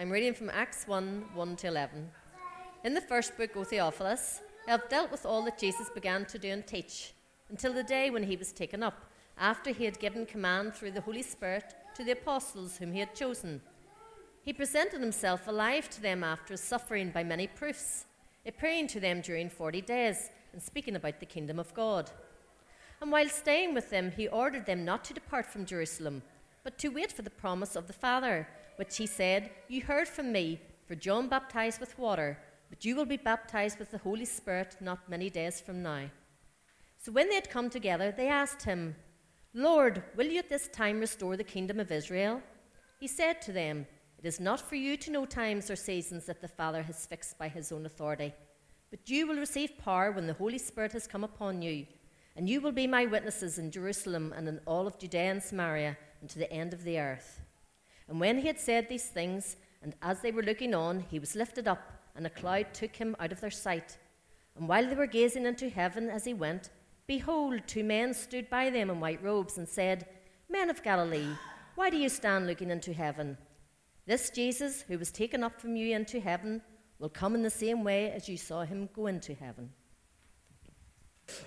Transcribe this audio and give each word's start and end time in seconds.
I'm 0.00 0.08
reading 0.08 0.32
from 0.32 0.48
Acts 0.48 0.88
1 0.88 1.26
1 1.34 1.56
to 1.56 1.66
11. 1.66 2.08
In 2.84 2.94
the 2.94 3.02
first 3.02 3.36
book, 3.36 3.54
O 3.54 3.64
Theophilus, 3.64 4.40
I 4.66 4.70
have 4.70 4.88
dealt 4.88 5.10
with 5.10 5.26
all 5.26 5.42
that 5.42 5.58
Jesus 5.58 5.90
began 5.90 6.24
to 6.24 6.38
do 6.38 6.48
and 6.48 6.66
teach 6.66 7.12
until 7.50 7.74
the 7.74 7.82
day 7.82 8.08
when 8.08 8.22
he 8.22 8.34
was 8.34 8.50
taken 8.50 8.82
up, 8.82 9.10
after 9.36 9.72
he 9.72 9.84
had 9.84 10.00
given 10.00 10.24
command 10.24 10.72
through 10.72 10.92
the 10.92 11.02
Holy 11.02 11.20
Spirit 11.20 11.74
to 11.96 12.02
the 12.02 12.12
apostles 12.12 12.78
whom 12.78 12.94
he 12.94 13.00
had 13.00 13.14
chosen. 13.14 13.60
He 14.42 14.54
presented 14.54 15.02
himself 15.02 15.46
alive 15.46 15.90
to 15.90 16.00
them 16.00 16.24
after 16.24 16.56
suffering 16.56 17.10
by 17.10 17.22
many 17.22 17.46
proofs, 17.46 18.06
appearing 18.46 18.86
to 18.86 19.00
them 19.00 19.20
during 19.20 19.50
forty 19.50 19.82
days 19.82 20.30
and 20.54 20.62
speaking 20.62 20.96
about 20.96 21.20
the 21.20 21.26
kingdom 21.26 21.58
of 21.58 21.74
God. 21.74 22.10
And 23.02 23.12
while 23.12 23.28
staying 23.28 23.74
with 23.74 23.90
them, 23.90 24.12
he 24.16 24.28
ordered 24.28 24.64
them 24.64 24.82
not 24.82 25.04
to 25.04 25.12
depart 25.12 25.44
from 25.44 25.66
Jerusalem, 25.66 26.22
but 26.64 26.78
to 26.78 26.88
wait 26.88 27.12
for 27.12 27.20
the 27.20 27.28
promise 27.28 27.76
of 27.76 27.86
the 27.86 27.92
Father, 27.92 28.48
which 28.80 28.96
he 28.96 29.06
said, 29.06 29.50
You 29.68 29.82
heard 29.82 30.08
from 30.08 30.32
me, 30.32 30.58
for 30.86 30.94
John 30.94 31.28
baptized 31.28 31.80
with 31.80 31.98
water, 31.98 32.38
but 32.70 32.82
you 32.82 32.96
will 32.96 33.04
be 33.04 33.18
baptized 33.18 33.78
with 33.78 33.90
the 33.90 33.98
Holy 33.98 34.24
Spirit 34.24 34.74
not 34.80 35.06
many 35.06 35.28
days 35.28 35.60
from 35.60 35.82
now. 35.82 36.04
So 36.96 37.12
when 37.12 37.28
they 37.28 37.34
had 37.34 37.50
come 37.50 37.68
together, 37.68 38.10
they 38.10 38.28
asked 38.28 38.62
him, 38.62 38.96
Lord, 39.52 40.02
will 40.16 40.28
you 40.28 40.38
at 40.38 40.48
this 40.48 40.68
time 40.68 40.98
restore 40.98 41.36
the 41.36 41.44
kingdom 41.44 41.78
of 41.78 41.92
Israel? 41.92 42.40
He 42.98 43.06
said 43.06 43.42
to 43.42 43.52
them, 43.52 43.86
It 44.18 44.24
is 44.24 44.40
not 44.40 44.62
for 44.62 44.76
you 44.76 44.96
to 44.96 45.10
know 45.10 45.26
times 45.26 45.70
or 45.70 45.76
seasons 45.76 46.24
that 46.24 46.40
the 46.40 46.48
Father 46.48 46.82
has 46.84 47.04
fixed 47.04 47.36
by 47.36 47.48
his 47.48 47.72
own 47.72 47.84
authority, 47.84 48.32
but 48.90 49.10
you 49.10 49.26
will 49.26 49.36
receive 49.36 49.76
power 49.76 50.10
when 50.10 50.26
the 50.26 50.40
Holy 50.42 50.56
Spirit 50.56 50.92
has 50.92 51.06
come 51.06 51.22
upon 51.22 51.60
you 51.60 51.84
and 52.34 52.48
you 52.48 52.62
will 52.62 52.72
be 52.72 52.86
my 52.86 53.04
witnesses 53.04 53.58
in 53.58 53.70
Jerusalem 53.70 54.32
and 54.34 54.48
in 54.48 54.58
all 54.64 54.86
of 54.86 54.98
Judea 54.98 55.32
and 55.32 55.42
Samaria 55.42 55.98
and 56.22 56.30
to 56.30 56.38
the 56.38 56.50
end 56.50 56.72
of 56.72 56.84
the 56.84 56.98
earth. 56.98 57.42
And 58.10 58.18
when 58.18 58.38
he 58.38 58.48
had 58.48 58.58
said 58.58 58.88
these 58.88 59.06
things, 59.06 59.56
and 59.82 59.94
as 60.02 60.20
they 60.20 60.32
were 60.32 60.42
looking 60.42 60.74
on, 60.74 61.00
he 61.10 61.20
was 61.20 61.36
lifted 61.36 61.68
up, 61.68 61.92
and 62.16 62.26
a 62.26 62.30
cloud 62.30 62.74
took 62.74 62.96
him 62.96 63.14
out 63.20 63.30
of 63.30 63.40
their 63.40 63.52
sight. 63.52 63.96
And 64.56 64.68
while 64.68 64.84
they 64.86 64.96
were 64.96 65.06
gazing 65.06 65.46
into 65.46 65.70
heaven 65.70 66.10
as 66.10 66.24
he 66.24 66.34
went, 66.34 66.70
behold, 67.06 67.60
two 67.66 67.84
men 67.84 68.12
stood 68.12 68.50
by 68.50 68.68
them 68.68 68.90
in 68.90 68.98
white 68.98 69.22
robes 69.22 69.58
and 69.58 69.68
said, 69.68 70.08
Men 70.50 70.68
of 70.68 70.82
Galilee, 70.82 71.28
why 71.76 71.88
do 71.88 71.96
you 71.96 72.08
stand 72.08 72.48
looking 72.48 72.70
into 72.70 72.92
heaven? 72.92 73.38
This 74.06 74.28
Jesus, 74.30 74.82
who 74.82 74.98
was 74.98 75.12
taken 75.12 75.44
up 75.44 75.60
from 75.60 75.76
you 75.76 75.94
into 75.94 76.18
heaven, 76.18 76.62
will 76.98 77.08
come 77.08 77.36
in 77.36 77.42
the 77.42 77.48
same 77.48 77.84
way 77.84 78.10
as 78.10 78.28
you 78.28 78.36
saw 78.36 78.62
him 78.62 78.88
go 78.92 79.06
into 79.06 79.34
heaven. 79.34 79.70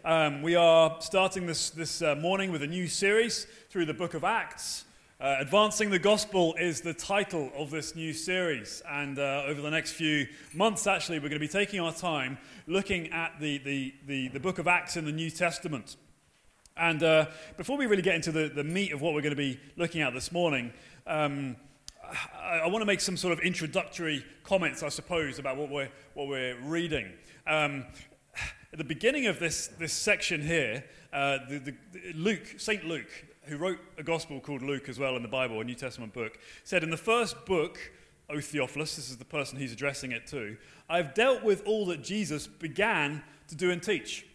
Um, 0.05 0.41
we 0.41 0.55
are 0.55 0.95
starting 1.01 1.45
this, 1.45 1.71
this 1.71 2.01
uh, 2.01 2.15
morning 2.15 2.53
with 2.53 2.63
a 2.63 2.67
new 2.67 2.87
series 2.87 3.47
through 3.69 3.83
the 3.83 3.93
book 3.93 4.13
of 4.13 4.23
Acts. 4.23 4.85
Uh, 5.23 5.37
Advancing 5.39 5.89
the 5.89 5.99
Gospel 5.99 6.53
is 6.59 6.81
the 6.81 6.93
title 6.93 7.49
of 7.55 7.71
this 7.71 7.95
new 7.95 8.11
series. 8.11 8.83
And 8.91 9.17
uh, 9.17 9.43
over 9.47 9.61
the 9.61 9.69
next 9.71 9.93
few 9.93 10.27
months, 10.53 10.85
actually, 10.85 11.19
we're 11.19 11.29
going 11.29 11.39
to 11.39 11.39
be 11.39 11.47
taking 11.47 11.79
our 11.79 11.93
time 11.93 12.37
looking 12.67 13.09
at 13.13 13.39
the, 13.39 13.57
the, 13.59 13.93
the, 14.05 14.27
the 14.27 14.39
book 14.41 14.59
of 14.59 14.67
Acts 14.67 14.97
in 14.97 15.05
the 15.05 15.13
New 15.13 15.29
Testament. 15.29 15.95
And 16.75 17.01
uh, 17.01 17.27
before 17.55 17.77
we 17.77 17.85
really 17.85 18.01
get 18.01 18.15
into 18.15 18.33
the, 18.33 18.49
the 18.49 18.65
meat 18.65 18.91
of 18.91 18.99
what 18.99 19.13
we're 19.13 19.21
going 19.21 19.31
to 19.31 19.37
be 19.37 19.61
looking 19.77 20.01
at 20.01 20.13
this 20.13 20.29
morning, 20.33 20.73
um, 21.07 21.55
I, 22.37 22.59
I 22.65 22.67
want 22.67 22.81
to 22.81 22.85
make 22.85 22.99
some 22.99 23.15
sort 23.15 23.31
of 23.31 23.39
introductory 23.39 24.25
comments, 24.43 24.83
I 24.83 24.89
suppose, 24.89 25.39
about 25.39 25.55
what 25.55 25.69
we're, 25.69 25.89
what 26.15 26.27
we're 26.27 26.59
reading. 26.63 27.13
Um, 27.47 27.85
at 28.73 28.77
the 28.77 28.83
beginning 28.83 29.27
of 29.27 29.39
this, 29.39 29.67
this 29.79 29.93
section 29.93 30.41
here, 30.41 30.83
uh, 31.13 31.37
the, 31.47 31.59
the, 31.59 31.73
Luke, 32.13 32.55
St. 32.57 32.83
Luke, 32.83 33.07
who 33.45 33.57
wrote 33.57 33.79
a 33.97 34.03
gospel 34.03 34.39
called 34.39 34.61
Luke 34.61 34.89
as 34.89 34.99
well 34.99 35.15
in 35.15 35.21
the 35.21 35.27
Bible, 35.27 35.59
a 35.61 35.63
New 35.63 35.75
Testament 35.75 36.13
book, 36.13 36.37
said 36.63 36.83
in 36.83 36.89
the 36.89 36.97
first 36.97 37.45
book, 37.45 37.77
O 38.29 38.39
Theophilus, 38.39 38.95
this 38.95 39.09
is 39.09 39.17
the 39.17 39.25
person 39.25 39.57
he's 39.57 39.73
addressing 39.73 40.11
it 40.11 40.25
to, 40.27 40.57
I've 40.89 41.13
dealt 41.13 41.43
with 41.43 41.63
all 41.65 41.85
that 41.87 42.03
Jesus 42.03 42.47
began 42.47 43.23
to 43.47 43.55
do 43.55 43.71
and 43.71 43.81
teach. 43.81 44.25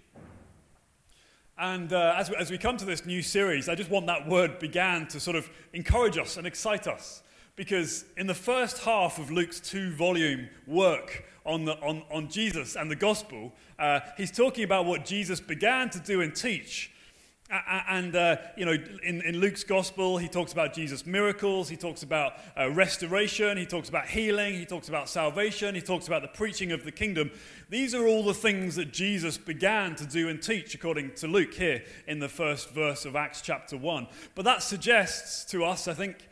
And 1.59 1.93
uh, 1.93 2.15
as, 2.17 2.31
we, 2.31 2.37
as 2.37 2.51
we 2.51 2.59
come 2.59 2.77
to 2.77 2.85
this 2.85 3.05
new 3.05 3.23
series, 3.23 3.69
I 3.69 3.75
just 3.75 3.91
want 3.91 4.07
that 4.07 4.29
word 4.29 4.59
began 4.59 5.09
to 5.09 5.19
sort 5.19 5.37
of 5.37 5.51
encourage 5.73 6.17
us 6.17 6.37
and 6.37 6.47
excite 6.47 6.87
us. 6.87 7.23
Because 7.57 8.05
in 8.17 8.29
the 8.29 8.35
first 8.35 8.79
half 8.79 9.19
of 9.19 9.33
Luke's 9.33 9.59
two 9.59 9.91
volume 9.91 10.49
work 10.69 11.25
on, 11.45 11.65
the, 11.65 11.73
on, 11.81 12.05
on 12.13 12.29
Jesus 12.29 12.77
and 12.77 12.89
the 12.89 12.95
gospel, 12.95 13.53
uh, 13.81 14.01
he's 14.17 14.31
talking 14.31 14.63
about 14.63 14.87
what 14.87 15.05
Jesus 15.05 15.41
began 15.41 15.91
to 15.91 15.99
do 15.99 16.21
and 16.21 16.33
teach. 16.33 16.93
And, 17.51 18.15
uh, 18.15 18.37
you 18.59 18.67
know, 18.67 18.77
in, 19.03 19.23
in, 19.23 19.41
Luke's 19.41 19.65
gospel, 19.65 20.19
he 20.19 20.29
talks 20.29 20.53
about 20.53 20.75
Jesus' 20.75 21.07
miracles, 21.07 21.71
he 21.71 21.79
talks 21.79 22.03
about 22.03 22.35
uh, 22.59 22.71
restoration, 22.71 23.57
he 23.57 23.65
talks 23.65 23.89
about 23.89 24.07
healing, 24.07 24.53
he 24.53 24.67
talks 24.67 24.91
about 24.91 25.09
salvation, 25.09 25.75
he 25.75 25.81
talks 25.81 26.07
about 26.07 26.21
the 26.21 26.29
preaching 26.29 26.73
of 26.73 26.85
the 26.85 26.93
kingdom. 26.93 27.31
These 27.71 27.95
are 27.95 28.07
all 28.07 28.23
the 28.23 28.35
things 28.35 28.77
that 28.77 28.93
Jesus 28.93 29.39
began 29.39 29.97
to 29.97 30.05
do 30.05 30.29
and 30.29 30.43
teach, 30.43 30.75
according 30.75 31.15
to 31.17 31.27
Luke 31.27 31.55
here 31.55 31.83
in 32.07 32.19
the 32.19 32.29
first 32.29 32.69
verse 32.71 33.07
of 33.07 33.17
Acts 33.17 33.41
chapter 33.41 33.79
1. 33.79 34.07
But 34.35 34.45
that 34.45 34.63
suggests 34.63 35.47
to 35.47 35.65
us, 35.65 35.89
I 35.89 35.95
think, 35.95 36.29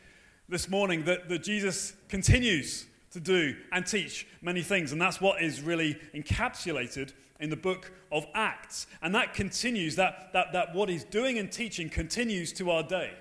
this 0.51 0.69
morning 0.69 1.05
that, 1.05 1.31
that 1.31 1.43
Jesus 1.43 1.95
continues 2.11 2.85
to 3.13 3.21
do 3.21 3.57
and 3.73 3.87
teach 3.87 4.27
many 4.43 4.63
things. 4.63 4.93
And 4.93 5.01
that's 5.01 5.21
what 5.23 5.43
is 5.43 5.63
really 5.63 5.99
encapsulated 6.15 7.15
in 7.41 7.51
the 7.51 7.57
book 7.57 7.93
of 8.11 8.27
Acts. 8.35 8.87
And 9.03 9.15
that 9.15 9.35
continues, 9.35 9.97
that, 9.97 10.31
that, 10.33 10.53
that 10.53 10.75
what 10.75 10.89
he's 10.89 11.05
doing 11.05 11.39
and 11.39 11.51
teaching 11.51 11.89
continues 11.89 12.53
to 12.55 12.71
our 12.71 12.83
day. 12.83 13.13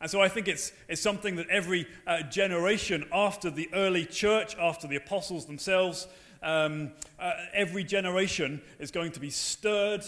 And 0.00 0.10
so 0.10 0.20
I 0.20 0.28
think 0.28 0.46
it's, 0.46 0.72
it's 0.88 1.00
something 1.00 1.36
that 1.36 1.48
every 1.48 1.86
uh, 2.06 2.22
generation 2.22 3.04
after 3.12 3.50
the 3.50 3.68
early 3.74 4.04
church, 4.04 4.56
after 4.56 4.86
the 4.86 4.96
apostles 4.96 5.46
themselves, 5.46 6.06
um, 6.42 6.92
uh, 7.18 7.32
every 7.52 7.82
generation 7.82 8.62
is 8.78 8.92
going 8.92 9.10
to 9.12 9.20
be 9.20 9.30
stirred 9.30 10.04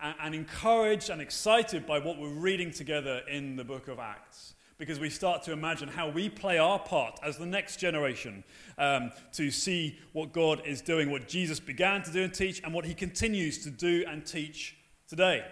and, 0.00 0.14
and 0.20 0.34
encouraged 0.34 1.08
and 1.08 1.22
excited 1.22 1.86
by 1.86 1.98
what 1.98 2.18
we're 2.18 2.28
reading 2.28 2.70
together 2.70 3.22
in 3.30 3.56
the 3.56 3.64
book 3.64 3.88
of 3.88 3.98
Acts 3.98 4.55
because 4.78 5.00
we 5.00 5.08
start 5.08 5.42
to 5.44 5.52
imagine 5.52 5.88
how 5.88 6.08
we 6.08 6.28
play 6.28 6.58
our 6.58 6.78
part 6.78 7.18
as 7.22 7.38
the 7.38 7.46
next 7.46 7.78
generation 7.78 8.44
um, 8.78 9.10
to 9.32 9.50
see 9.50 9.98
what 10.12 10.32
God 10.32 10.62
is 10.66 10.82
doing, 10.82 11.10
what 11.10 11.28
Jesus 11.28 11.60
began 11.60 12.02
to 12.02 12.12
do 12.12 12.22
and 12.22 12.34
teach, 12.34 12.62
and 12.62 12.74
what 12.74 12.84
he 12.84 12.94
continues 12.94 13.58
to 13.64 13.70
do 13.70 14.04
and 14.08 14.26
teach 14.26 14.76
today. 15.08 15.44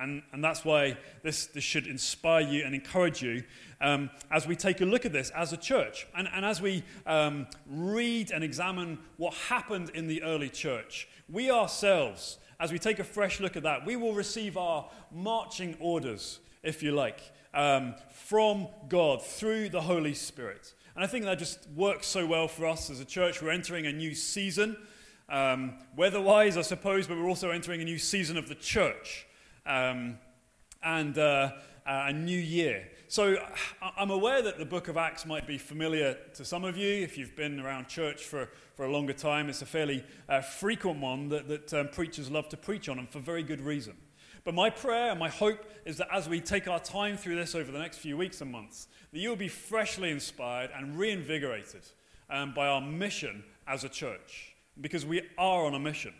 And, 0.00 0.22
and 0.32 0.42
that's 0.42 0.64
why 0.64 0.96
this, 1.22 1.46
this 1.46 1.62
should 1.62 1.86
inspire 1.86 2.40
you 2.40 2.64
and 2.64 2.74
encourage 2.74 3.22
you 3.22 3.44
um, 3.82 4.08
as 4.30 4.46
we 4.46 4.56
take 4.56 4.80
a 4.80 4.84
look 4.84 5.04
at 5.04 5.12
this 5.12 5.30
as 5.30 5.52
a 5.52 5.58
church. 5.58 6.06
And, 6.16 6.26
and 6.32 6.44
as 6.44 6.62
we 6.62 6.82
um, 7.06 7.46
read 7.66 8.30
and 8.30 8.42
examine 8.42 8.98
what 9.18 9.34
happened 9.34 9.90
in 9.90 10.06
the 10.06 10.22
early 10.22 10.48
church, 10.48 11.06
we 11.28 11.50
ourselves, 11.50 12.38
as 12.58 12.72
we 12.72 12.78
take 12.78 12.98
a 12.98 13.04
fresh 13.04 13.40
look 13.40 13.56
at 13.56 13.62
that, 13.64 13.84
we 13.84 13.96
will 13.96 14.14
receive 14.14 14.56
our 14.56 14.88
marching 15.12 15.76
orders, 15.80 16.40
if 16.62 16.82
you 16.82 16.92
like, 16.92 17.20
um, 17.54 17.94
from 18.10 18.68
God 18.88 19.24
through 19.24 19.68
the 19.70 19.80
Holy 19.80 20.14
Spirit. 20.14 20.74
And 20.94 21.04
I 21.04 21.06
think 21.06 21.24
that 21.24 21.38
just 21.38 21.68
works 21.74 22.06
so 22.06 22.26
well 22.26 22.48
for 22.48 22.66
us 22.66 22.90
as 22.90 23.00
a 23.00 23.04
church. 23.04 23.40
We're 23.40 23.50
entering 23.50 23.86
a 23.86 23.92
new 23.92 24.14
season, 24.14 24.76
um, 25.28 25.74
weather 25.96 26.20
wise, 26.20 26.56
I 26.56 26.62
suppose, 26.62 27.06
but 27.06 27.16
we're 27.16 27.28
also 27.28 27.50
entering 27.50 27.80
a 27.80 27.84
new 27.84 27.98
season 27.98 28.36
of 28.36 28.48
the 28.48 28.54
church 28.54 29.26
um, 29.66 30.18
and 30.82 31.16
uh, 31.16 31.52
a 31.86 32.12
new 32.12 32.38
year. 32.38 32.88
So 33.08 33.36
I'm 33.96 34.10
aware 34.10 34.40
that 34.42 34.58
the 34.58 34.64
book 34.64 34.88
of 34.88 34.96
Acts 34.96 35.26
might 35.26 35.46
be 35.46 35.58
familiar 35.58 36.16
to 36.34 36.44
some 36.44 36.64
of 36.64 36.76
you 36.76 37.02
if 37.02 37.18
you've 37.18 37.34
been 37.34 37.58
around 37.58 37.88
church 37.88 38.24
for, 38.24 38.48
for 38.74 38.84
a 38.84 38.92
longer 38.92 39.12
time. 39.12 39.48
It's 39.48 39.62
a 39.62 39.66
fairly 39.66 40.04
uh, 40.28 40.42
frequent 40.42 41.00
one 41.00 41.28
that, 41.30 41.48
that 41.48 41.74
um, 41.74 41.88
preachers 41.88 42.30
love 42.30 42.48
to 42.50 42.56
preach 42.56 42.88
on, 42.88 42.98
and 42.98 43.08
for 43.08 43.18
very 43.18 43.42
good 43.42 43.60
reason. 43.60 43.94
But 44.44 44.54
my 44.54 44.70
prayer 44.70 45.10
and 45.10 45.18
my 45.18 45.28
hope 45.28 45.64
is 45.84 45.98
that 45.98 46.08
as 46.12 46.28
we 46.28 46.40
take 46.40 46.66
our 46.66 46.80
time 46.80 47.16
through 47.16 47.36
this 47.36 47.54
over 47.54 47.70
the 47.70 47.78
next 47.78 47.98
few 47.98 48.16
weeks 48.16 48.40
and 48.40 48.50
months, 48.50 48.88
that 49.12 49.18
you'll 49.18 49.36
be 49.36 49.48
freshly 49.48 50.10
inspired 50.10 50.70
and 50.74 50.98
reinvigorated 50.98 51.82
um, 52.30 52.54
by 52.54 52.66
our 52.66 52.80
mission 52.80 53.44
as 53.66 53.84
a 53.84 53.88
church, 53.88 54.54
because 54.80 55.04
we 55.04 55.22
are 55.36 55.64
on 55.66 55.74
a 55.74 55.78
mission. 55.78 56.14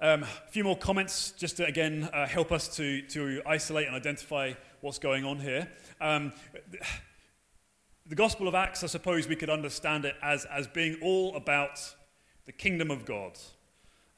Um, 0.00 0.24
a 0.24 0.50
few 0.50 0.64
more 0.64 0.76
comments 0.76 1.30
just 1.30 1.56
to 1.56 1.66
again 1.66 2.10
uh, 2.12 2.26
help 2.26 2.52
us 2.52 2.76
to, 2.76 3.00
to 3.02 3.40
isolate 3.46 3.86
and 3.86 3.96
identify 3.96 4.52
what's 4.80 4.98
going 4.98 5.24
on 5.24 5.38
here. 5.38 5.68
Um, 6.00 6.32
the 8.06 8.14
Gospel 8.14 8.48
of 8.48 8.54
Acts, 8.54 8.84
I 8.84 8.88
suppose 8.88 9.26
we 9.26 9.36
could 9.36 9.48
understand 9.48 10.04
it 10.04 10.14
as, 10.22 10.44
as 10.46 10.66
being 10.66 10.98
all 11.00 11.34
about 11.36 11.80
the 12.44 12.52
kingdom 12.52 12.90
of 12.90 13.06
God, 13.06 13.38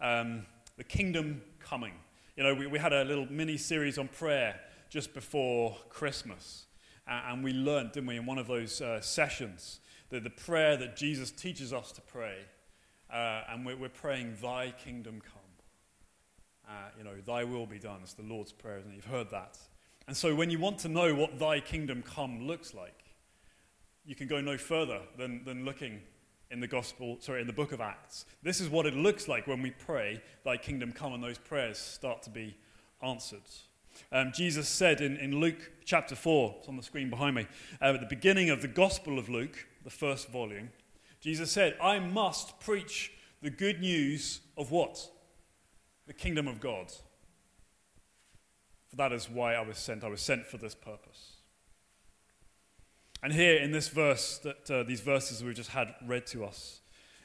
um, 0.01 0.45
the 0.77 0.85
kingdom 0.85 1.43
coming. 1.69 1.95
You 2.37 2.45
know, 2.45 2.55
we, 2.55 2.67
we 2.67 2.79
had 2.79 2.93
a 2.93 3.05
little 3.05 3.27
mini 3.31 3.57
series 3.57 3.99
on 3.99 4.09
prayer 4.09 4.61
just 4.89 5.15
before 5.15 5.77
Christmas. 5.89 6.67
and 7.07 7.43
we 7.43 7.53
learned, 7.53 7.93
didn't 7.93 8.07
we, 8.07 8.17
in 8.17 8.27
one 8.27 8.39
of 8.39 8.47
those 8.47 8.81
uh, 8.81 9.01
sessions, 9.01 9.81
that 10.11 10.23
the 10.23 10.31
prayer 10.31 10.77
that 10.77 10.97
Jesus 10.97 11.31
teaches 11.31 11.73
us 11.73 11.93
to 11.93 12.01
pray, 12.01 12.37
uh, 13.13 13.43
and 13.51 13.67
we're, 13.67 13.77
we're, 13.77 13.89
praying, 13.89 14.37
Thy 14.41 14.73
kingdom 14.85 15.21
come. 15.21 15.43
Uh, 16.69 16.73
you 16.99 17.05
know, 17.05 17.15
Thy 17.25 17.45
will 17.45 17.67
be 17.67 17.79
done. 17.79 18.01
It's 18.03 18.15
the 18.15 18.23
Lord's 18.23 18.53
Prayer, 18.53 18.79
and 18.79 18.95
you've 18.95 19.05
heard 19.05 19.31
that. 19.31 19.59
And 20.07 20.17
so 20.17 20.35
when 20.35 20.51
you 20.51 20.59
want 20.59 20.79
to 20.81 20.89
know 20.89 21.15
what 21.15 21.39
Thy 21.39 21.61
kingdom 21.61 22.03
come 22.03 22.47
looks 22.47 22.75
like, 22.75 23.05
you 24.05 24.15
can 24.15 24.29
go 24.29 24.41
no 24.41 24.57
further 24.57 25.01
than, 25.17 25.45
than 25.45 25.65
looking 25.65 26.01
in 26.51 26.61
the 26.61 26.67
gospel, 26.67 27.17
sorry, 27.21 27.41
in 27.41 27.47
the 27.47 27.53
book 27.53 27.73
of 27.73 27.81
Acts. 27.81 28.25
This 28.43 28.61
is 28.61 28.69
what 28.69 28.87
it 28.87 28.95
looks 28.95 29.29
like 29.29 29.47
when 29.47 29.63
we 29.63 29.71
pray, 29.71 30.23
Thy 30.45 30.57
kingdom 30.57 30.93
come, 30.93 31.13
and 31.13 31.23
those 31.23 31.39
prayers 31.39 31.79
start 31.79 32.23
to 32.23 32.31
be 32.31 32.57
answered. 33.03 33.43
Um, 34.13 34.33
Jesus 34.35 34.69
said 34.69 35.01
in, 35.01 35.17
in 35.17 35.41
Luke 35.41 35.73
chapter 35.85 36.15
4, 36.15 36.57
it's 36.59 36.69
on 36.69 36.77
the 36.77 36.83
screen 36.83 37.11
behind 37.11 37.35
me, 37.35 37.47
uh, 37.81 37.95
at 37.95 38.01
the 38.01 38.07
beginning 38.07 38.51
of 38.51 38.63
the 38.63 38.69
Gospel 38.69 39.19
of 39.19 39.29
Luke, 39.29 39.67
the 39.85 39.91
first 39.91 40.29
volume, 40.29 40.71
Jesus 41.21 41.51
said, 41.51 41.77
I 41.83 41.99
must 41.99 42.61
preach 42.61 43.13
the 43.43 43.51
good 43.51 43.81
news 43.81 44.41
of 44.57 44.71
what? 44.71 45.09
The 46.07 46.13
kingdom 46.13 46.47
of 46.47 46.61
God. 46.61 46.93
For 48.89 48.97
that 48.97 49.13
is 49.13 49.29
why 49.29 49.55
I 49.55 49.63
was 49.63 49.79
sent. 49.79 50.05
I 50.05 50.09
was 50.09 50.21
sent 50.21 50.47
for 50.47 50.59
this 50.59 50.75
purpose. 50.75 51.36
And 53.27 53.35
here 53.35 53.57
in 53.57 53.73
this 53.73 53.89
verse, 53.89 54.39
that 54.45 54.71
uh, 54.71 54.83
these 54.85 55.01
verses 55.01 55.43
we've 55.43 55.57
just 55.57 55.71
had 55.71 55.97
read 56.07 56.27
to 56.29 56.45
us, 56.45 56.79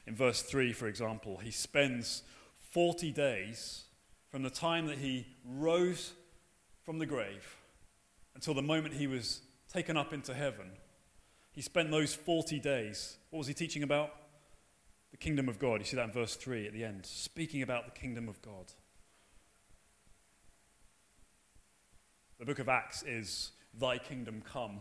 in 0.04 0.16
verse 0.16 0.42
3, 0.42 0.72
for 0.72 0.88
example, 0.88 1.36
he 1.36 1.52
spends 1.52 2.24
40 2.72 3.12
days 3.12 3.84
from 4.28 4.42
the 4.42 4.50
time 4.50 4.86
that 4.86 4.98
he 4.98 5.28
rose 5.46 6.14
from 6.82 6.98
the 6.98 7.06
grave 7.06 7.54
until 8.34 8.52
the 8.52 8.62
moment 8.62 8.94
he 8.94 9.06
was 9.06 9.42
taken 9.72 9.96
up 9.96 10.12
into 10.12 10.34
heaven. 10.34 10.72
He 11.52 11.62
spent 11.62 11.92
those 11.92 12.12
40 12.12 12.58
days. 12.58 13.18
What 13.30 13.38
was 13.38 13.46
he 13.46 13.54
teaching 13.54 13.84
about? 13.84 14.10
The 15.12 15.18
kingdom 15.18 15.48
of 15.48 15.60
God. 15.60 15.78
You 15.78 15.84
see 15.84 15.94
that 15.98 16.06
in 16.06 16.10
verse 16.10 16.34
3 16.34 16.66
at 16.66 16.72
the 16.72 16.82
end, 16.82 17.06
speaking 17.06 17.62
about 17.62 17.84
the 17.84 17.92
kingdom 17.92 18.28
of 18.28 18.42
God. 18.42 18.72
The 22.40 22.44
book 22.44 22.58
of 22.58 22.68
Acts 22.68 23.04
is 23.04 23.52
Thy 23.78 23.98
kingdom 23.98 24.42
come 24.44 24.80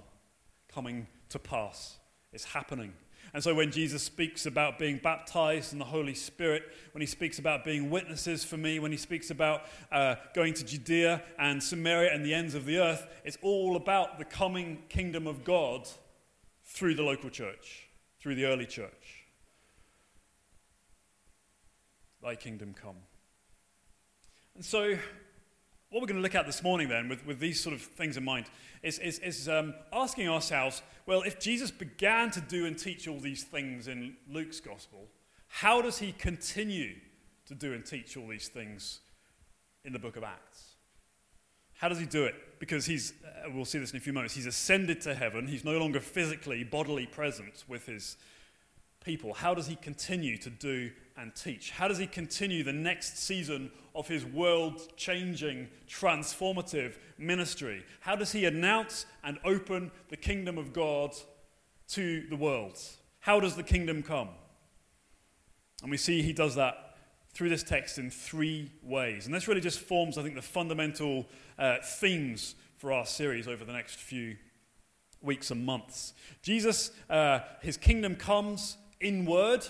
coming 0.74 1.08
to 1.30 1.40
pass. 1.40 1.98
It's 2.34 2.46
happening. 2.46 2.94
And 3.34 3.42
so 3.42 3.56
when 3.56 3.72
Jesus 3.72 4.04
speaks 4.04 4.46
about 4.46 4.78
being 4.78 5.00
baptized 5.02 5.72
in 5.72 5.80
the 5.80 5.86
Holy 5.86 6.14
Spirit, 6.14 6.64
when 6.92 7.02
he 7.02 7.08
speaks 7.08 7.40
about 7.40 7.64
being 7.64 7.90
witnesses 7.90 8.44
for 8.44 8.58
me, 8.58 8.80
when 8.80 8.92
he 8.92 8.98
speaks 8.98 9.30
about 9.30 9.64
uh, 9.92 10.16
going 10.34 10.54
to 10.56 10.66
Judea 10.66 11.24
and 11.40 11.64
Samaria 11.64 12.14
and 12.14 12.26
the 12.26 12.34
ends 12.34 12.56
of 12.56 12.66
the 12.66 12.80
earth, 12.80 13.08
it's 13.24 13.38
all 13.42 13.78
about 13.78 14.18
the 14.18 14.26
coming 14.26 14.84
kingdom 14.90 15.28
of 15.28 15.46
God 15.46 15.88
through 16.66 16.96
the 16.96 17.04
local 17.04 17.30
church, 17.30 17.88
through 18.20 18.36
the 18.36 18.46
early 18.46 18.66
church. 18.66 19.26
Thy 22.22 22.36
kingdom 22.36 22.74
come. 22.74 22.98
And 24.56 24.66
so 24.66 24.98
what 25.92 26.02
we're 26.02 26.08
going 26.08 26.18
to 26.18 26.24
look 26.24 26.36
at 26.36 26.46
this 26.46 26.64
morning, 26.64 26.88
then, 26.88 27.10
with, 27.10 27.26
with 27.26 27.40
these 27.40 27.60
sort 27.60 27.76
of 27.76 27.82
things 27.82 28.16
in 28.16 28.24
mind, 28.24 28.46
is, 28.82 28.98
is, 29.00 29.20
is 29.20 29.50
um, 29.50 29.74
asking 29.94 30.28
ourselves 30.28 30.82
well, 31.06 31.24
if 31.24 31.40
Jesus 31.40 31.72
began 31.72 32.32
to 32.32 32.42
do 32.42 32.66
and 32.66 32.78
teach 32.78 33.08
all 33.08 33.20
these 33.20 33.44
things 33.44 33.88
in 33.88 34.16
Luke's 34.30 34.60
gospel, 34.60 35.08
how 35.48 35.82
does 35.82 35.98
he 35.98 36.14
continue 36.14 36.96
to 37.48 37.56
do 37.56 37.74
and 37.74 37.86
teach 37.86 38.16
all 38.16 38.28
these 38.28 38.48
things 38.48 39.02
in 39.84 39.92
the 39.92 40.00
book 40.00 40.16
of 40.16 40.24
Acts? 40.24 40.76
How 41.74 41.90
does 41.90 42.00
he 42.00 42.06
do 42.06 42.24
it? 42.24 42.36
Because 42.60 42.86
he's, 42.86 43.14
uh, 43.26 43.50
we'll 43.54 43.66
see 43.66 43.80
this 43.80 43.92
in 43.92 43.98
a 43.98 44.00
few 44.00 44.14
moments, 44.14 44.36
he's 44.36 44.46
ascended 44.46 45.02
to 45.02 45.16
heaven. 45.16 45.48
He's 45.48 45.66
no 45.66 45.78
longer 45.78 46.00
physically, 46.00 46.64
bodily 46.64 47.08
present 47.08 47.66
with 47.68 47.88
his 47.88 48.16
people. 49.04 49.34
How 49.34 49.54
does 49.54 49.68
he 49.68 49.76
continue 49.76 50.38
to 50.38 50.50
do 50.50 50.92
and 51.22 51.36
teach? 51.36 51.72
How 51.72 51.88
does 51.88 52.00
he 52.00 52.08
continue 52.08 52.64
the 52.64 52.74
next 52.74 53.20
season 53.20 53.72
of 53.94 54.08
his 54.08 54.26
world 54.26 54.82
changing, 54.98 55.68
transformative 55.88 56.94
ministry? 57.18 57.86
How 58.00 58.16
does 58.16 58.32
he 58.32 58.46
announce 58.46 59.06
and 59.24 59.38
open 59.46 59.92
the 60.10 60.18
kingdom 60.18 60.58
of 60.58 60.74
God 60.74 61.16
to 61.90 62.26
the 62.30 62.36
world? 62.36 62.80
How 63.20 63.40
does 63.40 63.56
the 63.56 63.64
kingdom 63.64 64.02
come? 64.02 64.30
And 65.84 65.92
we 65.92 65.98
see 65.98 66.24
he 66.24 66.34
does 66.34 66.56
that 66.56 66.96
through 67.34 67.50
this 67.50 67.64
text 67.64 68.00
in 68.00 68.10
three 68.10 68.72
ways. 68.82 69.26
And 69.26 69.34
this 69.34 69.48
really 69.48 69.62
just 69.62 69.80
forms, 69.80 70.18
I 70.18 70.24
think, 70.24 70.36
the 70.36 70.42
fundamental 70.42 71.28
uh, 71.58 71.78
themes 71.84 72.56
for 72.78 72.92
our 72.92 73.06
series 73.06 73.48
over 73.48 73.64
the 73.64 73.74
next 73.74 73.96
few 73.98 74.38
weeks 75.22 75.52
and 75.52 75.64
months. 75.64 76.14
Jesus, 76.42 76.92
uh, 77.10 77.40
his 77.62 77.78
kingdom 77.78 78.16
comes 78.16 78.78
in 79.00 79.26
word 79.26 79.66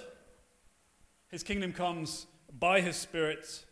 his 1.31 1.43
kingdom 1.43 1.71
comes 1.71 2.27
by 2.59 2.81
his 2.81 2.95
Spirit. 2.95 3.65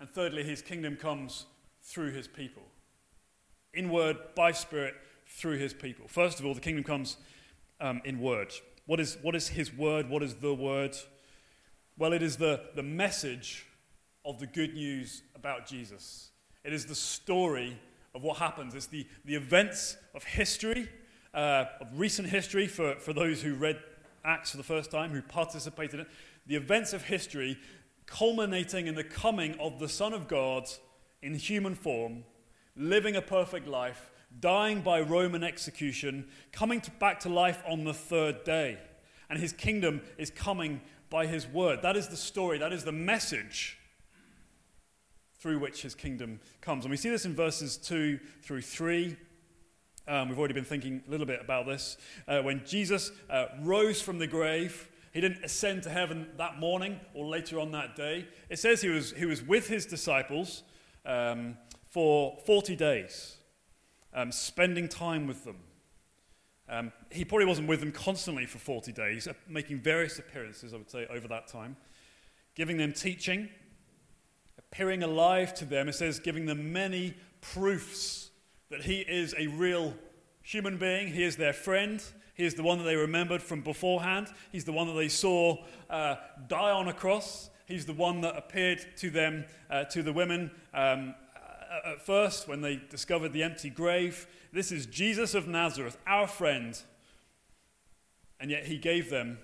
And 0.00 0.08
thirdly, 0.08 0.42
his 0.42 0.62
kingdom 0.62 0.96
comes 0.96 1.44
through 1.82 2.12
his 2.12 2.26
people. 2.26 2.62
In 3.74 3.90
word, 3.90 4.16
by 4.34 4.52
Spirit, 4.52 4.94
through 5.26 5.58
his 5.58 5.74
people. 5.74 6.08
First 6.08 6.40
of 6.40 6.46
all, 6.46 6.54
the 6.54 6.60
kingdom 6.60 6.84
comes 6.84 7.18
um, 7.80 8.00
in 8.04 8.18
word. 8.20 8.52
What 8.86 8.98
is, 8.98 9.18
what 9.22 9.36
is 9.36 9.48
his 9.48 9.72
word? 9.72 10.08
What 10.08 10.22
is 10.22 10.34
the 10.36 10.54
word? 10.54 10.96
Well, 11.98 12.12
it 12.12 12.22
is 12.22 12.36
the, 12.36 12.62
the 12.74 12.82
message 12.82 13.66
of 14.24 14.38
the 14.40 14.46
good 14.46 14.74
news 14.74 15.22
about 15.34 15.66
Jesus. 15.66 16.30
It 16.64 16.72
is 16.72 16.86
the 16.86 16.94
story 16.94 17.78
of 18.14 18.22
what 18.22 18.38
happens. 18.38 18.74
It's 18.74 18.86
the, 18.86 19.06
the 19.24 19.34
events 19.34 19.96
of 20.14 20.24
history, 20.24 20.88
uh, 21.34 21.66
of 21.80 21.86
recent 21.98 22.28
history 22.28 22.66
for, 22.66 22.96
for 22.96 23.12
those 23.12 23.42
who 23.42 23.54
read 23.54 23.78
Acts 24.24 24.50
for 24.50 24.56
the 24.56 24.62
first 24.62 24.90
time, 24.90 25.10
who 25.10 25.22
participated 25.22 25.94
in 25.94 26.00
it, 26.00 26.08
the 26.46 26.56
events 26.56 26.92
of 26.92 27.04
history 27.04 27.58
culminating 28.06 28.86
in 28.86 28.94
the 28.94 29.04
coming 29.04 29.58
of 29.60 29.78
the 29.78 29.88
Son 29.88 30.12
of 30.12 30.28
God 30.28 30.68
in 31.22 31.34
human 31.34 31.74
form, 31.74 32.24
living 32.76 33.16
a 33.16 33.22
perfect 33.22 33.66
life, 33.68 34.10
dying 34.40 34.80
by 34.80 35.00
Roman 35.00 35.42
execution, 35.42 36.28
coming 36.52 36.80
to, 36.80 36.90
back 36.92 37.20
to 37.20 37.28
life 37.28 37.62
on 37.66 37.84
the 37.84 37.94
third 37.94 38.44
day. 38.44 38.78
And 39.28 39.38
his 39.38 39.52
kingdom 39.52 40.02
is 40.18 40.30
coming 40.30 40.80
by 41.08 41.26
his 41.26 41.46
word. 41.46 41.82
That 41.82 41.96
is 41.96 42.08
the 42.08 42.16
story, 42.16 42.58
that 42.58 42.72
is 42.72 42.84
the 42.84 42.92
message 42.92 43.78
through 45.38 45.58
which 45.58 45.82
his 45.82 45.94
kingdom 45.94 46.40
comes. 46.60 46.84
And 46.84 46.90
we 46.90 46.96
see 46.96 47.10
this 47.10 47.24
in 47.24 47.34
verses 47.34 47.76
2 47.76 48.18
through 48.42 48.62
3. 48.62 49.16
Um, 50.10 50.28
we've 50.28 50.38
already 50.40 50.54
been 50.54 50.64
thinking 50.64 51.04
a 51.06 51.10
little 51.10 51.24
bit 51.24 51.40
about 51.40 51.66
this. 51.66 51.96
Uh, 52.26 52.40
when 52.42 52.64
Jesus 52.66 53.12
uh, 53.30 53.46
rose 53.60 54.02
from 54.02 54.18
the 54.18 54.26
grave, 54.26 54.88
he 55.12 55.20
didn't 55.20 55.44
ascend 55.44 55.84
to 55.84 55.90
heaven 55.90 56.26
that 56.36 56.58
morning 56.58 56.98
or 57.14 57.26
later 57.26 57.60
on 57.60 57.70
that 57.70 57.94
day. 57.94 58.26
It 58.48 58.58
says 58.58 58.82
he 58.82 58.88
was, 58.88 59.12
he 59.12 59.24
was 59.24 59.40
with 59.40 59.68
his 59.68 59.86
disciples 59.86 60.64
um, 61.06 61.56
for 61.86 62.36
40 62.44 62.74
days, 62.74 63.36
um, 64.12 64.32
spending 64.32 64.88
time 64.88 65.28
with 65.28 65.44
them. 65.44 65.58
Um, 66.68 66.92
he 67.12 67.24
probably 67.24 67.46
wasn't 67.46 67.68
with 67.68 67.78
them 67.78 67.92
constantly 67.92 68.46
for 68.46 68.58
40 68.58 68.90
days, 68.90 69.28
uh, 69.28 69.34
making 69.48 69.78
various 69.78 70.18
appearances, 70.18 70.74
I 70.74 70.78
would 70.78 70.90
say, 70.90 71.06
over 71.08 71.28
that 71.28 71.46
time, 71.46 71.76
giving 72.56 72.78
them 72.78 72.92
teaching, 72.92 73.48
appearing 74.58 75.04
alive 75.04 75.54
to 75.54 75.64
them. 75.64 75.88
It 75.88 75.94
says, 75.94 76.18
giving 76.18 76.46
them 76.46 76.72
many 76.72 77.14
proofs 77.40 78.29
that 78.70 78.82
he 78.82 79.00
is 79.00 79.34
a 79.36 79.48
real 79.48 79.94
human 80.42 80.78
being. 80.78 81.08
He 81.08 81.22
is 81.22 81.36
their 81.36 81.52
friend. 81.52 82.02
He 82.34 82.44
is 82.44 82.54
the 82.54 82.62
one 82.62 82.78
that 82.78 82.84
they 82.84 82.96
remembered 82.96 83.42
from 83.42 83.60
beforehand. 83.60 84.28
He's 84.50 84.64
the 84.64 84.72
one 84.72 84.86
that 84.86 84.94
they 84.94 85.08
saw 85.08 85.58
uh, 85.90 86.16
die 86.48 86.70
on 86.70 86.88
a 86.88 86.92
cross. 86.92 87.50
He's 87.66 87.86
the 87.86 87.92
one 87.92 88.20
that 88.22 88.36
appeared 88.36 88.84
to 88.96 89.10
them, 89.10 89.44
uh, 89.68 89.84
to 89.84 90.02
the 90.02 90.12
women 90.12 90.50
um, 90.72 91.14
at 91.84 92.00
first 92.04 92.48
when 92.48 92.60
they 92.60 92.80
discovered 92.90 93.32
the 93.32 93.42
empty 93.42 93.70
grave. 93.70 94.26
This 94.52 94.72
is 94.72 94.86
Jesus 94.86 95.34
of 95.34 95.46
Nazareth, 95.46 95.98
our 96.06 96.26
friend. 96.26 96.80
And 98.40 98.50
yet 98.50 98.64
he 98.66 98.78
gave 98.78 99.10
them 99.10 99.38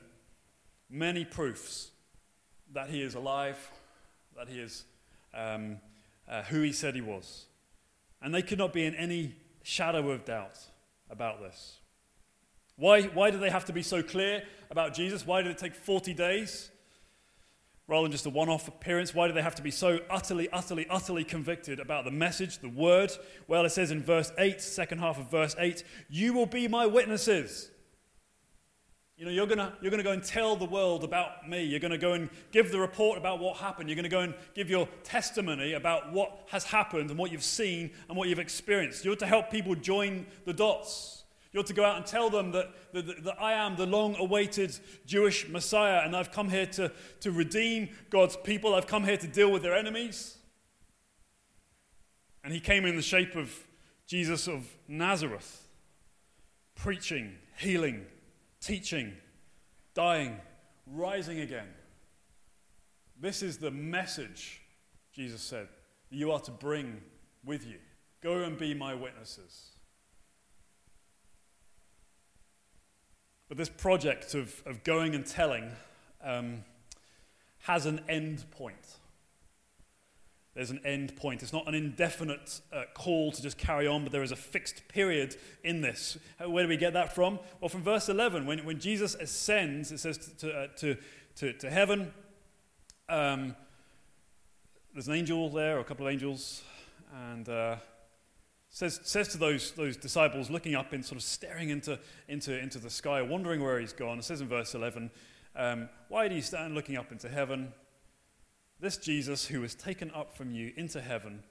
many 0.88 1.24
proofs 1.24 1.90
that 2.72 2.88
he 2.88 3.02
is 3.02 3.14
alive, 3.14 3.70
that 4.36 4.48
he 4.48 4.58
is 4.58 4.84
um, 5.34 5.78
uh, 6.28 6.42
who 6.42 6.62
he 6.62 6.72
said 6.72 6.94
he 6.94 7.00
was. 7.00 7.46
And 8.22 8.34
they 8.34 8.42
could 8.42 8.58
not 8.58 8.72
be 8.72 8.84
in 8.84 8.94
any 8.94 9.36
shadow 9.62 10.10
of 10.10 10.24
doubt 10.24 10.58
about 11.10 11.40
this. 11.40 11.78
Why, 12.76 13.02
why 13.02 13.30
do 13.30 13.38
they 13.38 13.50
have 13.50 13.64
to 13.66 13.72
be 13.72 13.82
so 13.82 14.02
clear 14.02 14.42
about 14.70 14.94
Jesus? 14.94 15.26
Why 15.26 15.42
did 15.42 15.50
it 15.50 15.58
take 15.58 15.74
40 15.74 16.12
days 16.14 16.70
rather 17.88 18.04
than 18.04 18.12
just 18.12 18.26
a 18.26 18.30
one 18.30 18.48
off 18.48 18.68
appearance? 18.68 19.14
Why 19.14 19.28
do 19.28 19.32
they 19.32 19.42
have 19.42 19.54
to 19.56 19.62
be 19.62 19.70
so 19.70 20.00
utterly, 20.10 20.48
utterly, 20.50 20.86
utterly 20.90 21.24
convicted 21.24 21.80
about 21.80 22.04
the 22.04 22.10
message, 22.10 22.58
the 22.58 22.68
word? 22.68 23.12
Well, 23.48 23.64
it 23.64 23.70
says 23.70 23.90
in 23.90 24.02
verse 24.02 24.30
8, 24.38 24.60
second 24.60 24.98
half 24.98 25.18
of 25.18 25.30
verse 25.30 25.56
8, 25.58 25.84
You 26.10 26.34
will 26.34 26.46
be 26.46 26.68
my 26.68 26.86
witnesses. 26.86 27.70
You 29.16 29.24
know, 29.24 29.30
you're 29.30 29.46
going 29.46 29.58
you're 29.80 29.90
going 29.90 30.02
to 30.02 30.04
go 30.04 30.12
and 30.12 30.22
tell 30.22 30.56
the 30.56 30.66
world 30.66 31.02
about 31.02 31.48
me. 31.48 31.64
You're 31.64 31.80
going 31.80 31.90
to 31.90 31.98
go 31.98 32.12
and 32.12 32.28
give 32.52 32.70
the 32.70 32.78
report 32.78 33.16
about 33.16 33.38
what 33.38 33.56
happened. 33.56 33.88
You're 33.88 33.96
going 33.96 34.04
to 34.04 34.10
go 34.10 34.20
and 34.20 34.34
give 34.54 34.68
your 34.68 34.86
testimony 35.04 35.72
about 35.72 36.12
what 36.12 36.46
has 36.50 36.64
happened 36.64 37.08
and 37.08 37.18
what 37.18 37.32
you've 37.32 37.42
seen 37.42 37.92
and 38.08 38.16
what 38.18 38.28
you've 38.28 38.38
experienced. 38.38 39.06
You're 39.06 39.16
to 39.16 39.26
help 39.26 39.50
people 39.50 39.74
join 39.74 40.26
the 40.44 40.52
dots. 40.52 41.24
You're 41.52 41.62
to 41.62 41.72
go 41.72 41.86
out 41.86 41.96
and 41.96 42.04
tell 42.04 42.28
them 42.28 42.52
that, 42.52 42.74
that, 42.92 43.24
that 43.24 43.40
I 43.40 43.54
am 43.54 43.76
the 43.76 43.86
long 43.86 44.16
awaited 44.16 44.78
Jewish 45.06 45.48
Messiah 45.48 46.02
and 46.04 46.14
I've 46.14 46.30
come 46.30 46.50
here 46.50 46.66
to, 46.66 46.92
to 47.20 47.30
redeem 47.30 47.88
God's 48.10 48.36
people. 48.36 48.74
I've 48.74 48.86
come 48.86 49.04
here 49.04 49.16
to 49.16 49.26
deal 49.26 49.50
with 49.50 49.62
their 49.62 49.74
enemies. 49.74 50.36
And 52.44 52.52
he 52.52 52.60
came 52.60 52.84
in 52.84 52.96
the 52.96 53.02
shape 53.02 53.34
of 53.34 53.50
Jesus 54.06 54.46
of 54.46 54.68
Nazareth, 54.86 55.66
preaching 56.74 57.36
healing, 57.56 58.04
teaching, 58.66 59.12
dying, 59.94 60.36
rising 60.86 61.40
again. 61.40 61.68
This 63.20 63.40
is 63.40 63.58
the 63.58 63.70
message, 63.70 64.60
Jesus 65.12 65.40
said, 65.40 65.68
that 66.10 66.16
you 66.16 66.32
are 66.32 66.40
to 66.40 66.50
bring 66.50 67.00
with 67.44 67.64
you. 67.64 67.76
Go 68.22 68.42
and 68.42 68.58
be 68.58 68.74
my 68.74 68.92
witnesses. 68.92 69.70
But 73.48 73.56
this 73.56 73.68
project 73.68 74.34
of, 74.34 74.62
of 74.66 74.82
going 74.82 75.14
and 75.14 75.24
telling 75.24 75.70
um, 76.24 76.64
has 77.60 77.86
an 77.86 78.00
end 78.08 78.50
point. 78.50 78.96
There's 80.56 80.70
an 80.70 80.80
end 80.86 81.14
point. 81.16 81.42
It's 81.42 81.52
not 81.52 81.68
an 81.68 81.74
indefinite 81.74 82.62
uh, 82.72 82.84
call 82.94 83.30
to 83.30 83.42
just 83.42 83.58
carry 83.58 83.86
on, 83.86 84.04
but 84.04 84.10
there 84.10 84.22
is 84.22 84.32
a 84.32 84.36
fixed 84.36 84.88
period 84.88 85.36
in 85.62 85.82
this. 85.82 86.16
Where 86.42 86.64
do 86.64 86.68
we 86.68 86.78
get 86.78 86.94
that 86.94 87.14
from? 87.14 87.38
Well, 87.60 87.68
from 87.68 87.82
verse 87.82 88.08
11, 88.08 88.46
when, 88.46 88.64
when 88.64 88.80
Jesus 88.80 89.14
ascends, 89.16 89.92
it 89.92 89.98
says 89.98 90.16
to, 90.38 90.50
uh, 90.50 90.66
to, 90.78 90.96
to, 91.36 91.52
to, 91.52 91.70
heaven, 91.70 92.10
um, 93.10 93.54
there's 94.94 95.08
an 95.08 95.14
angel 95.14 95.50
there, 95.50 95.76
or 95.76 95.80
a 95.80 95.84
couple 95.84 96.06
of 96.06 96.12
angels, 96.12 96.62
and 97.30 97.46
uh, 97.50 97.76
says, 98.70 98.98
says 99.04 99.28
to 99.28 99.38
those, 99.38 99.72
those 99.72 99.98
disciples 99.98 100.48
looking 100.48 100.74
up 100.74 100.94
and 100.94 101.04
sort 101.04 101.18
of 101.18 101.22
staring 101.22 101.68
into, 101.68 101.98
into, 102.28 102.58
into 102.58 102.78
the 102.78 102.88
sky, 102.88 103.20
wondering 103.20 103.62
where 103.62 103.78
he's 103.78 103.92
gone. 103.92 104.18
It 104.18 104.24
says 104.24 104.40
in 104.40 104.48
verse 104.48 104.74
11, 104.74 105.10
um, 105.54 105.90
Why 106.08 106.28
do 106.28 106.34
you 106.34 106.40
stand 106.40 106.74
looking 106.74 106.96
up 106.96 107.12
into 107.12 107.28
heaven? 107.28 107.74
This 108.78 108.96
Jesus, 108.96 109.46
who 109.46 109.60
was 109.62 109.74
taken 109.74 110.10
up 110.10 110.36
from 110.36 110.50
you 110.50 110.72
into 110.76 111.00
heaven, 111.00 111.42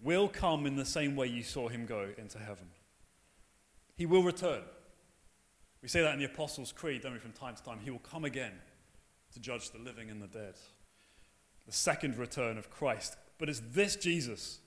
will 0.00 0.28
come 0.28 0.66
in 0.66 0.76
the 0.76 0.84
same 0.84 1.16
way 1.16 1.26
you 1.26 1.42
saw 1.42 1.68
him 1.68 1.86
go 1.86 2.08
into 2.18 2.38
heaven. 2.38 2.68
He 3.96 4.06
will 4.06 4.22
return. 4.22 4.62
We 5.82 5.88
say 5.88 6.02
that 6.02 6.12
in 6.12 6.18
the 6.18 6.26
Apostles' 6.26 6.72
Creed, 6.72 7.02
don't 7.02 7.12
we, 7.12 7.18
from 7.18 7.32
time 7.32 7.54
to 7.54 7.62
time? 7.62 7.78
He 7.82 7.90
will 7.90 7.98
come 8.00 8.24
again 8.24 8.52
to 9.32 9.40
judge 9.40 9.70
the 9.70 9.78
living 9.78 10.10
and 10.10 10.20
the 10.22 10.26
dead. 10.26 10.54
The 11.66 11.72
second 11.72 12.16
return 12.16 12.58
of 12.58 12.70
Christ. 12.70 13.16
But 13.38 13.48
it's 13.48 13.62
this 13.72 13.96
Jesus, 13.96 14.58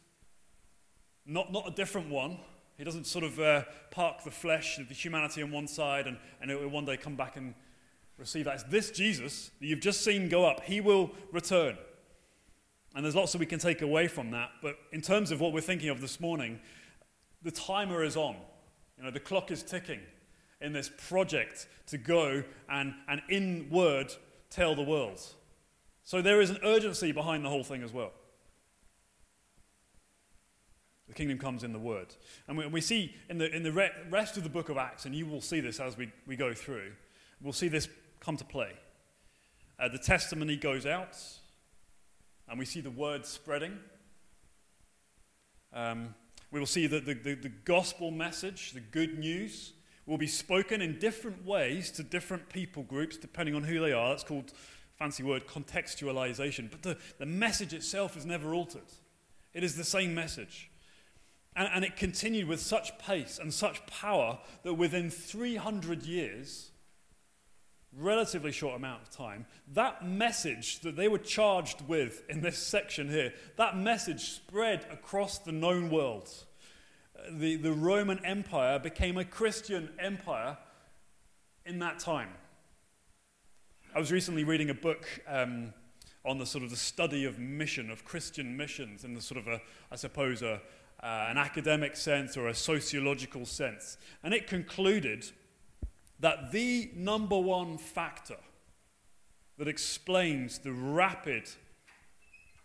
not, 1.26 1.52
not 1.52 1.68
a 1.68 1.72
different 1.72 2.10
one. 2.10 2.40
He 2.78 2.84
doesn't 2.84 3.06
sort 3.06 3.26
of 3.26 3.40
uh, 3.40 3.64
park 3.92 4.24
the 4.24 4.32
flesh, 4.32 4.78
the 4.78 4.94
humanity 4.94 5.44
on 5.44 5.52
one 5.52 5.68
side, 5.68 6.08
and, 6.08 6.18
and 6.42 6.50
it 6.50 6.60
will 6.60 6.70
one 6.70 6.86
day 6.86 6.98
come 6.98 7.16
back 7.16 7.38
and 7.38 7.54
receive 8.18 8.46
that. 8.46 8.56
It's 8.56 8.64
this 8.64 8.92
Jesus 8.92 9.52
that 9.60 9.68
you've 9.68 9.82
just 9.82 10.04
seen 10.04 10.30
go 10.30 10.46
up. 10.46 10.64
He 10.64 10.82
will 10.82 11.12
return. 11.32 11.78
And 12.96 13.06
there's 13.06 13.16
lots 13.16 13.32
that 13.32 13.38
we 13.40 13.46
can 13.46 13.60
take 13.60 13.82
away 13.82 14.08
from 14.08 14.32
that. 14.32 14.50
But 14.62 14.78
in 14.92 15.02
terms 15.02 15.32
of 15.32 15.40
what 15.40 15.54
we're 15.54 15.62
thinking 15.62 15.90
of 15.90 16.02
this 16.02 16.20
morning, 16.20 16.60
the 17.42 17.52
timer 17.52 18.04
is 18.04 18.18
on. 18.18 18.36
You 18.98 19.06
know, 19.06 19.12
the 19.12 19.20
clock 19.20 19.50
is 19.50 19.64
ticking 19.64 20.02
in 20.60 20.74
this 20.74 20.92
project 21.08 21.68
to 21.88 21.98
go 21.98 22.44
and, 22.70 22.94
and 23.08 23.22
in 23.30 23.68
word 23.70 24.14
tell 24.50 24.76
the 24.76 24.84
world. 24.84 25.22
So 26.04 26.22
there 26.22 26.42
is 26.42 26.50
an 26.50 26.60
urgency 26.64 27.12
behind 27.12 27.46
the 27.46 27.50
whole 27.50 27.64
thing 27.64 27.84
as 27.84 27.94
well. 27.94 28.12
The 31.08 31.14
kingdom 31.14 31.40
comes 31.40 31.64
in 31.64 31.74
the 31.74 31.80
word. 31.80 32.14
And 32.48 32.58
we, 32.58 32.68
we 32.68 32.82
see 32.82 33.14
in 33.30 33.38
the, 33.38 33.54
in 33.54 33.64
the 33.64 33.72
re- 33.72 33.92
rest 34.10 34.38
of 34.38 34.44
the 34.44 34.50
book 34.50 34.70
of 34.70 34.78
Acts, 34.78 35.06
and 35.06 35.16
you 35.16 35.26
will 35.26 35.42
see 35.42 35.60
this 35.60 35.80
as 35.80 35.98
we, 35.98 36.12
we 36.26 36.36
go 36.36 36.54
through, 36.54 36.92
we'll 37.42 37.54
see 37.54 37.68
this 37.68 37.90
come 38.20 38.38
to 38.38 38.46
play. 38.46 38.72
Uh, 39.80 39.90
the 39.90 39.98
testimony 39.98 40.56
goes 40.56 40.86
out, 40.86 41.18
and 42.52 42.60
we 42.60 42.66
see 42.66 42.82
the 42.82 42.92
word 42.92 43.26
spreading. 43.26 43.80
Um, 45.72 46.14
we 46.52 46.60
will 46.60 46.68
see 46.68 46.86
that 46.86 47.06
the, 47.06 47.14
the, 47.14 47.34
the 47.34 47.50
gospel 47.50 48.12
message, 48.12 48.74
the 48.74 48.82
good 48.82 49.18
news, 49.18 49.72
will 50.06 50.18
be 50.18 50.28
spoken 50.28 50.82
in 50.82 51.00
different 51.00 51.46
ways 51.46 51.92
to 51.92 52.04
different 52.04 52.50
people 52.50 52.84
groups, 52.84 53.16
depending 53.16 53.56
on 53.56 53.64
who 53.64 53.80
they 53.80 53.94
are. 53.94 54.10
That's 54.10 54.26
called, 54.26 54.52
fancy 55.00 55.24
word, 55.24 55.48
contextualization. 55.48 56.70
But 56.70 56.84
the, 56.84 56.98
the 57.20 57.26
message 57.26 57.74
itself 57.74 58.18
is 58.18 58.26
never 58.26 58.54
altered, 58.54 58.92
it 59.54 59.64
is 59.64 59.78
the 59.78 59.86
same 59.86 60.14
message. 60.14 60.70
And, 61.56 61.70
and 61.74 61.86
it 61.86 61.96
continued 61.96 62.48
with 62.48 62.60
such 62.60 62.98
pace 62.98 63.40
and 63.42 63.54
such 63.54 63.86
power 63.86 64.40
that 64.64 64.74
within 64.74 65.10
300 65.10 66.04
years, 66.04 66.71
relatively 67.98 68.52
short 68.52 68.76
amount 68.76 69.02
of 69.02 69.10
time, 69.10 69.46
that 69.74 70.08
message 70.08 70.80
that 70.80 70.96
they 70.96 71.08
were 71.08 71.18
charged 71.18 71.82
with 71.88 72.24
in 72.30 72.42
this 72.42 72.58
section 72.58 73.10
here, 73.10 73.34
that 73.58 73.78
message 73.78 74.32
spread 74.32 74.86
across 74.92 75.40
the 75.40 75.52
known 75.52 75.90
world. 75.90 76.30
The, 77.30 77.56
the 77.58 77.74
Roman 77.74 78.24
Empire 78.26 78.80
became 78.80 79.18
a 79.18 79.26
Christian 79.26 79.90
empire 80.00 80.58
in 81.66 81.80
that 81.80 82.00
time. 82.00 82.30
I 83.94 84.00
was 84.00 84.12
recently 84.12 84.46
reading 84.46 84.70
a 84.70 84.74
book 84.74 85.06
um, 85.28 85.74
on 86.24 86.38
the 86.38 86.46
sort 86.46 86.64
of 86.64 86.70
the 86.70 86.78
study 86.78 87.26
of 87.26 87.40
mission, 87.40 87.92
of 87.92 88.06
Christian 88.06 88.56
missions, 88.56 89.04
in 89.04 89.14
the 89.14 89.22
sort 89.22 89.40
of 89.40 89.48
a, 89.48 89.62
I 89.92 89.98
suppose, 89.98 90.42
a, 90.42 90.62
uh, 91.04 91.28
an 91.30 91.38
academic 91.38 91.98
sense 91.98 92.38
or 92.38 92.48
a 92.48 92.54
sociological 92.54 93.46
sense. 93.46 93.98
And 94.24 94.34
it 94.34 94.48
concluded 94.48 95.30
that 96.22 96.52
the 96.52 96.92
number 96.96 97.38
one 97.38 97.78
factor 97.78 98.38
that 99.58 99.68
explains 99.68 100.60
the 100.60 100.72
rapid, 100.72 101.50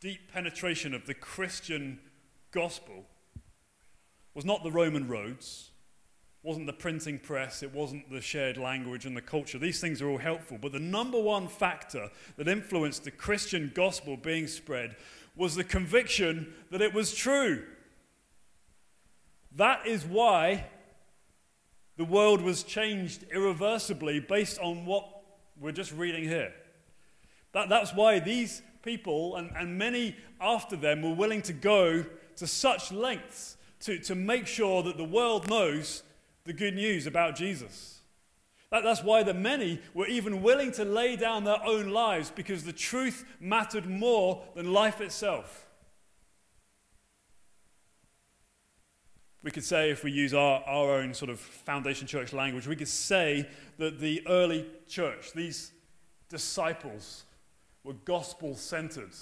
deep 0.00 0.32
penetration 0.32 0.94
of 0.94 1.06
the 1.06 1.14
Christian 1.14 1.98
gospel 2.52 3.04
was 4.34 4.44
not 4.44 4.62
the 4.62 4.70
Roman 4.70 5.08
roads, 5.08 5.70
wasn't 6.42 6.66
the 6.66 6.72
printing 6.72 7.18
press, 7.18 7.62
it 7.62 7.74
wasn't 7.74 8.10
the 8.10 8.20
shared 8.20 8.58
language 8.58 9.06
and 9.06 9.16
the 9.16 9.22
culture. 9.22 9.58
These 9.58 9.80
things 9.80 10.00
are 10.00 10.08
all 10.08 10.18
helpful. 10.18 10.58
But 10.60 10.72
the 10.72 10.78
number 10.78 11.20
one 11.20 11.48
factor 11.48 12.10
that 12.36 12.46
influenced 12.46 13.04
the 13.04 13.10
Christian 13.10 13.72
gospel 13.74 14.16
being 14.16 14.46
spread 14.46 14.96
was 15.34 15.54
the 15.54 15.64
conviction 15.64 16.54
that 16.70 16.82
it 16.82 16.94
was 16.94 17.14
true. 17.14 17.64
That 19.56 19.86
is 19.86 20.04
why 20.04 20.66
the 21.96 22.04
world 22.04 22.42
was 22.42 22.62
changed 22.62 23.24
irreversibly 23.32 24.20
based 24.20 24.58
on 24.60 24.84
what 24.84 25.08
we're 25.58 25.72
just 25.72 25.92
reading 25.92 26.24
here. 26.24 26.52
That, 27.52 27.68
that's 27.68 27.94
why 27.94 28.18
these 28.18 28.62
people 28.82 29.36
and, 29.36 29.50
and 29.56 29.78
many 29.78 30.16
after 30.40 30.76
them 30.76 31.02
were 31.02 31.14
willing 31.14 31.42
to 31.42 31.52
go 31.52 32.04
to 32.36 32.46
such 32.46 32.92
lengths 32.92 33.56
to, 33.80 33.98
to 34.00 34.14
make 34.14 34.46
sure 34.46 34.82
that 34.82 34.96
the 34.96 35.04
world 35.04 35.48
knows 35.48 36.02
the 36.44 36.52
good 36.52 36.74
news 36.74 37.06
about 37.06 37.34
Jesus. 37.34 38.00
That, 38.70 38.82
that's 38.82 39.02
why 39.02 39.22
the 39.22 39.34
many 39.34 39.80
were 39.94 40.06
even 40.06 40.42
willing 40.42 40.72
to 40.72 40.84
lay 40.84 41.16
down 41.16 41.44
their 41.44 41.64
own 41.64 41.90
lives 41.90 42.30
because 42.30 42.64
the 42.64 42.72
truth 42.72 43.24
mattered 43.40 43.86
more 43.86 44.44
than 44.54 44.72
life 44.72 45.00
itself. 45.00 45.65
We 49.46 49.52
could 49.52 49.62
say, 49.62 49.92
if 49.92 50.02
we 50.02 50.10
use 50.10 50.34
our, 50.34 50.60
our 50.66 50.96
own 50.96 51.14
sort 51.14 51.30
of 51.30 51.38
foundation 51.38 52.04
church 52.04 52.32
language, 52.32 52.66
we 52.66 52.74
could 52.74 52.88
say 52.88 53.48
that 53.78 54.00
the 54.00 54.20
early 54.26 54.66
church, 54.88 55.30
these 55.34 55.70
disciples, 56.28 57.22
were 57.84 57.92
gospel 57.92 58.56
centered. 58.56 59.12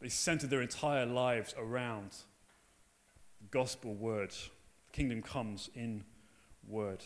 They 0.00 0.08
centered 0.08 0.48
their 0.48 0.62
entire 0.62 1.04
lives 1.04 1.54
around 1.58 2.12
the 3.42 3.48
gospel 3.50 3.92
word. 3.92 4.30
The 4.30 4.92
kingdom 4.92 5.20
comes 5.20 5.68
in 5.74 6.04
word. 6.66 7.04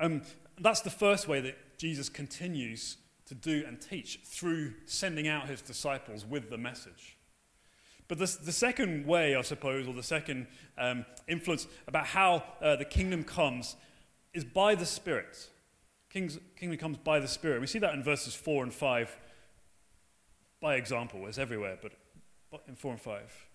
Um, 0.00 0.22
that's 0.58 0.80
the 0.80 0.88
first 0.88 1.28
way 1.28 1.42
that 1.42 1.76
Jesus 1.76 2.08
continues 2.08 2.96
to 3.26 3.34
do 3.34 3.64
and 3.68 3.78
teach 3.78 4.20
through 4.24 4.72
sending 4.86 5.28
out 5.28 5.46
his 5.46 5.60
disciples 5.60 6.24
with 6.24 6.48
the 6.48 6.56
message. 6.56 7.18
But 8.08 8.18
the, 8.18 8.38
the 8.42 8.52
second 8.52 9.06
way, 9.06 9.34
I 9.34 9.42
suppose, 9.42 9.88
or 9.88 9.94
the 9.94 10.02
second 10.02 10.46
um, 10.76 11.06
influence 11.26 11.66
about 11.86 12.06
how 12.06 12.44
uh, 12.60 12.76
the 12.76 12.84
kingdom 12.84 13.24
comes 13.24 13.76
is 14.34 14.44
by 14.44 14.74
the 14.74 14.86
Spirit. 14.86 15.48
King's, 16.10 16.38
kingdom 16.56 16.78
comes 16.78 16.98
by 16.98 17.18
the 17.18 17.28
Spirit. 17.28 17.60
We 17.60 17.66
see 17.66 17.78
that 17.78 17.94
in 17.94 18.02
verses 18.02 18.34
4 18.34 18.64
and 18.64 18.74
5 18.74 19.18
by 20.60 20.76
example. 20.76 21.26
It's 21.26 21.38
everywhere, 21.38 21.78
but 21.80 21.92
in 22.68 22.74
4 22.74 22.92
and 22.92 23.00
5. 23.00 23.46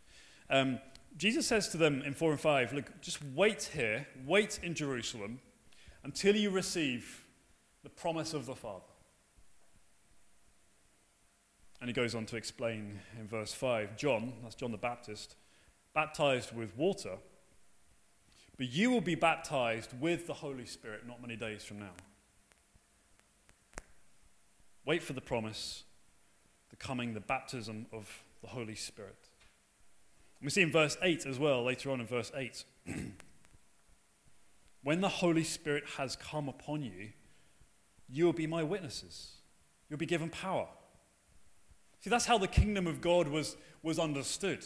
Um, 0.49 0.79
Jesus 1.17 1.47
says 1.47 1.69
to 1.69 1.77
them 1.77 2.01
in 2.01 2.13
4 2.13 2.31
and 2.31 2.39
5, 2.39 2.73
Look, 2.73 3.01
just 3.01 3.19
wait 3.35 3.69
here, 3.73 4.07
wait 4.25 4.59
in 4.63 4.73
Jerusalem 4.73 5.39
until 6.03 6.35
you 6.35 6.49
receive 6.49 7.25
the 7.83 7.89
promise 7.89 8.33
of 8.33 8.45
the 8.45 8.55
Father. 8.55 8.85
And 11.81 11.89
he 11.89 11.93
goes 11.93 12.13
on 12.13 12.25
to 12.27 12.35
explain 12.35 12.99
in 13.19 13.27
verse 13.27 13.53
5 13.53 13.97
John, 13.97 14.33
that's 14.43 14.55
John 14.55 14.71
the 14.71 14.77
Baptist, 14.77 15.35
baptized 15.93 16.55
with 16.55 16.75
water, 16.77 17.17
but 18.57 18.67
you 18.67 18.91
will 18.91 19.01
be 19.01 19.15
baptized 19.15 19.91
with 19.99 20.27
the 20.27 20.33
Holy 20.33 20.65
Spirit 20.65 21.07
not 21.07 21.21
many 21.21 21.37
days 21.37 21.63
from 21.63 21.79
now. 21.79 21.93
Wait 24.85 25.01
for 25.01 25.13
the 25.13 25.21
promise, 25.21 25.83
the 26.69 26.75
coming, 26.75 27.13
the 27.13 27.19
baptism 27.19 27.85
of 27.93 28.23
the 28.41 28.47
Holy 28.47 28.75
Spirit. 28.75 29.29
And 30.39 30.45
we 30.45 30.49
see 30.49 30.61
in 30.61 30.71
verse 30.71 30.97
8 31.01 31.25
as 31.25 31.37
well, 31.37 31.63
later 31.63 31.91
on 31.91 32.01
in 32.01 32.07
verse 32.07 32.31
8, 32.35 32.63
when 34.83 35.01
the 35.01 35.09
Holy 35.09 35.43
Spirit 35.43 35.83
has 35.97 36.15
come 36.15 36.49
upon 36.49 36.81
you, 36.81 37.09
you 38.09 38.25
will 38.25 38.33
be 38.33 38.47
my 38.47 38.63
witnesses. 38.63 39.33
You'll 39.89 39.99
be 39.99 40.05
given 40.05 40.29
power. 40.29 40.67
See, 42.01 42.09
that's 42.09 42.25
how 42.25 42.37
the 42.37 42.47
kingdom 42.47 42.87
of 42.87 43.01
God 43.01 43.27
was, 43.27 43.57
was 43.83 43.99
understood. 43.99 44.63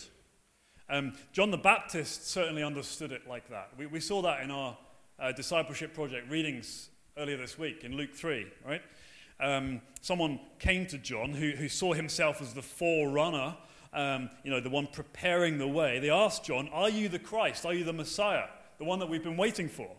Um, 0.89 1.13
John 1.31 1.49
the 1.49 1.57
Baptist 1.57 2.29
certainly 2.29 2.61
understood 2.61 3.11
it 3.11 3.27
like 3.27 3.49
that. 3.49 3.69
We, 3.77 3.87
we 3.87 3.99
saw 3.99 4.21
that 4.21 4.41
in 4.41 4.51
our 4.51 4.77
uh, 5.19 5.31
discipleship 5.31 5.93
project 5.93 6.29
readings 6.29 6.89
earlier 7.17 7.37
this 7.37 7.57
week 7.57 7.83
in 7.83 7.95
Luke 7.95 8.13
3, 8.13 8.45
right? 8.65 8.81
Um, 9.39 9.81
someone 10.01 10.39
came 10.59 10.85
to 10.87 10.97
John 10.97 11.31
who, 11.31 11.51
who 11.51 11.69
saw 11.69 11.93
himself 11.93 12.41
as 12.41 12.53
the 12.53 12.61
forerunner, 12.61 13.57
um, 13.93 14.29
you 14.43 14.51
know, 14.51 14.59
the 14.59 14.69
one 14.69 14.87
preparing 14.87 15.57
the 15.57 15.67
way. 15.67 15.99
They 15.99 16.09
asked 16.09 16.45
John, 16.45 16.69
Are 16.69 16.89
you 16.89 17.09
the 17.09 17.19
Christ? 17.19 17.65
Are 17.65 17.73
you 17.73 17.83
the 17.83 17.93
Messiah? 17.93 18.47
The 18.77 18.85
one 18.85 18.99
that 18.99 19.09
we've 19.09 19.23
been 19.23 19.37
waiting 19.37 19.69
for? 19.69 19.89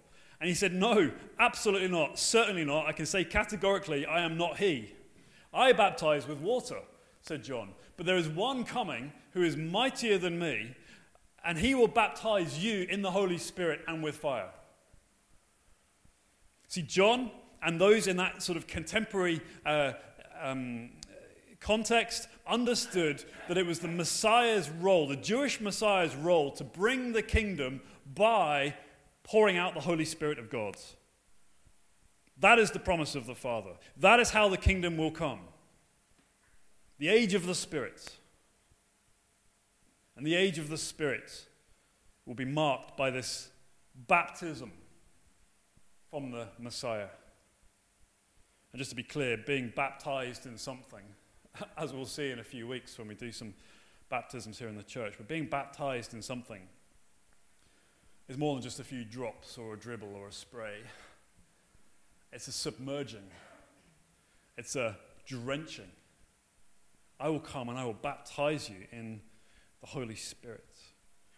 And 0.41 0.49
he 0.49 0.55
said, 0.55 0.73
No, 0.73 1.11
absolutely 1.39 1.89
not. 1.89 2.19
Certainly 2.19 2.65
not. 2.65 2.87
I 2.87 2.93
can 2.93 3.07
say 3.07 3.25
categorically, 3.25 4.07
I 4.07 4.25
am 4.25 4.37
not 4.37 4.59
he. 4.59 4.95
I 5.53 5.73
baptize 5.73 6.27
with 6.27 6.39
water, 6.39 6.79
said 7.25 7.43
John. 7.43 7.71
But 7.97 8.07
there 8.07 8.19
is 8.19 8.29
one 8.29 8.65
coming 8.65 9.13
who 9.33 9.43
is 9.43 9.57
mightier 9.57 10.19
than 10.19 10.39
me, 10.39 10.75
and 11.43 11.59
he 11.59 11.75
will 11.75 11.89
baptize 11.89 12.63
you 12.63 12.87
in 12.89 13.03
the 13.03 13.11
Holy 13.11 13.39
Spirit 13.39 13.81
and 13.89 14.03
with 14.03 14.17
fire. 14.17 14.51
See, 16.69 16.83
John 16.83 17.31
and 17.63 17.81
those 17.81 18.07
in 18.07 18.19
that 18.19 18.43
sort 18.43 18.59
of 18.59 18.67
contemporary 18.67 19.41
uh, 19.65 19.93
um, 20.41 20.91
context 21.61 22.29
understood 22.47 23.25
that 23.49 23.57
it 23.57 23.67
was 23.67 23.79
the 23.79 23.89
Messiah's 23.89 24.69
role, 24.69 25.09
the 25.09 25.17
Jewish 25.17 25.63
Messiah's 25.63 26.15
role, 26.15 26.51
to 26.53 26.65
bring 26.65 27.13
the 27.13 27.23
kingdom 27.23 27.81
by 28.15 28.75
pouring 29.23 29.57
out 29.57 29.73
the 29.73 29.81
Holy 29.81 30.05
Spirit 30.05 30.39
of 30.39 30.51
God. 30.51 30.77
That 32.39 32.59
is 32.59 32.71
the 32.73 32.81
promise 32.81 33.15
of 33.15 33.25
the 33.25 33.35
Father. 33.35 33.71
That 33.97 34.21
is 34.21 34.31
how 34.31 34.51
the 34.51 34.59
kingdom 34.59 34.99
will 34.99 35.11
come. 35.11 35.41
The 36.99 37.09
age 37.09 37.35
of 37.35 37.47
the 37.47 37.55
Spirit. 37.55 38.11
And 40.17 40.27
the 40.27 40.35
age 40.35 40.59
of 40.59 40.69
the 40.69 40.79
Spirit 40.79 41.47
will 42.27 42.35
be 42.35 42.45
marked 42.45 42.97
by 42.97 43.11
this 43.11 43.51
baptism 44.07 44.73
from 46.11 46.31
the 46.31 46.47
Messiah. 46.59 47.09
And 48.73 48.79
just 48.79 48.91
to 48.91 48.97
be 48.97 49.03
clear, 49.03 49.37
being 49.37 49.73
baptized 49.75 50.47
in 50.47 50.57
something, 50.57 51.03
as 51.77 51.93
we'll 51.93 52.07
see 52.07 52.31
in 52.31 52.39
a 52.39 52.45
few 52.45 52.67
weeks 52.67 52.99
when 52.99 53.09
we 53.09 53.15
do 53.15 53.33
some 53.33 53.55
baptisms 54.09 54.59
here 54.59 54.69
in 54.69 54.77
the 54.77 54.83
church, 54.83 55.15
but 55.17 55.29
being 55.29 55.47
baptized 55.47 56.15
in 56.15 56.23
something 56.23 56.63
is 58.29 58.39
more 58.39 58.55
than 58.55 58.63
just 58.63 58.81
a 58.81 58.85
few 58.85 59.05
drops 59.05 59.59
or 59.59 59.75
a 59.75 59.77
dribble 59.77 60.15
or 60.15 60.29
a 60.29 60.33
spray. 60.33 60.79
It's 62.33 62.49
a 62.49 62.53
submerging, 62.53 63.31
it's 64.57 64.77
a 64.77 64.97
drenching. 65.27 65.91
I 67.19 67.29
will 67.29 67.41
come 67.41 67.69
and 67.69 67.79
I 67.79 67.85
will 67.85 67.95
baptize 67.95 68.69
you 68.69 68.87
in 68.93 69.21
the 69.81 69.87
Holy 69.87 70.17
Spirit. 70.17 70.69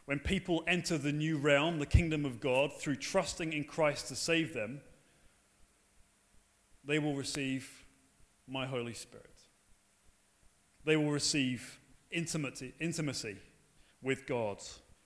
When 0.06 0.18
people 0.21 0.62
enter 0.66 0.97
the 0.99 1.12
new 1.12 1.37
realm, 1.37 1.78
the 1.78 1.87
kingdom 1.87 2.25
of 2.25 2.40
God, 2.40 2.73
through 2.73 2.97
trusting 2.97 3.52
in 3.52 3.64
Christ 3.64 4.09
to 4.09 4.16
save 4.16 4.54
them, 4.54 4.80
they 6.85 6.99
will 6.99 7.14
receive 7.14 7.85
my 8.49 8.66
Holy 8.66 8.95
Spirit. 8.95 9.40
They 10.85 10.97
will 10.97 11.11
receive 11.11 11.80
intimacy, 12.12 12.73
intimacy 12.78 13.37
with 14.00 14.26
God, 14.26 14.59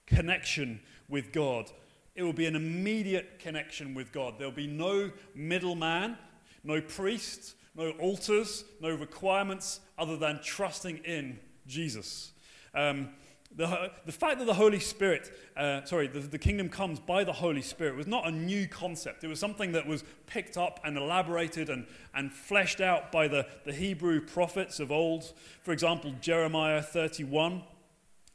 connection 0.07 0.81
with 1.09 1.33
God. 1.33 1.71
It 2.15 2.23
will 2.23 2.35
be 2.35 2.45
an 2.45 2.57
immediate 2.57 3.39
connection 3.39 3.95
with 3.95 4.13
God. 4.13 4.35
There'll 4.37 4.53
be 4.53 4.67
no 4.67 5.11
middleman, 5.35 6.19
no 6.63 6.83
priest, 6.83 7.55
no 7.75 7.91
altars, 7.93 8.65
no 8.81 8.95
requirements 8.95 9.81
other 9.99 10.17
than 10.17 10.41
trusting 10.43 10.99
in 10.99 11.39
Jesus. 11.67 12.33
Um, 12.75 13.11
the, 13.57 13.91
the 14.07 14.13
fact 14.13 14.39
that 14.39 14.45
the 14.45 14.55
Holy 14.55 14.79
Spirit, 14.79 15.33
uh, 15.57 15.85
sorry, 15.85 16.07
the, 16.07 16.21
the 16.21 16.39
kingdom 16.39 16.69
comes 16.69 17.01
by 17.01 17.25
the 17.25 17.33
Holy 17.33 17.63
Spirit 17.63 17.97
was 17.97 18.07
not 18.07 18.27
a 18.27 18.31
new 18.31 18.69
concept. 18.69 19.25
It 19.25 19.27
was 19.27 19.41
something 19.41 19.73
that 19.73 19.87
was 19.87 20.05
picked 20.27 20.57
up 20.57 20.79
and 20.85 20.97
elaborated 20.97 21.69
and, 21.69 21.87
and 22.15 22.33
fleshed 22.33 22.81
out 22.81 23.11
by 23.11 23.27
the, 23.27 23.47
the 23.65 23.73
Hebrew 23.73 24.21
prophets 24.21 24.79
of 24.79 24.93
old. 24.93 25.33
For 25.63 25.73
example, 25.73 26.15
Jeremiah 26.21 26.81
31 26.81 27.63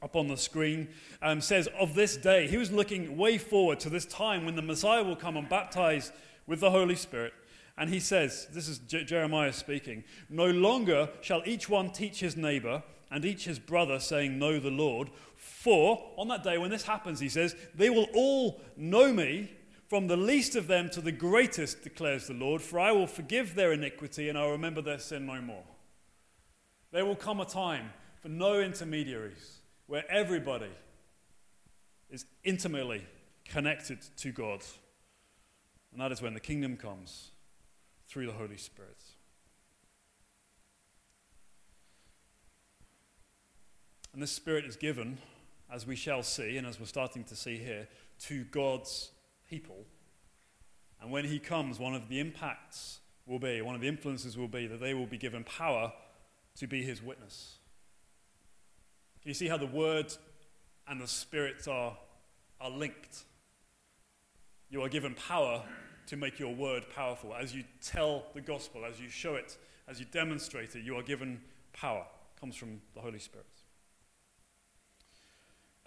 up 0.02 0.17
on 0.17 0.28
the 0.28 0.38
screen 0.38 0.89
um, 1.21 1.39
says, 1.39 1.69
Of 1.80 1.95
this 1.95 2.17
day, 2.17 2.48
he 2.48 2.58
was 2.58 2.71
looking 2.71 3.15
way 3.15 3.38
forward 3.38 3.80
to 3.82 3.89
this 3.89 4.06
time 4.06 4.45
when 4.45 4.56
the 4.56 4.62
Messiah 4.62 5.04
will 5.04 5.15
come 5.15 5.38
and 5.38 5.48
baptize 5.48 6.12
with 6.45 6.60
the 6.60 6.71
Holy 6.71 6.95
Spirit. 6.95 7.34
And 7.78 7.90
he 7.90 8.00
says, 8.00 8.48
This 8.52 8.68
is 8.68 8.80
Jeremiah 8.80 9.54
speaking, 9.54 10.04
No 10.30 10.48
longer 10.48 11.10
shall 11.22 11.44
each 11.46 11.70
one 11.70 11.92
teach 11.92 12.20
his 12.20 12.38
neighbor 12.38 12.84
and 13.12 13.26
each 13.26 13.46
his 13.46 13.60
brother, 13.60 14.00
saying, 14.00 14.40
Know 14.40 14.60
the 14.60 14.72
Lord. 14.72 15.10
For 15.36 16.02
on 16.18 16.28
that 16.30 16.44
day 16.44 16.58
when 16.58 16.72
this 16.72 16.84
happens, 16.84 17.20
he 17.20 17.30
says, 17.30 17.56
They 17.76 17.90
will 17.90 18.08
all 18.14 18.62
know 18.78 19.12
me, 19.12 19.52
from 19.88 20.08
the 20.08 20.18
least 20.18 20.56
of 20.56 20.68
them 20.68 20.90
to 20.92 21.02
the 21.02 21.12
greatest, 21.12 21.84
declares 21.84 22.28
the 22.28 22.34
Lord, 22.34 22.62
for 22.62 22.80
I 22.80 22.92
will 22.92 23.08
forgive 23.08 23.56
their 23.56 23.72
iniquity 23.72 24.30
and 24.30 24.38
I'll 24.38 24.52
remember 24.52 24.82
their 24.82 25.00
sin 25.00 25.26
no 25.26 25.42
more. 25.42 25.64
There 26.92 27.06
will 27.06 27.16
come 27.16 27.40
a 27.40 27.46
time 27.46 27.92
for 28.22 28.30
no 28.30 28.62
intermediaries 28.62 29.60
where 29.86 30.10
everybody 30.10 30.72
is 32.10 32.26
intimately 32.44 33.06
connected 33.48 34.00
to 34.18 34.32
God. 34.32 34.64
And 35.92 36.02
that 36.02 36.12
is 36.12 36.22
when 36.22 36.34
the 36.34 36.40
kingdom 36.40 36.78
comes 36.78 37.32
through 38.08 38.28
the 38.28 38.34
Holy 38.34 38.58
Spirit. 38.58 38.98
And 44.13 44.22
this 44.22 44.32
Spirit 44.32 44.63
is 44.63 44.78
given, 44.78 45.18
as 45.70 45.86
we 45.86 45.96
shall 45.96 46.24
see, 46.24 46.56
and 46.58 46.65
as 46.65 46.80
we're 46.80 46.86
starting 46.86 47.26
to 47.26 47.36
see 47.36 47.58
here, 47.58 47.88
to 48.22 48.46
God's 48.46 49.12
people. 49.50 49.86
And 51.02 51.12
when 51.12 51.26
He 51.26 51.38
comes, 51.38 51.80
one 51.80 51.94
of 51.94 52.08
the 52.08 52.20
impacts 52.22 53.00
will 53.26 53.39
be, 53.39 53.62
one 53.62 53.76
of 53.76 53.82
the 53.82 53.89
influences 53.89 54.38
will 54.38 54.48
be 54.48 54.68
that 54.68 54.80
they 54.80 54.94
will 54.94 55.06
be 55.06 55.18
given 55.18 55.44
power 55.44 55.91
to 56.58 56.68
be 56.68 56.82
His 56.82 57.04
witness. 57.04 57.58
Can 59.22 59.30
you 59.30 59.34
see 59.34 59.48
how 59.48 59.58
the 59.58 59.65
Word 59.65 60.15
and 60.88 61.02
the 61.02 61.08
Spirit 61.08 61.68
are, 61.68 61.98
are 62.62 62.70
linked? 62.70 63.24
You 64.70 64.82
are 64.84 64.89
given 64.89 65.13
power 65.13 65.63
to 66.08 66.18
make 66.18 66.39
your 66.39 66.54
word 66.54 66.86
powerful. 66.94 67.34
As 67.34 67.54
you 67.54 67.63
tell 67.82 68.24
the 68.34 68.41
gospel, 68.41 68.86
as 68.86 69.00
you 69.00 69.10
show 69.10 69.36
it, 69.36 69.58
as 69.88 70.00
you 70.00 70.06
demonstrate 70.12 70.76
it, 70.76 70.84
you 70.84 70.96
are 70.98 71.04
given 71.04 71.41
power. 71.74 72.06
It 72.36 72.39
comes 72.39 72.56
from 72.56 72.82
the 72.94 73.02
Holy 73.02 73.20
Spirit. 73.20 73.46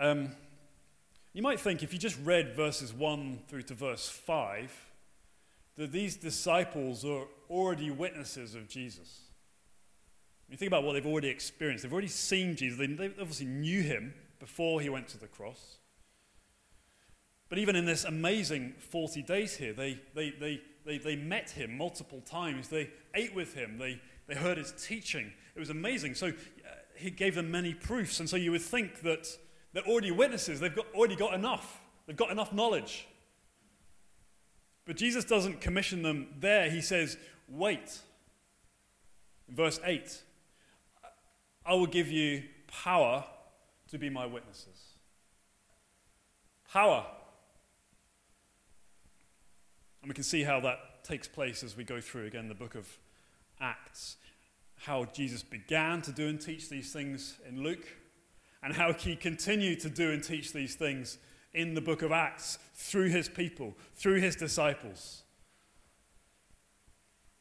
Um, 0.00 0.30
you 1.32 1.42
might 1.42 1.60
think 1.60 1.82
if 1.82 1.92
you 1.92 1.98
just 1.98 2.18
read 2.24 2.54
verses 2.54 2.92
1 2.92 3.40
through 3.48 3.62
to 3.62 3.74
verse 3.74 4.08
5, 4.08 4.86
that 5.76 5.92
these 5.92 6.16
disciples 6.16 7.04
are 7.04 7.24
already 7.50 7.90
witnesses 7.90 8.54
of 8.54 8.68
Jesus. 8.68 9.20
You 10.48 10.56
think 10.56 10.68
about 10.68 10.82
what 10.82 10.94
they've 10.94 11.06
already 11.06 11.28
experienced, 11.28 11.82
they've 11.82 11.92
already 11.92 12.08
seen 12.08 12.56
Jesus, 12.56 12.78
they, 12.78 12.86
they 12.86 13.06
obviously 13.20 13.46
knew 13.46 13.82
him 13.82 14.14
before 14.40 14.80
he 14.80 14.88
went 14.88 15.08
to 15.08 15.18
the 15.18 15.26
cross. 15.26 15.76
But 17.48 17.58
even 17.58 17.76
in 17.76 17.86
this 17.86 18.04
amazing 18.04 18.74
40 18.78 19.22
days 19.22 19.56
here, 19.56 19.72
they, 19.72 20.00
they, 20.14 20.30
they, 20.30 20.60
they, 20.84 20.98
they 20.98 21.16
met 21.16 21.50
him 21.50 21.76
multiple 21.76 22.20
times. 22.20 22.68
They 22.68 22.90
ate 23.14 23.34
with 23.34 23.54
him. 23.54 23.78
They, 23.78 24.00
they 24.26 24.34
heard 24.34 24.58
his 24.58 24.72
teaching. 24.72 25.32
It 25.56 25.58
was 25.58 25.70
amazing. 25.70 26.14
So 26.14 26.28
uh, 26.28 26.30
he 26.94 27.10
gave 27.10 27.34
them 27.34 27.50
many 27.50 27.72
proofs. 27.72 28.20
And 28.20 28.28
so 28.28 28.36
you 28.36 28.50
would 28.50 28.62
think 28.62 29.00
that 29.00 29.26
they're 29.72 29.86
already 29.86 30.10
witnesses. 30.10 30.60
They've 30.60 30.74
got, 30.74 30.86
already 30.94 31.16
got 31.16 31.34
enough. 31.34 31.80
They've 32.06 32.16
got 32.16 32.30
enough 32.30 32.52
knowledge. 32.52 33.06
But 34.84 34.96
Jesus 34.96 35.24
doesn't 35.24 35.60
commission 35.60 36.02
them 36.02 36.28
there. 36.40 36.70
He 36.70 36.80
says, 36.80 37.16
wait. 37.48 38.00
Verse 39.48 39.80
8, 39.82 40.22
I 41.64 41.74
will 41.74 41.86
give 41.86 42.10
you 42.10 42.42
power 42.66 43.24
to 43.90 43.98
be 43.98 44.10
my 44.10 44.26
witnesses. 44.26 44.78
Power. 46.70 47.06
And 50.02 50.08
we 50.08 50.14
can 50.14 50.24
see 50.24 50.42
how 50.42 50.60
that 50.60 51.04
takes 51.04 51.28
place 51.28 51.62
as 51.62 51.76
we 51.76 51.84
go 51.84 52.00
through 52.00 52.26
again 52.26 52.48
the 52.48 52.54
book 52.54 52.74
of 52.74 52.86
Acts. 53.60 54.16
How 54.76 55.06
Jesus 55.06 55.42
began 55.42 56.02
to 56.02 56.12
do 56.12 56.28
and 56.28 56.40
teach 56.40 56.68
these 56.68 56.92
things 56.92 57.38
in 57.48 57.62
Luke 57.62 57.86
and 58.62 58.74
how 58.74 58.92
he 58.92 59.16
continued 59.16 59.80
to 59.80 59.90
do 59.90 60.10
and 60.10 60.22
teach 60.22 60.52
these 60.52 60.74
things 60.74 61.18
in 61.54 61.74
the 61.74 61.80
book 61.80 62.02
of 62.02 62.12
Acts 62.12 62.58
through 62.74 63.08
his 63.08 63.28
people, 63.28 63.76
through 63.94 64.20
his 64.20 64.36
disciples. 64.36 65.22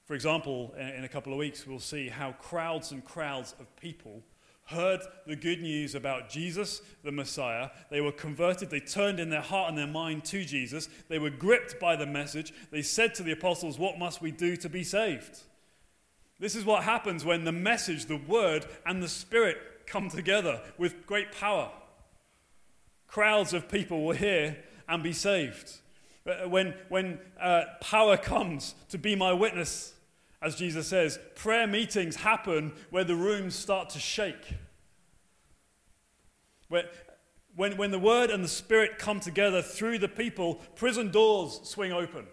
For 0.05 0.15
example, 0.15 0.73
in 0.77 1.03
a 1.03 1.09
couple 1.09 1.33
of 1.33 1.39
weeks, 1.39 1.67
we'll 1.67 1.79
see 1.79 2.07
how 2.07 2.31
crowds 2.31 2.91
and 2.91 3.03
crowds 3.03 3.53
of 3.59 3.75
people 3.75 4.23
heard 4.67 5.01
the 5.25 5.35
good 5.35 5.61
news 5.61 5.95
about 5.95 6.29
Jesus, 6.29 6.81
the 7.03 7.11
Messiah. 7.11 7.69
They 7.89 8.01
were 8.01 8.11
converted. 8.11 8.69
They 8.69 8.81
turned 8.81 9.19
in 9.19 9.29
their 9.29 9.41
heart 9.41 9.69
and 9.69 9.77
their 9.77 9.87
mind 9.87 10.25
to 10.25 10.43
Jesus. 10.43 10.89
They 11.07 11.19
were 11.19 11.29
gripped 11.29 11.79
by 11.79 11.95
the 11.95 12.05
message. 12.05 12.53
They 12.69 12.81
said 12.81 13.15
to 13.15 13.23
the 13.23 13.31
apostles, 13.31 13.79
What 13.79 13.97
must 13.97 14.21
we 14.21 14.31
do 14.31 14.55
to 14.57 14.69
be 14.69 14.83
saved? 14.83 15.39
This 16.39 16.55
is 16.55 16.65
what 16.65 16.83
happens 16.83 17.25
when 17.25 17.45
the 17.45 17.51
message, 17.51 18.05
the 18.05 18.17
word, 18.17 18.65
and 18.85 19.01
the 19.01 19.07
spirit 19.07 19.57
come 19.87 20.09
together 20.09 20.61
with 20.77 21.05
great 21.05 21.31
power. 21.31 21.71
Crowds 23.07 23.53
of 23.53 23.69
people 23.69 24.03
will 24.03 24.15
hear 24.15 24.57
and 24.87 25.01
be 25.01 25.13
saved. 25.13 25.77
Uh, 26.27 26.49
when, 26.49 26.73
when 26.89 27.19
uh, 27.39 27.63
power 27.79 28.17
comes 28.17 28.75
to 28.89 28.97
be 28.97 29.15
my 29.15 29.31
witness, 29.31 29.93
as 30.47 30.55
Jesus 30.55 30.87
says, 30.87 31.19
prayer 31.35 31.67
meetings 31.67 32.15
happen 32.15 32.71
where 32.89 33.03
the 33.03 33.17
rooms 33.17 33.53
start 33.53 33.89
to 33.89 33.99
shake. 33.99 34.53
Where, 36.69 36.85
when, 37.53 37.75
when 37.75 37.91
the 37.91 37.99
Word 37.99 38.29
and 38.29 38.41
the 38.41 38.47
Spirit 38.47 38.97
come 38.97 39.19
together 39.19 39.61
through 39.61 39.99
the 39.99 40.07
people, 40.07 40.55
prison 40.75 41.11
doors 41.11 41.59
swing 41.63 41.91
open. 41.91 42.27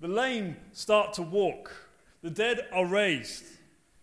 The 0.00 0.08
lame 0.08 0.56
start 0.72 1.14
to 1.14 1.22
walk. 1.22 1.72
The 2.20 2.28
dead 2.28 2.66
are 2.70 2.84
raised. 2.84 3.44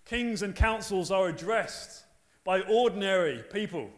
Kings 0.06 0.42
and 0.42 0.56
councils 0.56 1.12
are 1.12 1.28
addressed 1.28 2.04
by 2.44 2.62
ordinary 2.62 3.44
people 3.54 3.92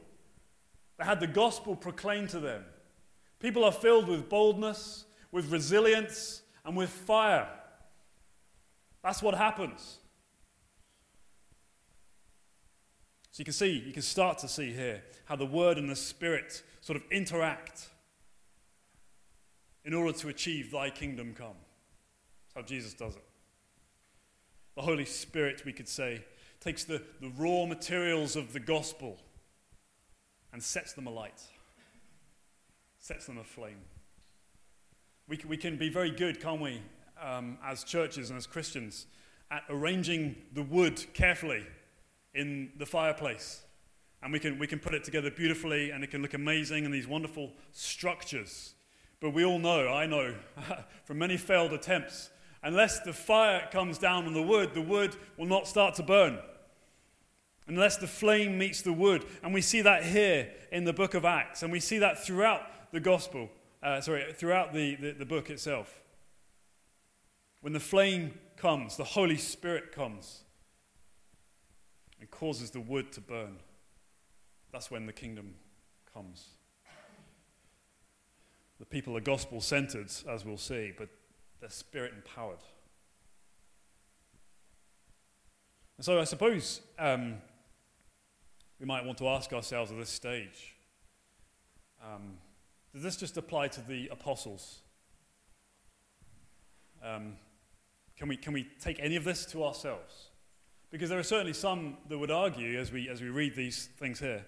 that 0.97 1.07
had 1.07 1.21
the 1.21 1.27
gospel 1.27 1.73
proclaimed 1.73 2.31
to 2.31 2.41
them. 2.41 2.65
People 3.39 3.63
are 3.63 3.71
filled 3.71 4.09
with 4.09 4.27
boldness, 4.27 5.05
with 5.31 5.49
resilience, 5.53 6.41
and 6.65 6.75
with 6.75 6.89
fire. 6.89 7.47
That's 9.03 9.21
what 9.21 9.35
happens. 9.35 9.97
So 13.31 13.41
you 13.41 13.45
can 13.45 13.53
see, 13.53 13.83
you 13.85 13.93
can 13.93 14.01
start 14.01 14.39
to 14.39 14.47
see 14.47 14.73
here 14.73 15.01
how 15.25 15.35
the 15.35 15.45
Word 15.45 15.77
and 15.77 15.89
the 15.89 15.95
Spirit 15.95 16.63
sort 16.81 16.97
of 16.97 17.03
interact 17.11 17.87
in 19.85 19.93
order 19.93 20.17
to 20.19 20.29
achieve 20.29 20.71
thy 20.71 20.89
kingdom 20.89 21.33
come. 21.33 21.55
That's 22.43 22.55
how 22.55 22.61
Jesus 22.67 22.93
does 22.93 23.15
it. 23.15 23.23
The 24.75 24.81
Holy 24.81 25.05
Spirit, 25.05 25.63
we 25.65 25.73
could 25.73 25.87
say, 25.87 26.23
takes 26.59 26.83
the, 26.83 27.01
the 27.21 27.31
raw 27.37 27.65
materials 27.65 28.35
of 28.35 28.51
the 28.51 28.59
gospel 28.59 29.17
and 30.51 30.61
sets 30.61 30.93
them 30.93 31.07
alight, 31.07 31.41
sets 32.97 33.25
them 33.25 33.37
aflame. 33.37 33.79
We, 35.27 35.39
we 35.47 35.57
can 35.57 35.77
be 35.77 35.89
very 35.89 36.11
good, 36.11 36.41
can't 36.41 36.59
we, 36.59 36.81
um, 37.21 37.57
as 37.63 37.83
churches 37.83 38.29
and 38.29 38.37
as 38.37 38.47
Christians, 38.47 39.07
at 39.51 39.63
arranging 39.69 40.35
the 40.53 40.63
wood 40.63 41.03
carefully 41.13 41.65
in 42.33 42.71
the 42.77 42.85
fireplace. 42.85 43.63
And 44.21 44.33
we 44.33 44.39
can, 44.39 44.59
we 44.59 44.67
can 44.67 44.79
put 44.79 44.93
it 44.93 45.03
together 45.03 45.31
beautifully 45.31 45.91
and 45.91 46.03
it 46.03 46.11
can 46.11 46.21
look 46.21 46.33
amazing 46.33 46.85
and 46.85 46.93
these 46.93 47.07
wonderful 47.07 47.51
structures. 47.71 48.73
But 49.19 49.31
we 49.31 49.45
all 49.45 49.59
know, 49.59 49.89
I 49.89 50.05
know, 50.05 50.35
from 51.03 51.17
many 51.17 51.37
failed 51.37 51.73
attempts, 51.73 52.29
unless 52.63 52.99
the 52.99 53.13
fire 53.13 53.67
comes 53.71 53.97
down 53.97 54.25
on 54.25 54.33
the 54.33 54.41
wood, 54.41 54.73
the 54.73 54.81
wood 54.81 55.15
will 55.37 55.45
not 55.45 55.67
start 55.67 55.95
to 55.95 56.03
burn. 56.03 56.39
Unless 57.67 57.97
the 57.97 58.07
flame 58.07 58.57
meets 58.57 58.81
the 58.81 58.93
wood. 58.93 59.25
And 59.43 59.53
we 59.53 59.61
see 59.61 59.81
that 59.81 60.03
here 60.03 60.49
in 60.71 60.85
the 60.85 60.93
book 60.93 61.13
of 61.13 61.23
Acts. 61.23 61.61
And 61.61 61.71
we 61.71 61.79
see 61.79 61.99
that 61.99 62.23
throughout 62.23 62.63
the 62.91 62.99
gospel, 62.99 63.49
uh, 63.83 64.01
sorry, 64.01 64.33
throughout 64.33 64.73
the, 64.73 64.95
the, 64.95 65.11
the 65.11 65.25
book 65.25 65.49
itself. 65.49 66.01
When 67.61 67.73
the 67.73 67.79
flame 67.79 68.33
comes, 68.55 68.97
the 68.97 69.03
Holy 69.03 69.37
Spirit 69.37 69.91
comes 69.91 70.43
and 72.19 72.29
causes 72.31 72.71
the 72.71 72.79
wood 72.79 73.11
to 73.13 73.21
burn. 73.21 73.57
That's 74.71 74.89
when 74.89 75.05
the 75.05 75.13
kingdom 75.13 75.55
comes. 76.13 76.49
The 78.79 78.85
people 78.85 79.17
are 79.17 79.21
gospel 79.21 79.59
centered, 79.59 80.11
as 80.29 80.45
we'll 80.45 80.57
see, 80.57 80.93
but 80.97 81.09
they're 81.59 81.69
spirit 81.69 82.13
empowered. 82.15 82.63
And 85.97 86.05
so 86.05 86.19
I 86.19 86.23
suppose 86.23 86.81
um, 86.97 87.35
we 88.79 88.85
might 88.85 89.03
want 89.03 89.17
to 89.17 89.27
ask 89.27 89.51
ourselves 89.51 89.91
at 89.91 89.97
this 89.97 90.09
stage 90.09 90.75
um, 92.01 92.37
does 92.93 93.03
this 93.03 93.17
just 93.17 93.37
apply 93.37 93.67
to 93.67 93.81
the 93.81 94.07
apostles? 94.07 94.79
Um, 97.03 97.33
can, 98.19 98.27
we, 98.27 98.35
can 98.35 98.51
we 98.53 98.67
take 98.81 98.99
any 98.99 99.15
of 99.15 99.23
this 99.23 99.45
to 99.47 99.63
ourselves? 99.63 100.27
Because 100.91 101.09
there 101.09 101.19
are 101.19 101.23
certainly 101.23 101.53
some 101.53 101.97
that 102.09 102.17
would 102.17 102.31
argue, 102.31 102.77
as 102.77 102.91
we, 102.91 103.07
as 103.07 103.21
we 103.21 103.29
read 103.29 103.55
these 103.55 103.89
things 103.97 104.19
here, 104.19 104.45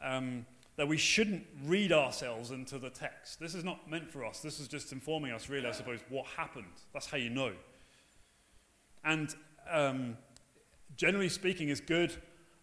um, 0.00 0.46
that 0.76 0.88
we 0.88 0.96
shouldn't 0.96 1.44
read 1.64 1.92
ourselves 1.92 2.50
into 2.50 2.78
the 2.78 2.88
text. 2.88 3.38
This 3.38 3.54
is 3.54 3.62
not 3.62 3.90
meant 3.90 4.10
for 4.10 4.24
us. 4.24 4.40
This 4.40 4.58
is 4.58 4.68
just 4.68 4.90
informing 4.90 5.32
us, 5.32 5.50
really, 5.50 5.68
I 5.68 5.72
suppose, 5.72 6.00
what 6.08 6.26
happened. 6.26 6.64
That's 6.94 7.06
how 7.06 7.18
you 7.18 7.30
know. 7.30 7.52
And 9.04 9.34
um, 9.70 10.16
generally 10.96 11.28
speaking, 11.28 11.68
is 11.68 11.80
good 11.80 12.14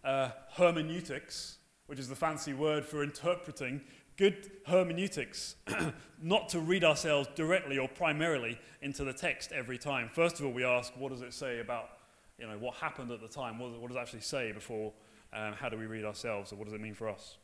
uh, 0.04 0.30
hermeneutics, 0.56 1.58
which 1.86 2.00
is 2.00 2.08
the 2.08 2.16
fancy 2.16 2.52
word 2.52 2.84
for 2.84 3.04
interpreting, 3.04 3.80
good 4.22 4.52
hermeneutics, 4.68 5.56
not 6.22 6.48
to 6.48 6.60
read 6.60 6.84
ourselves 6.84 7.28
directly 7.34 7.76
or 7.76 7.88
primarily 7.88 8.56
into 8.80 9.02
the 9.02 9.12
text 9.12 9.50
every 9.50 9.76
time. 9.76 10.08
First 10.08 10.38
of 10.38 10.46
all, 10.46 10.52
we 10.52 10.62
ask, 10.62 10.92
what 10.96 11.10
does 11.10 11.22
it 11.22 11.34
say 11.34 11.58
about 11.58 11.88
you 12.38 12.46
know, 12.46 12.56
what 12.56 12.76
happened 12.76 13.10
at 13.10 13.20
the 13.20 13.26
time? 13.26 13.58
What, 13.58 13.72
what 13.80 13.88
does 13.88 13.96
it 13.96 14.00
actually 14.00 14.20
say 14.20 14.52
before? 14.52 14.92
Um, 15.32 15.54
how 15.54 15.68
do 15.68 15.76
we 15.76 15.86
read 15.86 16.04
ourselves, 16.04 16.52
or 16.52 16.56
what 16.56 16.66
does 16.66 16.72
it 16.72 16.80
mean 16.80 16.94
for 16.94 17.08
us? 17.08 17.36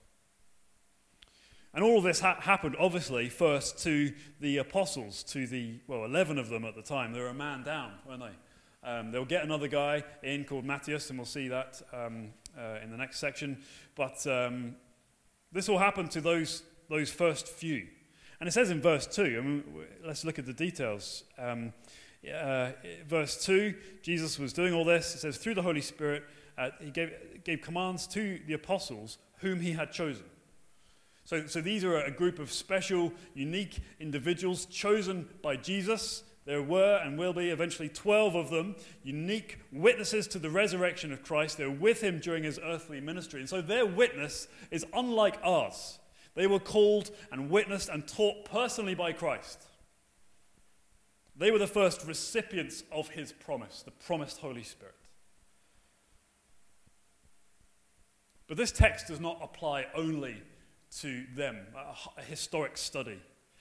And 1.75 1.83
all 1.83 1.99
of 1.99 2.05
this 2.05 2.21
ha- 2.21 2.39
happened, 2.41 2.77
obviously, 2.79 3.29
first 3.29 3.83
to 3.83 4.15
the 4.39 4.59
apostles, 4.59 5.25
to 5.25 5.49
the, 5.49 5.81
well, 5.89 6.05
11 6.05 6.39
of 6.39 6.49
them 6.49 6.65
at 6.65 6.77
the 6.77 6.83
time. 6.83 7.13
They 7.13 7.19
were 7.19 7.27
a 7.27 7.35
man 7.35 7.65
down, 7.65 7.95
weren't 8.07 8.23
they? 8.23 8.89
Um, 8.89 9.11
they'll 9.11 9.25
get 9.25 9.43
another 9.43 9.67
guy 9.67 10.05
in 10.23 10.45
called 10.45 10.65
Matthias, 10.65 11.11
and 11.11 11.19
we'll 11.19 11.27
see 11.27 11.49
that 11.49 11.83
um, 11.93 12.29
uh, 12.57 12.77
in 12.85 12.93
the 12.93 12.97
next 12.97 13.19
section. 13.19 13.59
But 13.97 14.25
um, 14.29 14.77
this 15.53 15.69
all 15.69 15.79
happened 15.79 16.11
to 16.13 16.21
those, 16.21 16.63
those 16.89 17.11
first 17.11 17.49
few. 17.49 17.87
And 18.41 18.49
it 18.49 18.53
says 18.53 18.71
in 18.71 18.81
verse 18.81 19.07
2, 19.07 19.23
I 19.23 19.41
mean, 19.41 19.65
let's 20.05 20.25
look 20.25 20.39
at 20.39 20.47
the 20.47 20.53
details. 20.53 21.25
Um, 21.39 21.73
uh, 22.27 22.71
verse 23.07 23.45
2, 23.45 23.75
Jesus 24.03 24.39
was 24.39 24.53
doing 24.53 24.75
all 24.75 24.85
this. 24.85 25.15
It 25.15 25.19
says, 25.19 25.39
through 25.39 25.55
the 25.55 25.63
Holy 25.63 25.81
Spirit, 25.81 26.25
uh, 26.57 26.71
he 26.81 26.91
gave, 26.91 27.13
gave 27.45 27.63
commands 27.63 28.07
to 28.09 28.41
the 28.47 28.55
apostles 28.55 29.19
whom 29.39 29.61
he 29.61 29.73
had 29.73 29.93
chosen. 29.93 30.25
So, 31.25 31.47
so 31.47 31.61
these 31.61 31.85
are 31.85 31.97
a 31.97 32.11
group 32.11 32.39
of 32.39 32.51
special, 32.51 33.13
unique 33.35 33.81
individuals 34.01 34.67
chosen 34.67 35.29
by 35.43 35.57
Jesus. 35.57 36.23
There 36.49 36.63
were 36.63 36.99
and 37.05 37.19
will 37.19 37.35
be 37.35 37.51
eventually 37.51 37.91
12 37.91 38.35
of 38.35 38.49
them, 38.49 38.75
unique 39.03 39.59
witnesses 39.71 40.27
to 40.29 40.39
the 40.39 40.49
resurrection 40.49 41.13
of 41.13 41.23
Christ. 41.23 41.59
They 41.59 41.67
were 41.67 41.73
with 41.73 42.01
him 42.01 42.21
during 42.21 42.43
his 42.43 42.59
earthly 42.65 43.03
ministry. 43.03 43.41
And 43.41 43.49
so 43.51 43.61
their 43.61 43.85
witness 43.85 44.49
is 44.71 44.87
unlike 44.95 45.39
ours. 45.45 45.99
They 46.35 46.47
were 46.47 46.59
called 46.59 47.11
and 47.31 47.51
witnessed 47.51 47.91
and 47.91 48.09
taught 48.09 48.47
personally 48.47 48.95
by 48.95 49.13
Christ. 49.13 49.63
They 51.37 51.51
were 51.51 51.59
the 51.59 51.67
first 51.67 52.07
recipients 52.07 52.83
of 52.91 53.11
his 53.11 53.31
promise, 53.31 53.83
the 53.83 53.91
promised 53.91 54.39
Holy 54.39 54.63
Spirit. 54.63 54.95
But 58.47 58.57
this 58.57 58.73
text 58.73 59.09
does 59.09 59.21
not 59.21 59.39
apply 59.43 59.85
only 59.95 60.39
to 61.01 61.27
them, 61.37 61.59
a 62.17 62.23
historic 62.23 62.79
study. 62.79 63.21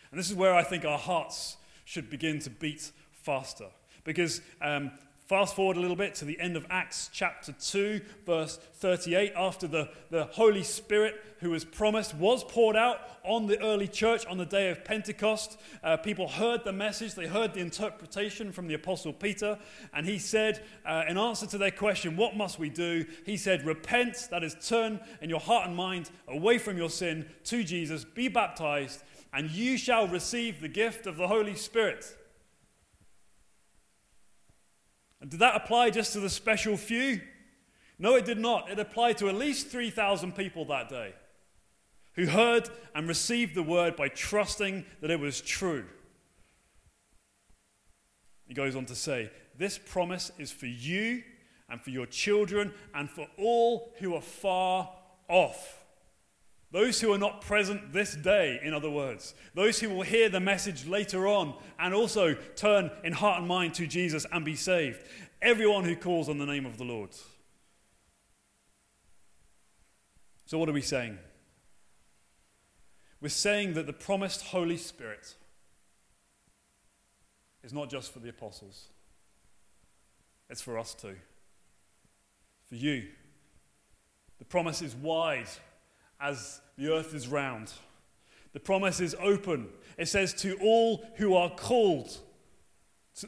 And 0.09 0.17
this 0.17 0.29
is 0.29 0.37
where 0.37 0.55
I 0.55 0.63
think 0.63 0.85
our 0.85 0.97
hearts 0.97 1.57
should 1.87 2.09
begin 2.09 2.37
to 2.37 2.49
beat 2.49 2.91
faster. 3.13 3.67
Because 4.03 4.41
um, 4.61 4.91
Fast 5.27 5.57
forward 5.57 5.75
a 5.75 5.81
little 5.81 5.97
bit 5.97 6.15
to 6.15 6.23
the 6.23 6.39
end 6.39 6.55
of 6.55 6.65
Acts 6.69 7.09
chapter 7.11 7.51
2, 7.51 7.99
verse 8.25 8.55
38. 8.75 9.33
After 9.35 9.67
the, 9.67 9.89
the 10.09 10.23
Holy 10.23 10.63
Spirit, 10.63 11.21
who 11.41 11.49
was 11.49 11.65
promised, 11.65 12.15
was 12.15 12.45
poured 12.45 12.77
out 12.77 13.01
on 13.25 13.45
the 13.45 13.61
early 13.61 13.89
church 13.89 14.25
on 14.27 14.37
the 14.37 14.45
day 14.45 14.69
of 14.69 14.85
Pentecost, 14.85 15.59
uh, 15.83 15.97
people 15.97 16.29
heard 16.29 16.63
the 16.63 16.71
message, 16.71 17.13
they 17.13 17.27
heard 17.27 17.53
the 17.53 17.59
interpretation 17.59 18.53
from 18.53 18.67
the 18.67 18.73
Apostle 18.75 19.11
Peter, 19.11 19.59
and 19.93 20.05
he 20.05 20.17
said, 20.17 20.63
uh, 20.85 21.03
in 21.09 21.17
answer 21.17 21.45
to 21.45 21.57
their 21.57 21.71
question, 21.71 22.15
What 22.15 22.37
must 22.37 22.57
we 22.57 22.69
do? 22.69 23.05
He 23.25 23.35
said, 23.35 23.65
Repent, 23.65 24.29
that 24.31 24.45
is, 24.45 24.55
turn 24.65 25.01
in 25.21 25.29
your 25.29 25.41
heart 25.41 25.67
and 25.67 25.75
mind 25.75 26.09
away 26.29 26.57
from 26.57 26.77
your 26.77 26.89
sin 26.89 27.27
to 27.43 27.65
Jesus, 27.65 28.05
be 28.05 28.29
baptized, 28.29 29.03
and 29.33 29.49
you 29.49 29.77
shall 29.77 30.07
receive 30.07 30.61
the 30.61 30.67
gift 30.67 31.07
of 31.07 31.17
the 31.17 31.27
Holy 31.27 31.55
Spirit. 31.55 32.05
And 35.21 35.29
did 35.29 35.39
that 35.39 35.55
apply 35.55 35.89
just 35.89 36.13
to 36.13 36.19
the 36.19 36.29
special 36.29 36.77
few? 36.77 37.21
No, 37.99 38.15
it 38.15 38.25
did 38.25 38.39
not. 38.39 38.69
It 38.69 38.79
applied 38.79 39.17
to 39.17 39.29
at 39.29 39.35
least 39.35 39.67
3,000 39.67 40.35
people 40.35 40.65
that 40.65 40.89
day 40.89 41.13
who 42.13 42.25
heard 42.25 42.69
and 42.95 43.07
received 43.07 43.55
the 43.55 43.63
word 43.63 43.95
by 43.95 44.07
trusting 44.07 44.85
that 45.01 45.11
it 45.11 45.19
was 45.19 45.39
true. 45.41 45.85
He 48.47 48.53
goes 48.53 48.75
on 48.75 48.85
to 48.85 48.95
say, 48.95 49.31
This 49.57 49.77
promise 49.77 50.31
is 50.37 50.51
for 50.51 50.65
you 50.65 51.23
and 51.69 51.81
for 51.81 51.89
your 51.89 52.05
children, 52.05 52.73
and 52.95 53.09
for 53.09 53.27
all 53.37 53.93
who 53.99 54.15
are 54.15 54.21
far 54.21 54.89
off. 55.27 55.83
Those 56.71 56.99
who 56.99 57.13
are 57.13 57.17
not 57.17 57.41
present 57.41 57.93
this 57.93 58.15
day, 58.15 58.59
in 58.61 58.73
other 58.73 58.89
words, 58.89 59.33
those 59.53 59.79
who 59.79 59.89
will 59.89 60.01
hear 60.01 60.27
the 60.27 60.41
message 60.41 60.85
later 60.85 61.27
on 61.27 61.55
and 61.79 61.93
also 61.93 62.33
turn 62.55 62.91
in 63.03 63.13
heart 63.13 63.39
and 63.39 63.47
mind 63.47 63.73
to 63.75 63.87
Jesus 63.87 64.25
and 64.31 64.43
be 64.43 64.55
saved. 64.55 65.01
Everyone 65.41 65.85
who 65.85 65.95
calls 65.95 66.27
on 66.27 66.39
the 66.39 66.45
name 66.45 66.65
of 66.65 66.77
the 66.77 66.83
Lord. 66.83 67.11
So, 70.45 70.57
what 70.57 70.67
are 70.67 70.73
we 70.73 70.81
saying? 70.81 71.17
We're 73.21 73.29
saying 73.29 73.73
that 73.73 73.87
the 73.87 73.93
promised 73.93 74.47
Holy 74.47 74.77
Spirit 74.77 75.35
is 77.63 77.73
not 77.73 77.89
just 77.89 78.11
for 78.11 78.19
the 78.19 78.29
apostles, 78.29 78.87
it's 80.49 80.61
for 80.61 80.77
us 80.77 80.93
too. 80.93 81.15
For 82.67 82.75
you. 82.75 83.07
The 84.39 84.45
promise 84.45 84.81
is 84.81 84.95
wide 84.95 85.47
as 86.19 86.61
the 86.77 86.91
earth 86.91 87.13
is 87.13 87.27
round. 87.27 87.71
The 88.53 88.59
promise 88.59 88.99
is 88.99 89.15
open. 89.19 89.69
It 89.97 90.07
says, 90.07 90.33
To 90.35 90.57
all 90.61 91.05
who 91.17 91.35
are 91.35 91.49
called. 91.49 92.17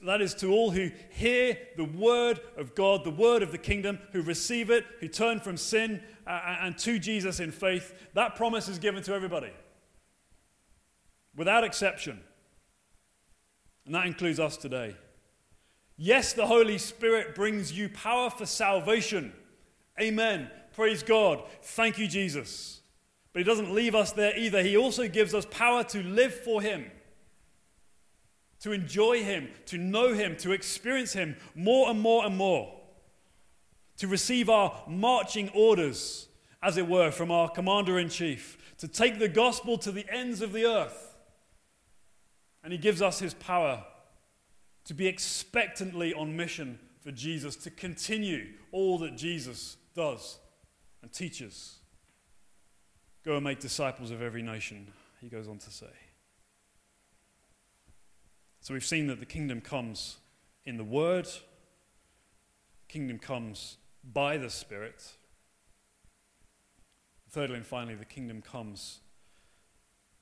That 0.03 0.21
is, 0.21 0.35
to 0.35 0.51
all 0.51 0.69
who 0.69 0.91
hear 1.09 1.57
the 1.75 1.83
word 1.85 2.39
of 2.57 2.75
God, 2.75 3.03
the 3.03 3.09
word 3.09 3.41
of 3.41 3.51
the 3.51 3.57
kingdom, 3.57 3.97
who 4.11 4.21
receive 4.21 4.69
it, 4.69 4.85
who 4.99 5.07
turn 5.07 5.39
from 5.39 5.57
sin 5.57 6.01
uh, 6.27 6.57
and 6.61 6.77
to 6.79 6.99
Jesus 6.99 7.39
in 7.39 7.51
faith. 7.51 7.93
That 8.13 8.35
promise 8.35 8.67
is 8.67 8.77
given 8.77 9.01
to 9.03 9.13
everybody, 9.13 9.51
without 11.35 11.63
exception. 11.63 12.19
And 13.87 13.95
that 13.95 14.05
includes 14.05 14.39
us 14.39 14.57
today. 14.57 14.95
Yes, 15.97 16.33
the 16.33 16.45
Holy 16.45 16.77
Spirit 16.77 17.33
brings 17.33 17.75
you 17.75 17.89
power 17.89 18.29
for 18.29 18.45
salvation. 18.45 19.33
Amen. 19.99 20.49
Praise 20.73 21.01
God. 21.01 21.43
Thank 21.61 21.97
you, 21.97 22.07
Jesus. 22.07 22.78
But 23.33 23.39
He 23.39 23.43
doesn't 23.43 23.73
leave 23.73 23.95
us 23.95 24.11
there 24.11 24.37
either. 24.37 24.63
He 24.63 24.75
also 24.75 25.07
gives 25.07 25.33
us 25.33 25.45
power 25.45 25.83
to 25.85 26.03
live 26.03 26.33
for 26.33 26.61
Him, 26.61 26.85
to 28.61 28.71
enjoy 28.71 29.23
Him, 29.23 29.49
to 29.67 29.77
know 29.77 30.13
Him, 30.13 30.35
to 30.37 30.51
experience 30.51 31.13
Him 31.13 31.37
more 31.55 31.89
and 31.89 31.99
more 31.99 32.25
and 32.25 32.35
more, 32.35 32.75
to 33.97 34.07
receive 34.07 34.49
our 34.49 34.83
marching 34.87 35.49
orders, 35.49 36.27
as 36.61 36.77
it 36.77 36.87
were, 36.87 37.11
from 37.11 37.31
our 37.31 37.49
Commander 37.49 37.99
in 37.99 38.09
Chief, 38.09 38.57
to 38.77 38.87
take 38.87 39.19
the 39.19 39.29
gospel 39.29 39.77
to 39.77 39.91
the 39.91 40.05
ends 40.11 40.41
of 40.41 40.51
the 40.51 40.65
earth. 40.65 41.15
And 42.63 42.73
He 42.73 42.79
gives 42.79 43.01
us 43.01 43.19
His 43.19 43.33
power 43.33 43.83
to 44.85 44.93
be 44.93 45.07
expectantly 45.07 46.13
on 46.13 46.35
mission 46.35 46.79
for 47.01 47.11
Jesus, 47.11 47.55
to 47.57 47.69
continue 47.69 48.47
all 48.71 48.97
that 48.99 49.15
Jesus 49.15 49.77
does 49.95 50.39
and 51.01 51.11
teaches. 51.11 51.78
Go 53.25 53.35
and 53.35 53.43
make 53.43 53.59
disciples 53.59 54.11
of 54.11 54.21
every 54.21 54.41
nation, 54.41 54.87
he 55.19 55.27
goes 55.27 55.47
on 55.47 55.57
to 55.59 55.69
say. 55.69 55.87
So 58.61 58.73
we've 58.73 58.85
seen 58.85 59.07
that 59.07 59.19
the 59.19 59.25
kingdom 59.25 59.61
comes 59.61 60.17
in 60.65 60.77
the 60.77 60.83
word, 60.83 61.27
kingdom 62.87 63.19
comes 63.19 63.77
by 64.03 64.37
the 64.37 64.49
Spirit. 64.49 65.13
Thirdly 67.29 67.57
and 67.57 67.65
finally, 67.65 67.95
the 67.95 68.05
kingdom 68.05 68.41
comes 68.41 68.99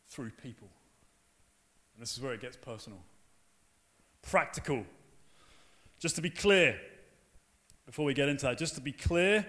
through 0.10 0.31
people. 0.31 0.67
And 1.95 2.01
this 2.01 2.13
is 2.13 2.21
where 2.21 2.33
it 2.33 2.41
gets 2.41 2.57
personal. 2.57 2.99
Practical. 4.21 4.86
Just 5.99 6.15
to 6.15 6.21
be 6.21 6.29
clear, 6.29 6.79
before 7.86 8.05
we 8.05 8.13
get 8.13 8.29
into 8.29 8.45
that, 8.45 8.57
just 8.57 8.75
to 8.75 8.81
be 8.81 8.91
clear, 8.91 9.45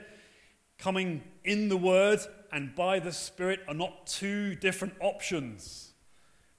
coming 0.79 1.23
in 1.45 1.69
the 1.69 1.77
Word 1.77 2.21
and 2.53 2.75
by 2.75 2.99
the 2.99 3.13
Spirit 3.13 3.61
are 3.69 3.75
not 3.75 4.07
two 4.07 4.55
different 4.55 4.95
options 5.01 5.93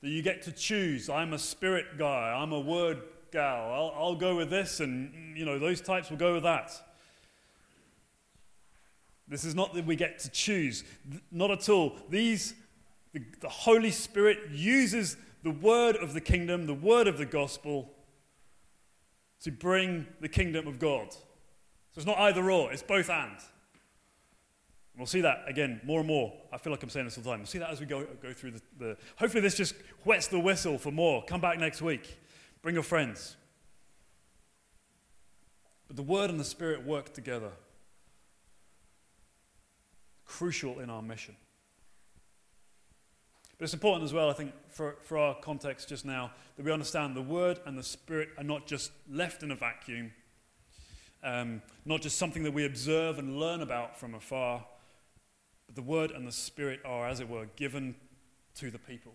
that 0.02 0.10
you 0.10 0.22
get 0.22 0.42
to 0.44 0.52
choose. 0.52 1.10
I'm 1.10 1.34
a 1.34 1.40
Spirit 1.40 1.98
guy, 1.98 2.34
I'm 2.34 2.52
a 2.52 2.60
Word 2.60 3.02
gal. 3.32 3.72
I'll, 3.72 3.94
I'll 3.96 4.16
go 4.16 4.36
with 4.36 4.50
this, 4.50 4.80
and 4.80 5.38
you 5.38 5.46
know, 5.46 5.60
those 5.60 5.82
types 5.82 6.10
will 6.10 6.18
go 6.18 6.34
with 6.34 6.44
that. 6.44 6.72
This 9.28 9.44
is 9.44 9.54
not 9.54 9.74
that 9.76 9.86
we 9.86 9.96
get 9.96 10.20
to 10.20 10.30
choose, 10.30 10.84
not 11.32 11.52
at 11.52 11.70
all. 11.70 11.96
These, 12.10 12.56
the, 13.14 13.22
the 13.42 13.50
Holy 13.50 13.92
Spirit 13.92 14.40
uses 14.52 15.18
the 15.44 15.52
word 15.52 15.96
of 15.96 16.14
the 16.14 16.22
kingdom, 16.22 16.66
the 16.66 16.74
word 16.74 17.08
of 17.08 17.18
the 17.18 17.26
gospel, 17.26 17.92
to 19.42 19.52
bring 19.52 20.08
the 20.20 20.28
kingdom 20.28 20.68
of 20.68 20.80
God. 20.80 21.14
So 21.14 21.98
it's 21.98 22.06
not 22.06 22.18
either 22.18 22.50
or, 22.50 22.74
it's 22.74 22.84
both 22.84 23.10
and. 23.10 23.38
We'll 25.00 25.06
see 25.06 25.22
that 25.22 25.46
again 25.48 25.80
more 25.86 26.00
and 26.00 26.08
more. 26.08 26.34
I 26.52 26.58
feel 26.58 26.72
like 26.72 26.84
I'm 26.84 26.90
saying 26.90 27.06
this 27.06 27.18
all 27.18 27.24
the 27.24 27.30
time. 27.30 27.40
We'll 27.40 27.48
see 27.48 27.60
that 27.60 27.70
as 27.70 27.80
we 27.80 27.86
go, 27.86 28.06
go 28.22 28.34
through 28.34 28.52
the, 28.52 28.62
the. 28.78 28.98
Hopefully, 29.16 29.40
this 29.40 29.56
just 29.56 29.74
whets 30.04 30.28
the 30.28 30.38
whistle 30.38 30.78
for 30.78 30.92
more. 30.92 31.24
Come 31.24 31.40
back 31.40 31.58
next 31.58 31.82
week. 31.82 32.20
Bring 32.62 32.76
your 32.76 32.84
friends. 32.84 33.38
But 35.88 35.96
the 35.96 36.04
Word 36.04 36.30
and 36.30 36.38
the 36.38 36.44
Spirit 36.44 36.86
work 36.86 37.14
together. 37.14 37.52
Crucial 40.26 40.82
in 40.82 40.90
our 40.90 41.02
mission. 41.02 41.38
But 43.58 43.64
it's 43.64 43.74
important 43.74 44.04
as 44.04 44.12
well, 44.12 44.30
I 44.30 44.34
think, 44.34 44.52
for, 44.68 44.98
for 45.02 45.18
our 45.18 45.36
context 45.36 45.88
just 45.88 46.04
now, 46.04 46.32
that 46.58 46.66
we 46.66 46.74
understand 46.74 47.16
the 47.16 47.22
Word 47.22 47.62
and 47.66 47.78
the 47.78 47.84
Spirit 47.84 48.30
are 48.38 48.44
not 48.44 48.68
just 48.68 48.92
left 49.10 49.44
in 49.44 49.52
a 49.52 49.56
vacuum, 49.56 50.12
um, 51.24 51.62
not 51.86 52.02
just 52.02 52.18
something 52.18 52.44
that 52.44 52.54
we 52.54 52.66
observe 52.66 53.18
and 53.18 53.40
learn 53.40 53.62
about 53.62 53.98
from 53.98 54.14
afar, 54.14 54.66
but 55.70 55.76
the 55.76 55.84
Word 55.84 56.10
and 56.10 56.28
the 56.28 56.32
Spirit 56.32 56.80
are, 56.84 57.08
as 57.08 57.20
it 57.20 57.30
were, 57.30 57.46
given 57.56 57.94
to 58.56 58.72
the 58.72 58.80
people, 58.80 59.14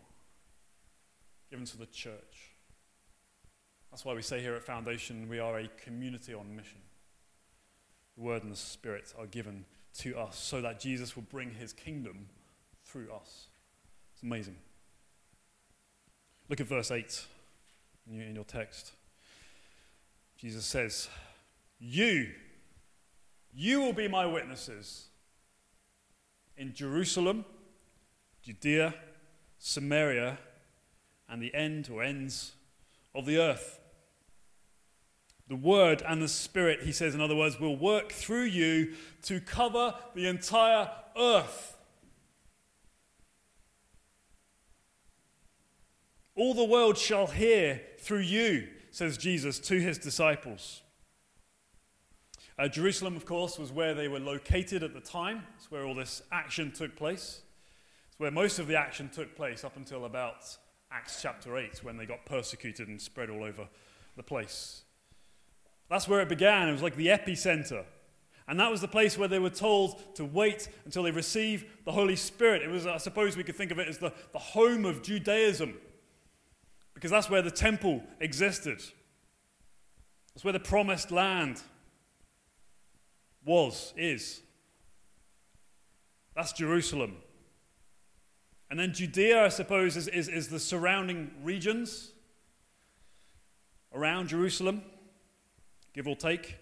given 1.50 1.64
to 1.66 1.76
the 1.76 1.86
church. 1.86 2.52
That's 3.90 4.04
why 4.04 4.14
we 4.14 4.22
say 4.22 4.40
here 4.40 4.54
at 4.54 4.62
Foundation 4.62 5.28
we 5.28 5.40
are 5.40 5.58
a 5.58 5.66
community 5.82 6.32
on 6.32 6.54
mission. 6.54 6.78
The 8.16 8.22
Word 8.22 8.44
and 8.44 8.52
the 8.52 8.56
Spirit 8.56 9.12
are 9.18 9.26
given 9.26 9.64
to 9.98 10.16
us 10.16 10.38
so 10.38 10.60
that 10.60 10.78
Jesus 10.78 11.16
will 11.16 11.24
bring 11.24 11.50
his 11.50 11.72
kingdom 11.72 12.28
through 12.84 13.10
us. 13.12 13.48
It's 14.12 14.22
amazing. 14.22 14.54
Look 16.48 16.60
at 16.60 16.68
verse 16.68 16.92
8 16.92 17.26
in 18.08 18.36
your 18.36 18.44
text. 18.44 18.92
Jesus 20.36 20.64
says, 20.64 21.08
You, 21.80 22.30
you 23.52 23.80
will 23.80 23.92
be 23.92 24.06
my 24.06 24.24
witnesses 24.24 25.08
in 26.56 26.74
Jerusalem, 26.74 27.44
Judea, 28.42 28.94
Samaria, 29.58 30.38
and 31.28 31.42
the 31.42 31.54
end 31.54 31.88
or 31.92 32.02
ends 32.02 32.52
of 33.14 33.26
the 33.26 33.38
earth. 33.38 33.80
The 35.48 35.56
Word 35.56 36.02
and 36.06 36.22
the 36.22 36.28
Spirit, 36.28 36.82
he 36.82 36.92
says, 36.92 37.14
in 37.14 37.20
other 37.20 37.36
words, 37.36 37.60
will 37.60 37.76
work 37.76 38.12
through 38.12 38.44
you 38.44 38.94
to 39.22 39.40
cover 39.40 39.94
the 40.14 40.26
entire 40.26 40.90
earth. 41.18 41.76
All 46.36 46.54
the 46.54 46.64
world 46.64 46.98
shall 46.98 47.26
hear 47.28 47.80
through 47.98 48.20
you, 48.20 48.68
says 48.90 49.16
Jesus 49.16 49.58
to 49.60 49.80
his 49.80 49.98
disciples. 49.98 50.82
Uh, 52.56 52.68
Jerusalem, 52.68 53.16
of 53.16 53.26
course, 53.26 53.58
was 53.58 53.72
where 53.72 53.94
they 53.94 54.06
were 54.06 54.20
located 54.20 54.84
at 54.84 54.94
the 54.94 55.00
time. 55.00 55.42
It's 55.56 55.70
where 55.70 55.84
all 55.84 55.94
this 55.94 56.22
action 56.30 56.70
took 56.70 56.94
place. 56.94 57.42
It's 58.08 58.18
where 58.18 58.30
most 58.30 58.60
of 58.60 58.68
the 58.68 58.78
action 58.78 59.10
took 59.12 59.34
place 59.34 59.64
up 59.64 59.76
until 59.76 60.04
about 60.04 60.56
Acts 60.92 61.20
chapter 61.20 61.58
8, 61.58 61.82
when 61.82 61.96
they 61.96 62.06
got 62.06 62.24
persecuted 62.24 62.86
and 62.86 63.02
spread 63.02 63.28
all 63.28 63.42
over 63.42 63.68
the 64.16 64.22
place. 64.22 64.82
That's 65.90 66.06
where 66.06 66.20
it 66.20 66.28
began. 66.28 66.68
It 66.68 66.72
was 66.72 66.82
like 66.82 66.94
the 66.94 67.08
epicenter. 67.08 67.84
And 68.46 68.60
that 68.60 68.70
was 68.70 68.80
the 68.80 68.88
place 68.88 69.18
where 69.18 69.26
they 69.26 69.40
were 69.40 69.50
told 69.50 70.14
to 70.14 70.24
wait 70.24 70.68
until 70.84 71.02
they 71.02 71.10
receive 71.10 71.64
the 71.84 71.90
Holy 71.90 72.14
Spirit. 72.14 72.62
It 72.62 72.70
was, 72.70 72.86
I 72.86 72.98
suppose 72.98 73.36
we 73.36 73.42
could 73.42 73.56
think 73.56 73.72
of 73.72 73.80
it 73.80 73.88
as 73.88 73.98
the, 73.98 74.12
the 74.32 74.38
home 74.38 74.84
of 74.84 75.02
Judaism, 75.02 75.74
because 76.94 77.10
that's 77.10 77.28
where 77.28 77.42
the 77.42 77.50
temple 77.50 78.04
existed. 78.20 78.80
That's 80.34 80.44
where 80.44 80.52
the 80.52 80.60
promised 80.60 81.10
land 81.10 81.62
was, 83.44 83.92
is. 83.96 84.40
That's 86.34 86.52
Jerusalem. 86.52 87.16
And 88.70 88.78
then 88.78 88.92
Judea, 88.92 89.44
I 89.44 89.48
suppose, 89.48 89.96
is, 89.96 90.08
is, 90.08 90.28
is 90.28 90.48
the 90.48 90.58
surrounding 90.58 91.30
regions 91.42 92.10
around 93.94 94.28
Jerusalem, 94.28 94.82
give 95.92 96.08
or 96.08 96.16
take. 96.16 96.56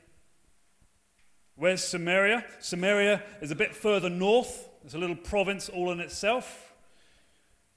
Where's 1.56 1.82
Samaria? 1.82 2.44
Samaria 2.60 3.22
is 3.40 3.50
a 3.50 3.54
bit 3.54 3.74
further 3.74 4.10
north. 4.10 4.68
It's 4.84 4.94
a 4.94 4.98
little 4.98 5.16
province 5.16 5.68
all 5.68 5.90
in 5.92 6.00
itself. 6.00 6.74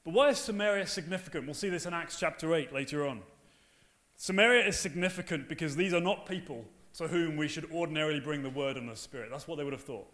But 0.04 0.14
why 0.14 0.30
is 0.30 0.38
Samaria 0.38 0.88
significant? 0.88 1.46
We'll 1.46 1.54
see 1.54 1.70
this 1.70 1.86
in 1.86 1.94
Acts 1.94 2.20
chapter 2.20 2.54
8 2.54 2.74
later 2.74 3.08
on. 3.08 3.22
Samaria 4.18 4.68
is 4.68 4.78
significant 4.78 5.48
because 5.50 5.76
these 5.76 5.94
are 5.94 6.02
not 6.02 6.26
people 6.26 6.66
to 6.98 7.08
whom 7.08 7.36
we 7.36 7.48
should 7.48 7.70
ordinarily 7.72 8.20
bring 8.20 8.44
the 8.44 8.50
word 8.50 8.78
and 8.78 8.90
the 8.90 8.96
spirit. 8.96 9.30
That's 9.32 9.48
what 9.48 9.58
they 9.58 9.64
would 9.64 9.74
have 9.74 9.84
thought. 9.84 10.08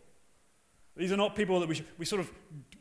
These 0.98 1.12
are 1.12 1.18
not 1.18 1.36
people 1.36 1.60
that 1.60 1.70
we, 1.70 1.76
should, 1.76 1.86
we 1.98 2.06
sort 2.06 2.20
of 2.20 2.32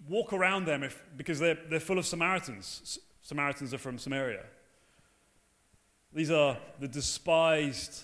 walk 0.08 0.32
around 0.32 0.64
them 0.64 0.82
if, 0.82 1.02
because 1.16 1.38
they're, 1.38 1.58
they're 1.68 1.80
full 1.80 1.98
of 1.98 2.06
Samaritans. 2.06 2.98
Samaritans 3.22 3.72
are 3.72 3.78
from 3.78 3.98
Samaria. 3.98 4.44
These 6.12 6.30
are 6.30 6.58
the 6.80 6.88
despised 6.88 8.02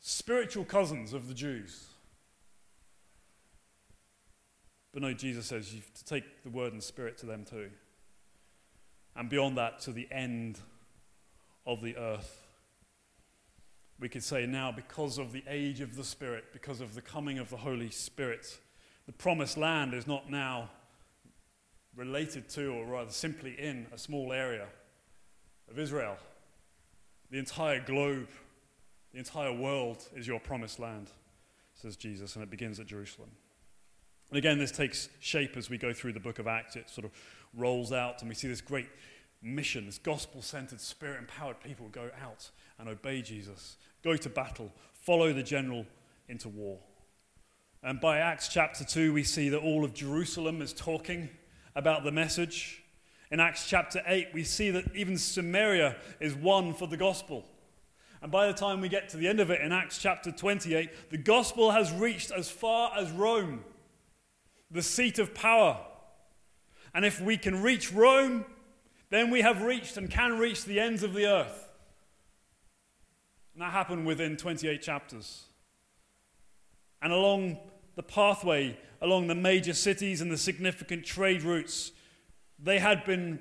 spiritual 0.00 0.64
cousins 0.64 1.12
of 1.12 1.26
the 1.26 1.34
Jews. 1.34 1.86
But 4.92 5.02
no, 5.02 5.12
Jesus 5.12 5.46
says 5.46 5.74
you 5.74 5.80
have 5.80 5.94
to 5.94 6.04
take 6.04 6.42
the 6.44 6.50
word 6.50 6.72
and 6.72 6.82
spirit 6.82 7.18
to 7.18 7.26
them 7.26 7.44
too. 7.44 7.70
And 9.16 9.28
beyond 9.28 9.56
that, 9.58 9.80
to 9.80 9.92
the 9.92 10.06
end 10.12 10.60
of 11.66 11.82
the 11.82 11.96
earth. 11.96 12.37
We 14.00 14.08
could 14.08 14.22
say 14.22 14.46
now, 14.46 14.70
because 14.70 15.18
of 15.18 15.32
the 15.32 15.42
age 15.48 15.80
of 15.80 15.96
the 15.96 16.04
Spirit, 16.04 16.52
because 16.52 16.80
of 16.80 16.94
the 16.94 17.02
coming 17.02 17.38
of 17.38 17.50
the 17.50 17.56
Holy 17.56 17.90
Spirit, 17.90 18.58
the 19.06 19.12
promised 19.12 19.56
land 19.56 19.92
is 19.92 20.06
not 20.06 20.30
now 20.30 20.70
related 21.96 22.48
to, 22.50 22.68
or 22.68 22.86
rather 22.86 23.10
simply 23.10 23.58
in, 23.58 23.86
a 23.92 23.98
small 23.98 24.32
area 24.32 24.66
of 25.68 25.78
Israel. 25.78 26.16
The 27.30 27.38
entire 27.38 27.80
globe, 27.80 28.28
the 29.12 29.18
entire 29.18 29.52
world 29.52 30.06
is 30.14 30.26
your 30.26 30.38
promised 30.38 30.78
land, 30.78 31.10
says 31.74 31.96
Jesus, 31.96 32.36
and 32.36 32.42
it 32.42 32.50
begins 32.50 32.78
at 32.78 32.86
Jerusalem. 32.86 33.30
And 34.30 34.38
again, 34.38 34.58
this 34.58 34.70
takes 34.70 35.08
shape 35.20 35.56
as 35.56 35.70
we 35.70 35.78
go 35.78 35.92
through 35.92 36.12
the 36.12 36.20
book 36.20 36.38
of 36.38 36.46
Acts. 36.46 36.76
It 36.76 36.88
sort 36.88 37.04
of 37.04 37.10
rolls 37.56 37.92
out, 37.92 38.20
and 38.20 38.28
we 38.28 38.34
see 38.34 38.46
this 38.46 38.60
great 38.60 38.88
mission, 39.42 39.86
this 39.86 39.98
gospel 39.98 40.42
centered, 40.42 40.80
spirit 40.80 41.18
empowered 41.18 41.60
people 41.60 41.88
go 41.88 42.10
out 42.22 42.50
and 42.78 42.88
obey 42.88 43.22
Jesus, 43.22 43.76
go 44.02 44.16
to 44.16 44.28
battle, 44.28 44.72
follow 44.94 45.32
the 45.32 45.42
general 45.42 45.86
into 46.28 46.48
war. 46.48 46.78
And 47.82 48.00
by 48.00 48.18
Acts 48.18 48.48
chapter 48.48 48.84
2, 48.84 49.12
we 49.12 49.22
see 49.22 49.48
that 49.50 49.58
all 49.58 49.84
of 49.84 49.94
Jerusalem 49.94 50.60
is 50.60 50.72
talking 50.72 51.28
about 51.76 52.02
the 52.02 52.10
message. 52.10 52.82
In 53.30 53.40
Acts 53.40 53.68
chapter 53.68 54.02
8, 54.06 54.28
we 54.34 54.42
see 54.42 54.70
that 54.70 54.94
even 54.96 55.16
Samaria 55.16 55.96
is 56.18 56.34
won 56.34 56.74
for 56.74 56.88
the 56.88 56.96
gospel. 56.96 57.44
And 58.20 58.32
by 58.32 58.48
the 58.48 58.52
time 58.52 58.80
we 58.80 58.88
get 58.88 59.08
to 59.10 59.16
the 59.16 59.28
end 59.28 59.38
of 59.38 59.50
it 59.50 59.60
in 59.60 59.70
Acts 59.70 59.98
chapter 59.98 60.32
28, 60.32 61.10
the 61.10 61.18
gospel 61.18 61.70
has 61.70 61.92
reached 61.92 62.32
as 62.32 62.50
far 62.50 62.90
as 62.96 63.12
Rome, 63.12 63.64
the 64.70 64.82
seat 64.82 65.20
of 65.20 65.34
power. 65.34 65.78
And 66.94 67.04
if 67.04 67.20
we 67.20 67.36
can 67.36 67.62
reach 67.62 67.92
Rome, 67.92 68.44
then 69.10 69.30
we 69.30 69.40
have 69.40 69.62
reached 69.62 69.96
and 69.96 70.10
can 70.10 70.38
reach 70.38 70.64
the 70.64 70.80
ends 70.80 71.02
of 71.02 71.14
the 71.14 71.26
earth. 71.26 71.68
And 73.54 73.62
that 73.62 73.72
happened 73.72 74.06
within 74.06 74.36
28 74.36 74.82
chapters. 74.82 75.44
And 77.00 77.12
along 77.12 77.58
the 77.96 78.02
pathway, 78.02 78.78
along 79.00 79.26
the 79.26 79.34
major 79.34 79.72
cities 79.72 80.20
and 80.20 80.30
the 80.30 80.38
significant 80.38 81.04
trade 81.04 81.42
routes, 81.42 81.92
they 82.58 82.78
had 82.78 83.04
been 83.04 83.38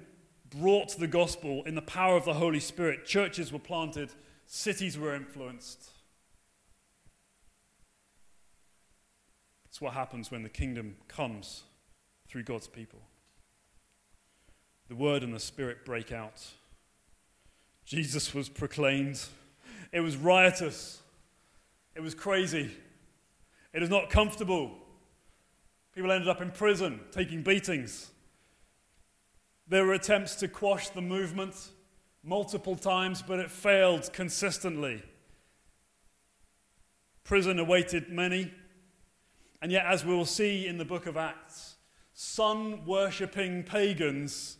brought 0.49 0.89
to 0.89 0.99
the 0.99 1.07
gospel 1.07 1.63
in 1.65 1.75
the 1.75 1.81
power 1.81 2.15
of 2.15 2.25
the 2.25 2.35
Holy 2.35 2.59
Spirit. 2.59 3.05
Churches 3.05 3.51
were 3.51 3.59
planted, 3.59 4.11
cities 4.45 4.97
were 4.97 5.13
influenced. 5.13 5.89
It's 9.65 9.81
what 9.81 9.93
happens 9.93 10.31
when 10.31 10.43
the 10.43 10.49
kingdom 10.49 10.95
comes 11.07 11.63
through 12.27 12.43
God's 12.43 12.67
people 12.67 13.06
the 14.87 14.95
word 14.95 15.23
and 15.23 15.33
the 15.33 15.39
spirit 15.39 15.85
break 15.85 16.11
out. 16.11 16.45
Jesus 17.85 18.33
was 18.33 18.49
proclaimed. 18.49 19.23
It 19.91 20.01
was 20.01 20.17
riotous. 20.17 21.01
It 21.95 22.01
was 22.01 22.13
crazy. 22.13 22.71
It 23.73 23.83
is 23.83 23.89
not 23.89 24.09
comfortable. 24.09 24.71
People 25.93 26.11
ended 26.11 26.27
up 26.27 26.41
in 26.41 26.51
prison, 26.51 26.99
taking 27.11 27.43
beatings. 27.43 28.11
There 29.67 29.85
were 29.85 29.93
attempts 29.93 30.35
to 30.35 30.47
quash 30.47 30.89
the 30.89 31.01
movement 31.01 31.55
multiple 32.23 32.75
times, 32.75 33.21
but 33.21 33.39
it 33.39 33.49
failed 33.49 34.11
consistently. 34.13 35.01
Prison 37.23 37.59
awaited 37.59 38.09
many. 38.09 38.53
And 39.61 39.71
yet, 39.71 39.85
as 39.85 40.05
we 40.05 40.13
will 40.13 40.25
see 40.25 40.67
in 40.67 40.77
the 40.77 40.85
book 40.85 41.07
of 41.07 41.17
Acts, 41.17 41.77
sun 42.13 42.85
worshipping 42.85 43.63
pagans 43.63 44.57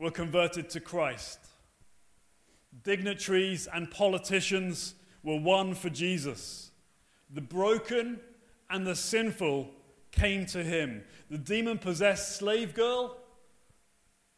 were 0.00 0.10
converted 0.10 0.70
to 0.70 0.80
Christ. 0.80 1.38
Dignitaries 2.82 3.68
and 3.72 3.90
politicians 3.90 4.94
were 5.22 5.38
won 5.38 5.74
for 5.74 5.90
Jesus. 5.90 6.70
The 7.32 7.42
broken 7.42 8.18
and 8.70 8.86
the 8.86 8.96
sinful 8.96 9.68
came 10.10 10.46
to 10.46 10.64
him. 10.64 11.04
The 11.30 11.38
demon 11.38 11.78
possessed 11.78 12.36
slave 12.36 12.74
girl, 12.74 13.18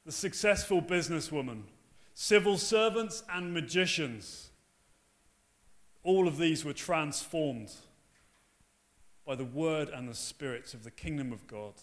the 0.04 0.12
successful 0.12 0.82
businesswoman, 0.82 1.62
civil 2.12 2.58
servants 2.58 3.22
and 3.32 3.54
magicians. 3.54 4.50
All 6.02 6.26
of 6.26 6.38
these 6.38 6.64
were 6.64 6.72
transformed 6.72 7.70
by 9.24 9.36
the 9.36 9.44
word 9.44 9.88
and 9.90 10.08
the 10.08 10.14
spirit 10.14 10.74
of 10.74 10.82
the 10.82 10.90
kingdom 10.90 11.32
of 11.32 11.46
God. 11.46 11.74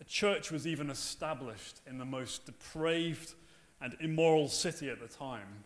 A 0.00 0.04
church 0.04 0.50
was 0.50 0.66
even 0.66 0.90
established 0.90 1.80
in 1.86 1.98
the 1.98 2.04
most 2.04 2.46
depraved 2.46 3.34
and 3.80 3.96
immoral 4.00 4.48
city 4.48 4.88
at 4.90 5.00
the 5.00 5.08
time, 5.08 5.64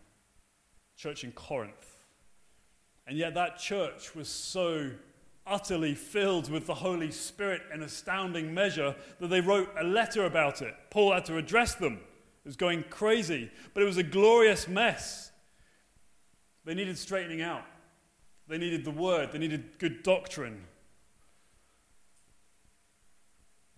church 0.97 1.23
in 1.23 1.31
Corinth. 1.31 1.97
And 3.05 3.17
yet 3.17 3.33
that 3.35 3.59
church 3.59 4.15
was 4.15 4.27
so 4.27 4.91
utterly 5.45 5.93
filled 5.93 6.49
with 6.49 6.65
the 6.65 6.73
Holy 6.73 7.11
Spirit 7.11 7.61
in 7.73 7.83
astounding 7.83 8.53
measure 8.53 8.95
that 9.19 9.27
they 9.27 9.41
wrote 9.41 9.69
a 9.77 9.83
letter 9.83 10.25
about 10.25 10.61
it. 10.61 10.73
Paul 10.89 11.13
had 11.13 11.25
to 11.25 11.37
address 11.37 11.75
them. 11.75 11.93
It 11.93 12.47
was 12.47 12.55
going 12.55 12.83
crazy, 12.89 13.51
but 13.73 13.83
it 13.83 13.85
was 13.85 13.97
a 13.97 14.03
glorious 14.03 14.67
mess. 14.67 15.31
They 16.65 16.73
needed 16.73 16.97
straightening 16.97 17.41
out. 17.41 17.65
They 18.47 18.57
needed 18.57 18.85
the 18.85 18.91
word. 18.91 19.31
They 19.31 19.37
needed 19.37 19.79
good 19.79 20.03
doctrine. 20.03 20.63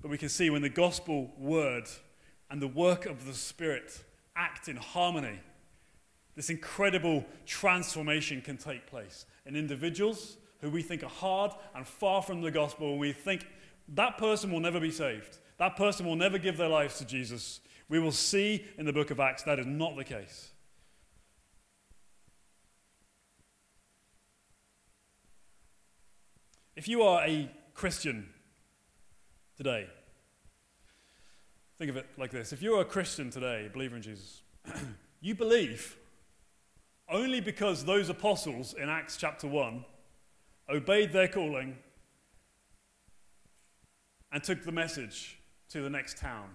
But 0.06 0.12
we 0.12 0.20
can 0.20 0.30
see 0.30 0.52
when 0.52 0.62
the 0.62 0.70
gospel 0.70 1.34
word 1.36 1.89
and 2.52 2.62
the 2.62 2.68
work 2.68 3.08
of 3.08 3.26
the 3.26 3.34
Spirit 3.34 4.04
act 4.36 4.68
in 4.68 4.76
harmony, 4.76 5.39
this 6.36 6.52
incredible 6.52 7.26
transformation 7.48 8.39
can 8.39 8.56
take 8.56 8.86
place 8.86 9.26
in 9.48 9.56
individuals 9.56 10.38
who 10.62 10.70
we 10.70 10.84
think 10.84 11.02
are 11.02 11.10
hard 11.10 11.54
and 11.74 11.88
far 11.88 12.22
from 12.22 12.41
the 12.41 12.52
gospel, 12.52 12.91
and 12.91 13.00
we 13.00 13.13
think 13.13 13.48
that 13.96 14.20
person 14.20 14.52
will 14.52 14.60
never 14.60 14.80
be 14.80 14.91
saved. 14.91 15.39
That 15.58 15.76
person 15.76 16.06
will 16.06 16.15
never 16.15 16.38
give 16.38 16.56
their 16.56 16.70
lives 16.70 17.00
to 17.00 17.06
Jesus. 17.06 17.60
We 17.89 17.98
will 17.98 18.12
see 18.12 18.63
in 18.78 18.86
the 18.86 18.94
book 18.94 19.10
of 19.10 19.20
Acts 19.20 19.41
that 19.41 19.58
is 19.58 19.65
not 19.65 19.96
the 19.96 20.04
case. 20.04 20.52
If 26.76 26.88
you 26.88 27.02
are 27.02 27.26
a 27.26 27.50
Christian 27.74 28.30
today. 29.58 29.88
Think 31.78 31.90
of 31.90 31.98
it 31.98 32.08
like 32.18 32.32
this 32.32 32.54
if 32.54 32.62
you're 32.62 32.82
a 32.82 32.86
Christian 32.86 33.30
today, 33.30 33.66
a 33.66 33.70
believer 33.70 33.96
in 33.96 34.02
Jesus, 34.02 34.42
you 35.22 35.36
believe 35.36 35.98
only 37.10 37.42
because 37.42 37.86
those 37.86 38.10
apostles 38.10 38.74
in 38.74 38.90
Acts 38.90 39.18
chapter 39.18 39.48
1 39.48 39.86
obeyed 40.70 41.12
their 41.12 41.28
calling 41.28 41.78
and 44.32 44.44
took 44.44 44.64
the 44.64 44.72
message 44.72 45.38
to 45.70 45.82
the 45.82 45.90
next 45.90 46.18
town 46.18 46.50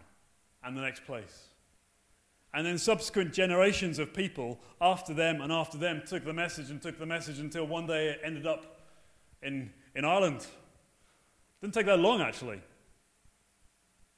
and 0.65 0.77
the 0.77 0.81
next 0.81 1.05
place. 1.05 1.49
And 2.53 2.67
then 2.67 2.79
subsequent 2.79 3.33
generations 3.33 4.01
of 4.01 4.13
people 4.13 4.59
after 4.81 5.15
them 5.15 5.41
and 5.41 5.53
after 5.53 5.79
them 5.79 6.03
took 6.05 6.25
the 6.25 6.33
message 6.33 6.71
and 6.71 6.83
took 6.83 6.99
the 6.99 7.07
message 7.07 7.39
until 7.39 7.67
one 7.67 7.87
day 7.87 8.09
it 8.09 8.21
ended 8.25 8.47
up 8.47 8.81
in, 9.43 9.71
in 9.95 10.05
Ireland. 10.05 10.47
Didn't 11.61 11.75
take 11.75 11.87
that 11.87 12.01
long, 12.01 12.21
actually. 12.21 12.61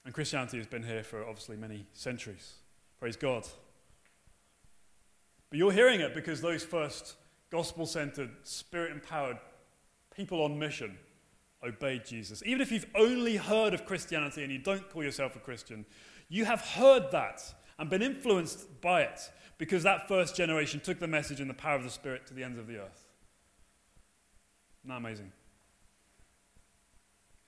And 0.05 0.13
Christianity 0.13 0.59
has 0.59 0.67
been 0.67 0.83
here 0.83 1.03
for 1.03 1.27
obviously 1.27 1.57
many 1.57 1.87
centuries. 1.93 2.55
Praise 2.99 3.17
God. 3.17 3.47
But 5.51 5.59
you're 5.59 5.73
hearing 5.73 6.01
it 6.01 6.15
because 6.15 6.41
those 6.41 6.65
first 6.65 7.17
gospel 7.51 7.87
centered, 7.87 8.31
spirit 8.43 8.91
empowered 8.91 9.39
people 10.15 10.43
on 10.43 10.59
mission 10.59 10.99
obeyed 11.65 12.05
Jesus. 12.05 12.43
Even 12.45 12.61
if 12.61 12.73
you've 12.73 12.87
only 12.95 13.37
heard 13.37 13.75
of 13.75 13.87
Christianity 13.87 14.43
and 14.43 14.53
you 14.53 14.59
don't 14.59 14.89
call 14.91 15.05
yourself 15.05 15.37
a 15.37 15.39
Christian, 15.39 15.85
you 16.29 16.45
have 16.45 16.61
heard 16.63 17.11
that 17.13 17.43
and 17.79 17.89
been 17.89 18.03
influenced 18.03 18.81
by 18.81 19.03
it 19.03 19.21
because 19.59 19.83
that 19.83 20.09
first 20.09 20.35
generation 20.35 20.81
took 20.81 20.99
the 20.99 21.07
message 21.07 21.41
and 21.41 21.49
the 21.49 21.55
power 21.55 21.77
of 21.77 21.85
the 21.85 21.91
Spirit 21.91 22.27
to 22.27 22.35
the 22.35 22.43
ends 22.43 22.59
of 22.59 22.67
the 22.67 22.79
earth. 22.79 23.07
Isn't 24.83 24.89
that 24.89 24.97
amazing? 24.97 25.31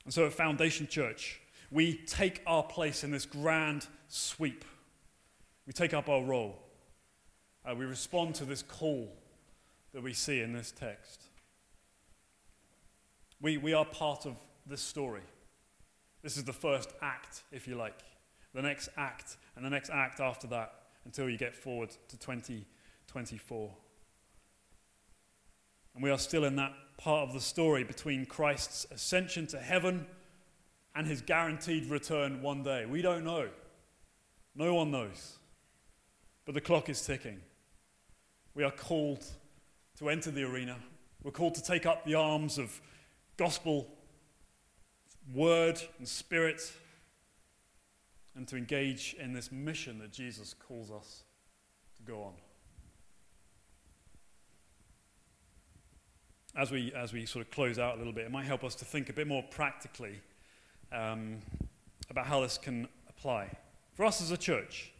And 0.05 0.13
so 0.13 0.27
at 0.27 0.33
Foundation 0.33 0.87
Church, 0.87 1.41
we 1.75 1.95
take 2.07 2.41
our 2.47 2.63
place 2.63 3.03
in 3.03 3.11
this 3.11 3.27
grand 3.27 3.89
sweep. 4.07 4.65
We 5.67 5.73
take 5.73 5.93
up 5.93 6.09
our 6.09 6.23
role. 6.23 6.63
Uh, 7.69 7.75
we 7.75 7.85
respond 7.85 8.37
to 8.37 8.45
this 8.45 8.63
call 8.63 9.13
that 9.93 10.01
we 10.01 10.13
see 10.13 10.41
in 10.41 10.53
this 10.53 10.71
text. 10.71 11.25
We, 13.41 13.57
we 13.57 13.75
are 13.75 13.85
part 13.85 14.25
of 14.25 14.37
this 14.65 14.83
story. 14.83 15.23
This 16.23 16.37
is 16.37 16.45
the 16.45 16.53
first 16.53 16.91
act, 17.03 17.43
if 17.51 17.67
you 17.67 17.75
like. 17.75 17.99
The 18.55 18.63
next 18.63 18.89
act, 18.97 19.37
and 19.57 19.65
the 19.65 19.71
next 19.71 19.91
act 19.91 20.21
after 20.21 20.47
that, 20.47 20.75
until 21.05 21.29
you 21.29 21.37
get 21.37 21.57
forward 21.57 21.91
to 21.91 22.17
2024. 22.17 23.71
And 25.95 26.05
we 26.05 26.11
are 26.11 26.19
still 26.19 26.45
in 26.45 26.55
that 26.55 26.73
part 26.99 27.27
of 27.29 27.35
the 27.35 27.41
story 27.41 27.83
between 27.83 28.27
Christ's 28.27 28.87
ascension 28.93 29.49
to 29.49 29.59
heaven 29.59 30.07
and 30.95 31.07
his 31.07 31.21
guaranteed 31.21 31.87
return 31.87 32.41
one 32.41 32.63
day. 32.63 32.87
We 32.87 33.03
don't 33.03 33.25
know. 33.25 33.49
No 34.55 34.75
one 34.75 34.91
knows. 34.91 35.39
But 36.45 36.55
the 36.55 36.61
clock 36.61 36.89
is 36.89 37.05
ticking. 37.05 37.41
We 38.55 38.63
are 38.63 38.71
called 38.71 39.25
to 39.99 40.09
enter 40.09 40.31
the 40.31 40.45
arena. 40.45 40.77
We're 41.23 41.33
called 41.33 41.55
to 41.57 41.63
take 41.63 41.87
up 41.87 42.05
the 42.05 42.15
arms 42.15 42.59
of 42.59 42.81
gospel, 43.37 43.89
word, 45.33 45.81
and 45.99 46.07
spirit, 46.07 46.73
and 48.37 48.47
to 48.49 48.57
engage 48.57 49.17
in 49.19 49.33
this 49.33 49.51
mission 49.51 49.99
that 49.99 50.13
Jesus 50.13 50.55
calls 50.55 50.91
us 50.91 51.25
to 51.97 52.03
go 52.03 52.23
on. 52.23 52.33
As 56.57 56.71
we, 56.71 56.93
as 56.95 57.13
we 57.13 57.27
sort 57.27 57.45
of 57.45 57.51
close 57.51 57.81
out 57.81 57.97
a 57.97 57.99
little 57.99 58.13
bit, 58.13 58.27
it 58.27 58.31
might 58.31 58.45
help 58.45 58.63
us 58.63 58.77
to 58.77 58.85
think 58.85 59.09
a 59.09 59.13
bit 59.13 59.27
more 59.27 59.43
practically 59.51 60.21
um, 60.95 61.39
about 62.11 62.27
how 62.27 62.41
this 62.41 62.59
can 62.59 62.89
apply. 63.09 63.51
For 63.95 64.05
us 64.05 64.23
as 64.23 64.31
a 64.31 64.37
church, 64.37 64.93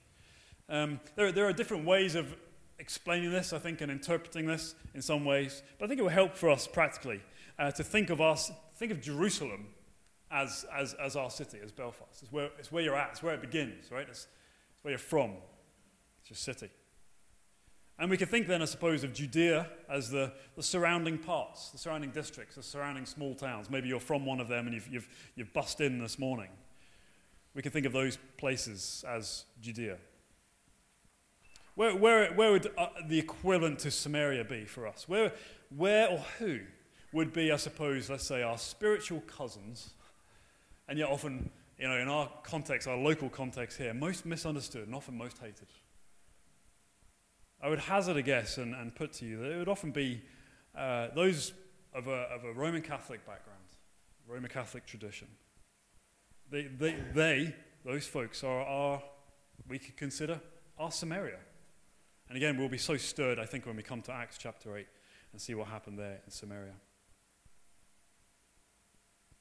um, 0.69 1.01
there, 1.17 1.33
there 1.33 1.47
are 1.47 1.53
different 1.53 1.85
ways 1.85 2.15
of 2.15 2.35
explaining 2.79 3.31
this, 3.31 3.53
I 3.53 3.59
think, 3.59 3.81
and 3.81 3.91
interpreting 3.91 4.47
this 4.47 4.75
in 4.95 5.03
some 5.03 5.25
ways, 5.25 5.63
but 5.79 5.87
I 5.87 5.89
think 5.89 6.01
it 6.01 6.03
will 6.03 6.11
help 6.11 6.37
for 6.37 6.51
us 6.51 6.67
practically 6.67 7.21
uh, 7.59 7.71
to 7.73 7.85
think 7.85 8.11
of 8.11 8.21
us, 8.21 8.51
think 8.77 8.91
of 8.91 9.01
Jerusalem 9.01 9.67
as, 10.31 10.67
as, 10.77 10.95
as 10.95 11.17
our 11.17 11.31
city, 11.31 11.59
as 11.63 11.71
Belfast. 11.71 12.23
It's 12.23 12.33
where, 12.33 12.51
it's 12.59 12.73
where 12.73 12.83
you're 12.83 12.97
at, 12.97 13.11
it's 13.13 13.23
where 13.23 13.35
it 13.35 13.41
begins, 13.41 13.91
right? 13.91 14.07
It's, 14.09 14.27
it's 14.75 14.83
where 14.83 14.93
you're 14.93 14.99
from, 14.99 15.33
it's 16.21 16.31
your 16.31 16.37
city. 16.37 16.71
And 17.99 18.11
we 18.11 18.17
could 18.17 18.29
think 18.29 18.49
then, 18.49 18.61
I 18.61 18.65
suppose, 18.65 19.05
of 19.05 19.13
Judea 19.13 19.69
as 19.89 20.11
the, 20.11 20.33
the 20.57 20.63
surrounding 20.63 21.17
parts, 21.17 21.71
the 21.71 21.79
surrounding 21.79 22.11
districts, 22.11 22.57
the 22.57 22.63
surrounding 22.63 23.07
small 23.07 23.35
towns. 23.35 23.71
Maybe 23.71 23.89
you're 23.89 24.01
from 24.01 24.27
one 24.27 24.41
of 24.41 24.49
them 24.49 24.67
and 24.67 24.75
you've, 24.75 24.89
you've, 24.89 25.09
you've 25.37 25.53
bust 25.53 25.81
in 25.81 26.01
this 26.01 26.19
morning. 26.19 26.49
We 27.55 27.63
can 27.63 27.71
think 27.71 27.87
of 27.87 27.93
those 27.93 28.19
places 28.37 29.05
as 29.09 29.45
Judea. 29.61 29.99
Where, 31.77 31.95
where, 31.95 32.33
where 32.33 32.53
would 32.53 32.71
uh, 32.77 32.89
the 33.07 33.19
equivalent 33.19 33.81
to 33.81 33.91
Samaria 33.91 34.45
be 34.45 34.65
for 34.65 34.89
us? 34.89 35.09
Where, 35.09 35.33
where 35.77 36.09
or 36.09 36.19
who 36.39 36.61
would 37.13 37.33
be, 37.33 37.53
I 37.53 37.57
suppose, 37.57 38.11
let's 38.11 38.27
say, 38.27 38.43
our 38.43 38.59
spiritual 38.59 39.21
cousins, 39.21 39.91
and 40.89 40.99
yet 40.99 41.09
often, 41.09 41.51
you 41.79 41.89
know, 41.89 41.97
in 41.97 42.09
our 42.09 42.29
context, 42.43 42.89
our 42.89 42.97
local 42.97 43.29
context 43.29 43.79
here, 43.79 43.95
most 43.95 44.27
misunderstood 44.27 44.87
and 44.87 44.95
often 44.95 45.17
most 45.17 45.39
hated? 45.39 45.69
I 47.65 47.69
would 47.69 47.79
hazard 47.79 48.19
a 48.19 48.23
guess 48.23 48.59
and, 48.59 48.75
and 48.75 48.95
put 48.95 49.15
to 49.15 49.25
you 49.25 49.39
that 49.39 49.51
it 49.51 49.57
would 49.57 49.71
often 49.71 49.91
be 49.91 50.21
uh, 50.77 51.09
those 51.15 51.55
of 51.95 52.09
a, 52.09 52.27
of 52.31 52.45
a 52.45 52.53
Roman 52.53 52.83
Catholic 52.83 53.25
background, 53.25 53.65
Roman 54.29 54.51
Catholic 54.51 54.85
tradition. 54.85 55.29
They, 56.51 56.65
they, 56.65 56.95
they 57.15 57.55
those 57.83 58.07
folks, 58.07 58.45
are, 58.45 58.61
are, 58.61 59.03
we 59.67 59.79
could 59.79 59.97
consider, 59.97 60.43
our 60.79 60.91
Samaria. 60.91 61.39
And 62.29 62.37
again, 62.37 62.59
we'll 62.59 62.69
be 62.69 62.77
so 62.77 62.99
stirred, 62.99 63.39
I 63.39 63.47
think, 63.47 63.65
when 63.65 63.77
we 63.77 63.83
come 63.83 64.03
to 64.03 64.13
Acts 64.13 64.37
chapter 64.37 64.77
8 64.77 64.87
and 65.33 65.41
see 65.41 65.55
what 65.55 65.69
happened 65.69 65.99
there 65.99 66.21
in 66.27 66.31
Samaria. 66.31 66.75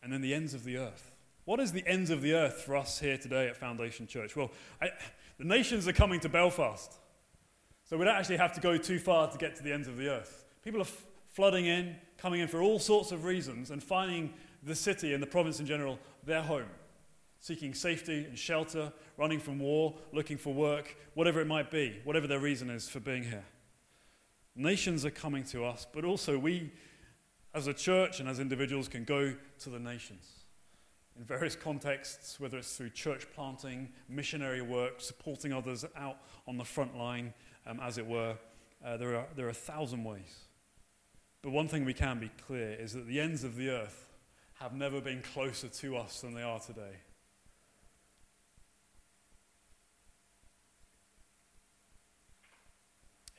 And 0.01 0.13
then 0.13 0.21
the 0.21 0.33
ends 0.33 0.53
of 0.53 0.63
the 0.63 0.77
earth. 0.77 1.11
What 1.43 1.59
is 1.59 1.73
the 1.73 1.85
ends 1.85 2.09
of 2.09 2.21
the 2.21 2.35
earth 2.35 2.61
for 2.61 2.77
us 2.77 3.01
here 3.01 3.17
today 3.17 3.49
at 3.49 3.57
Foundation 3.57 4.07
Church? 4.07 4.33
Well, 4.33 4.51
I, 4.81 4.91
the 5.37 5.43
nations 5.43 5.89
are 5.89 5.93
coming 5.93 6.21
to 6.21 6.29
Belfast. 6.29 6.99
So 7.93 7.99
we 7.99 8.05
don't 8.05 8.15
actually 8.15 8.37
have 8.37 8.53
to 8.53 8.59
go 8.59 8.75
too 8.75 8.97
far 8.97 9.29
to 9.29 9.37
get 9.37 9.55
to 9.57 9.61
the 9.61 9.71
ends 9.71 9.87
of 9.87 9.97
the 9.97 10.09
earth. 10.09 10.45
People 10.63 10.79
are 10.79 10.89
f- 10.89 11.05
flooding 11.27 11.67
in, 11.67 11.95
coming 12.17 12.39
in 12.39 12.47
for 12.47 12.59
all 12.59 12.79
sorts 12.79 13.11
of 13.11 13.23
reasons, 13.23 13.69
and 13.69 13.83
finding 13.83 14.33
the 14.63 14.73
city 14.73 15.13
and 15.13 15.21
the 15.21 15.27
province 15.27 15.59
in 15.59 15.67
general 15.67 15.99
their 16.23 16.41
home 16.41 16.65
seeking 17.39 17.75
safety 17.75 18.25
and 18.25 18.35
shelter, 18.35 18.91
running 19.15 19.39
from 19.39 19.59
war, 19.59 19.95
looking 20.11 20.37
for 20.37 20.55
work, 20.55 20.97
whatever 21.13 21.39
it 21.39 21.45
might 21.45 21.69
be, 21.69 21.99
whatever 22.03 22.25
their 22.25 22.39
reason 22.39 22.71
is 22.71 22.89
for 22.89 22.99
being 22.99 23.21
here. 23.21 23.45
Nations 24.55 25.05
are 25.05 25.11
coming 25.11 25.43
to 25.43 25.63
us, 25.63 25.85
but 25.93 26.03
also 26.03 26.35
we, 26.35 26.71
as 27.53 27.67
a 27.67 27.75
church 27.75 28.19
and 28.19 28.27
as 28.27 28.39
individuals, 28.39 28.87
can 28.87 29.03
go 29.03 29.35
to 29.59 29.69
the 29.69 29.77
nations 29.77 30.43
in 31.17 31.23
various 31.23 31.55
contexts, 31.55 32.39
whether 32.39 32.57
it's 32.57 32.75
through 32.75 32.89
church 32.89 33.27
planting, 33.35 33.89
missionary 34.09 34.61
work, 34.61 34.99
supporting 34.99 35.53
others 35.53 35.85
out 35.95 36.17
on 36.47 36.57
the 36.57 36.63
front 36.63 36.97
line, 36.97 37.33
um, 37.65 37.79
as 37.81 37.97
it 37.97 38.05
were. 38.05 38.35
Uh, 38.85 38.97
there, 38.97 39.15
are, 39.15 39.25
there 39.35 39.45
are 39.45 39.49
a 39.49 39.53
thousand 39.53 40.03
ways. 40.03 40.39
But 41.41 41.51
one 41.51 41.67
thing 41.67 41.85
we 41.85 41.93
can 41.93 42.19
be 42.19 42.31
clear 42.45 42.73
is 42.73 42.93
that 42.93 43.07
the 43.07 43.19
ends 43.19 43.43
of 43.43 43.55
the 43.55 43.69
earth 43.69 44.09
have 44.59 44.73
never 44.73 45.01
been 45.01 45.21
closer 45.21 45.67
to 45.67 45.97
us 45.97 46.21
than 46.21 46.33
they 46.33 46.41
are 46.41 46.59
today. 46.59 46.97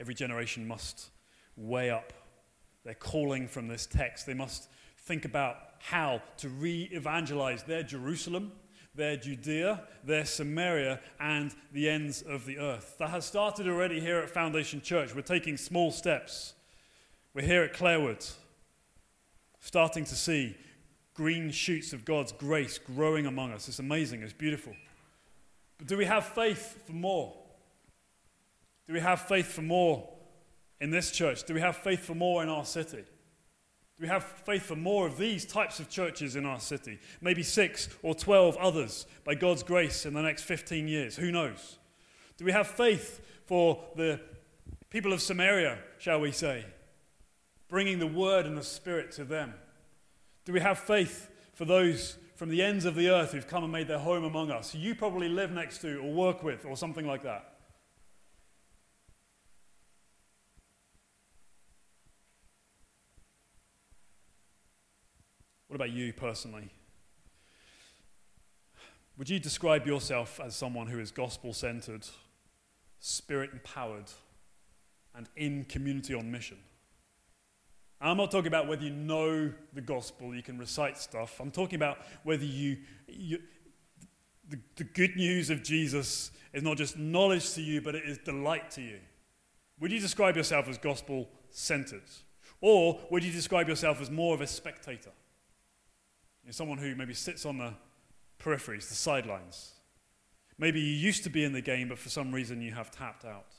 Every 0.01 0.15
generation 0.15 0.67
must 0.67 1.11
weigh 1.57 1.91
up 1.91 2.13
their 2.85 2.95
calling 2.95 3.49
from 3.49 3.69
this 3.69 3.87
text. 3.87 4.27
They 4.27 4.35
must 4.35 4.69
think 4.99 5.25
about 5.25 5.57
how 5.79 6.23
to 6.39 6.49
re 6.49 6.89
evangelize 6.93 7.63
their 7.63 7.83
Jerusalem, 7.83 8.53
their 8.95 9.17
Judea, 9.17 9.83
their 10.05 10.25
Samaria, 10.25 11.01
and 11.19 11.55
the 11.73 11.89
ends 11.89 12.23
of 12.23 12.47
the 12.47 12.59
earth. 12.59 12.97
That 12.99 13.11
has 13.11 13.25
started 13.25 13.69
already 13.69 14.01
here 14.01 14.19
at 14.19 14.31
Foundation 14.31 14.81
Church. 14.81 15.15
We're 15.15 15.23
taking 15.23 15.57
small 15.57 15.91
steps. 15.91 16.55
We're 17.35 17.47
here 17.47 17.63
at 17.63 17.75
Clarawood, 17.75 18.33
starting 19.61 20.05
to 20.05 20.15
see 20.15 20.57
green 21.15 21.51
shoots 21.51 21.93
of 21.93 22.05
God's 22.05 22.33
grace 22.33 22.79
growing 22.79 23.27
among 23.27 23.53
us. 23.53 23.69
It's 23.69 23.81
amazing, 23.81 24.23
it's 24.23 24.33
beautiful. 24.33 24.75
But 25.79 25.89
do 25.89 25.97
we 25.97 26.05
have 26.05 26.27
faith 26.27 26.83
for 26.87 26.93
more? 26.93 27.35
Do 28.87 28.93
we 28.93 29.01
have 29.01 29.23
faith 29.23 29.47
for 29.47 29.63
more 29.63 30.09
in 30.81 30.91
this 30.91 31.11
church? 31.11 31.45
Do 31.45 31.55
we 31.55 31.61
have 31.61 31.77
faith 31.77 32.01
for 32.01 32.15
more 32.15 32.43
in 32.43 32.49
our 32.49 32.65
city? 32.65 33.05
Do 33.97 34.03
we 34.03 34.09
have 34.09 34.25
faith 34.25 34.65
for 34.65 34.75
more 34.75 35.07
of 35.07 35.19
these 35.19 35.45
types 35.45 35.79
of 35.79 35.89
churches 35.89 36.35
in 36.35 36.45
our 36.45 36.59
city? 36.59 36.99
Maybe 37.21 37.45
six 37.45 37.89
or 38.03 38.15
12 38.15 38.57
others 38.57 39.07
by 39.25 39.37
God's 39.37 39.63
grace 39.63 40.05
in 40.05 40.15
the 40.15 40.23
next 40.23 40.43
15 40.43 40.89
years. 40.89 41.15
Who 41.17 41.31
knows? 41.31 41.79
Do 42.37 42.45
we 42.45 42.51
have 42.51 42.67
faith 42.67 43.21
for 43.47 43.85
the 43.95 44.21
people 44.91 45.13
of 45.13 45.23
Samaria, 45.23 45.79
shall 45.99 46.21
we 46.21 46.33
say, 46.33 46.65
bringing 47.69 48.01
the 48.01 48.07
word 48.07 48.47
and 48.47 48.59
the 48.59 48.65
spirit 48.65 49.13
to 49.13 49.25
them? 49.25 49.55
Do 50.45 50.53
we 50.53 50.61
have 50.61 50.79
faith 50.79 51.31
for 51.53 51.65
those 51.65 52.19
from 52.35 52.49
the 52.49 52.63
ends 52.63 52.85
of 52.85 52.97
the 52.97 53.09
earth 53.09 53.31
who've 53.31 53.47
come 53.47 53.63
and 53.63 53.73
made 53.73 53.87
their 53.87 53.99
home 53.99 54.25
among 54.25 54.51
us, 54.51 54.73
who 54.73 54.79
you 54.79 54.97
probably 54.97 55.29
live 55.29 55.53
next 55.53 55.79
to 55.83 55.99
or 55.99 56.13
work 56.13 56.43
with 56.43 56.65
or 56.65 56.77
something 56.77 57.07
like 57.07 57.23
that? 57.23 57.54
What 65.75 65.87
about 65.87 65.97
you 65.97 66.13
personally? 66.13 66.69
Would 69.19 69.29
you 69.29 69.41
describe 69.41 69.89
yourself 69.89 70.39
as 70.39 70.55
someone 70.55 70.87
who 70.87 71.01
is 71.01 71.11
gospel 71.11 71.53
centered, 71.53 72.07
spirit 73.01 73.51
empowered, 73.53 74.05
and 75.17 75.29
in 75.35 75.65
community 75.65 76.15
on 76.15 76.31
mission? 76.31 76.59
I'm 78.01 78.19
not 78.19 78.31
talking 78.31 78.47
about 78.47 78.69
whether 78.69 78.85
you 78.85 78.93
know 78.93 79.53
the 79.73 79.81
gospel, 79.81 80.33
you 80.33 80.45
can 80.45 80.59
recite 80.59 80.97
stuff. 80.97 81.41
I'm 81.41 81.51
talking 81.51 81.75
about 81.75 81.99
whether 82.23 82.45
you, 82.45 82.77
you 83.09 83.41
the, 84.49 84.61
the 84.77 84.85
good 84.85 85.17
news 85.17 85.51
of 85.51 85.65
Jesus 85.65 86.31
is 86.53 86.63
not 86.63 86.77
just 86.77 86.97
knowledge 86.97 87.53
to 87.55 87.61
you, 87.61 87.81
but 87.81 87.97
it 87.97 88.05
is 88.05 88.19
delight 88.19 88.71
to 88.71 88.81
you. 88.81 89.01
Would 89.81 89.91
you 89.91 89.99
describe 89.99 90.37
yourself 90.37 90.69
as 90.69 90.79
gospel 90.79 91.29
centered? 91.51 92.09
Or 92.61 93.01
would 93.11 93.25
you 93.25 93.33
describe 93.33 93.69
yourself 93.69 94.01
as 94.01 94.09
more 94.09 94.37
of 94.37 94.41
a 94.41 94.47
spectator? 94.47 95.11
Someone 96.51 96.79
who 96.79 96.95
maybe 96.95 97.15
sits 97.15 97.47
on 97.47 97.59
the 97.59 97.75
peripheries, 98.39 98.89
the 98.89 98.95
sidelines. 98.95 99.73
Maybe 100.59 100.81
you 100.81 100.93
used 100.93 101.25
to 101.25 101.31
be 101.31 101.43
in 101.43 101.53
the 101.53 101.61
game, 101.61 101.89
but 101.89 101.99
for 101.99 102.11
some 102.11 102.33
reason 102.33 102.61
you 102.61 102.73
have 102.73 102.91
tapped 102.91 103.25
out. 103.25 103.55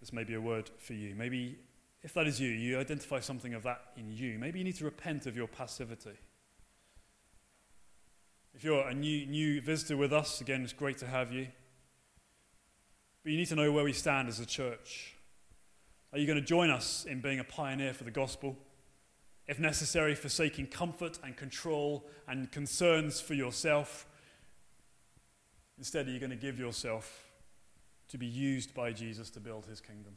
This 0.00 0.12
may 0.12 0.24
be 0.24 0.34
a 0.34 0.40
word 0.40 0.70
for 0.78 0.94
you. 0.94 1.14
Maybe, 1.14 1.58
if 2.02 2.14
that 2.14 2.26
is 2.26 2.40
you, 2.40 2.50
you 2.50 2.78
identify 2.78 3.20
something 3.20 3.54
of 3.54 3.62
that 3.64 3.80
in 3.96 4.10
you. 4.10 4.38
Maybe 4.38 4.58
you 4.58 4.64
need 4.64 4.76
to 4.76 4.84
repent 4.84 5.26
of 5.26 5.36
your 5.36 5.46
passivity. 5.46 6.18
If 8.54 8.64
you're 8.64 8.88
a 8.88 8.94
new, 8.94 9.26
new 9.26 9.60
visitor 9.60 9.96
with 9.96 10.12
us, 10.12 10.40
again, 10.40 10.62
it's 10.62 10.72
great 10.72 10.98
to 10.98 11.06
have 11.06 11.32
you. 11.32 11.48
but 13.22 13.32
you 13.32 13.38
need 13.38 13.48
to 13.48 13.56
know 13.56 13.70
where 13.72 13.84
we 13.84 13.92
stand 13.92 14.28
as 14.28 14.40
a 14.40 14.46
church. 14.46 15.14
Are 16.12 16.18
you 16.18 16.26
going 16.26 16.38
to 16.38 16.44
join 16.44 16.70
us 16.70 17.04
in 17.04 17.20
being 17.20 17.40
a 17.40 17.44
pioneer 17.44 17.92
for 17.92 18.04
the 18.04 18.10
gospel? 18.10 18.56
If 19.48 19.60
necessary, 19.60 20.14
forsaking 20.14 20.68
comfort 20.68 21.18
and 21.22 21.36
control 21.36 22.06
and 22.26 22.50
concerns 22.50 23.20
for 23.20 23.34
yourself. 23.34 24.06
Instead, 25.78 26.08
are 26.08 26.10
you 26.10 26.18
going 26.18 26.30
to 26.30 26.36
give 26.36 26.58
yourself 26.58 27.28
to 28.08 28.18
be 28.18 28.26
used 28.26 28.74
by 28.74 28.92
Jesus 28.92 29.30
to 29.30 29.40
build 29.40 29.66
his 29.66 29.80
kingdom? 29.80 30.14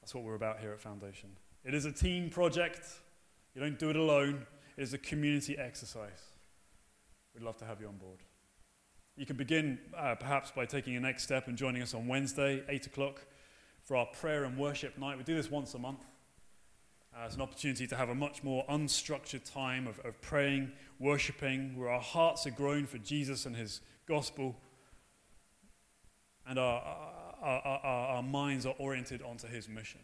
That's 0.00 0.14
what 0.14 0.24
we're 0.24 0.34
about 0.34 0.60
here 0.60 0.72
at 0.72 0.80
Foundation. 0.80 1.30
It 1.64 1.72
is 1.72 1.86
a 1.86 1.92
team 1.92 2.28
project. 2.28 2.86
You 3.54 3.62
don't 3.62 3.78
do 3.78 3.88
it 3.88 3.96
alone, 3.96 4.46
it 4.76 4.82
is 4.82 4.92
a 4.92 4.98
community 4.98 5.56
exercise. 5.56 6.32
We'd 7.34 7.44
love 7.44 7.56
to 7.58 7.64
have 7.64 7.80
you 7.80 7.88
on 7.88 7.96
board. 7.96 8.18
You 9.16 9.26
can 9.26 9.36
begin 9.36 9.78
uh, 9.96 10.16
perhaps 10.16 10.50
by 10.50 10.66
taking 10.66 10.96
a 10.96 11.00
next 11.00 11.22
step 11.22 11.46
and 11.46 11.56
joining 11.56 11.82
us 11.82 11.94
on 11.94 12.08
Wednesday, 12.08 12.62
8 12.68 12.86
o'clock, 12.86 13.24
for 13.84 13.96
our 13.96 14.06
prayer 14.06 14.44
and 14.44 14.58
worship 14.58 14.98
night. 14.98 15.16
We 15.16 15.24
do 15.24 15.36
this 15.36 15.50
once 15.50 15.72
a 15.74 15.78
month. 15.78 16.04
It's 17.22 17.36
an 17.36 17.42
opportunity 17.42 17.86
to 17.86 17.96
have 17.96 18.08
a 18.08 18.14
much 18.14 18.42
more 18.42 18.64
unstructured 18.68 19.50
time 19.50 19.86
of, 19.86 19.98
of 20.00 20.20
praying, 20.20 20.72
worshipping, 20.98 21.76
where 21.76 21.88
our 21.88 22.00
hearts 22.00 22.46
are 22.46 22.50
grown 22.50 22.86
for 22.86 22.98
Jesus 22.98 23.46
and 23.46 23.54
his 23.54 23.80
gospel, 24.06 24.56
and 26.46 26.58
our, 26.58 26.82
our, 27.40 27.60
our, 27.60 28.06
our 28.16 28.22
minds 28.22 28.66
are 28.66 28.74
oriented 28.78 29.22
onto 29.22 29.46
his 29.46 29.68
mission. 29.68 30.00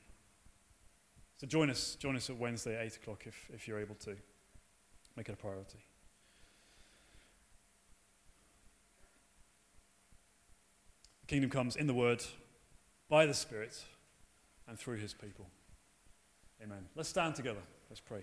So 1.37 1.47
join 1.47 1.69
us, 1.69 1.97
join 1.97 2.17
us 2.17 2.31
at 2.31 2.37
Wednesday, 2.37 2.81
8 2.81 2.97
o'clock, 2.97 3.25
if, 3.27 3.51
if 3.53 3.67
you're 3.67 3.81
able 3.81 3.97
to. 3.97 4.17
Make 5.17 5.29
it 5.29 5.33
a 5.33 5.37
priority. 5.37 5.79
The 11.23 11.27
kingdom 11.27 11.51
comes 11.51 11.77
in 11.77 11.87
the 11.87 11.95
Word, 11.95 12.25
by 13.09 13.27
the 13.27 13.35
Spirit, 13.35 13.85
and 14.69 14.79
through 14.79 14.99
His 14.99 15.13
people. 15.13 15.47
Amen. 16.63 16.85
Let's 16.95 17.09
stand 17.09 17.35
together. 17.35 17.61
Let's 17.89 18.01
pray. 18.01 18.23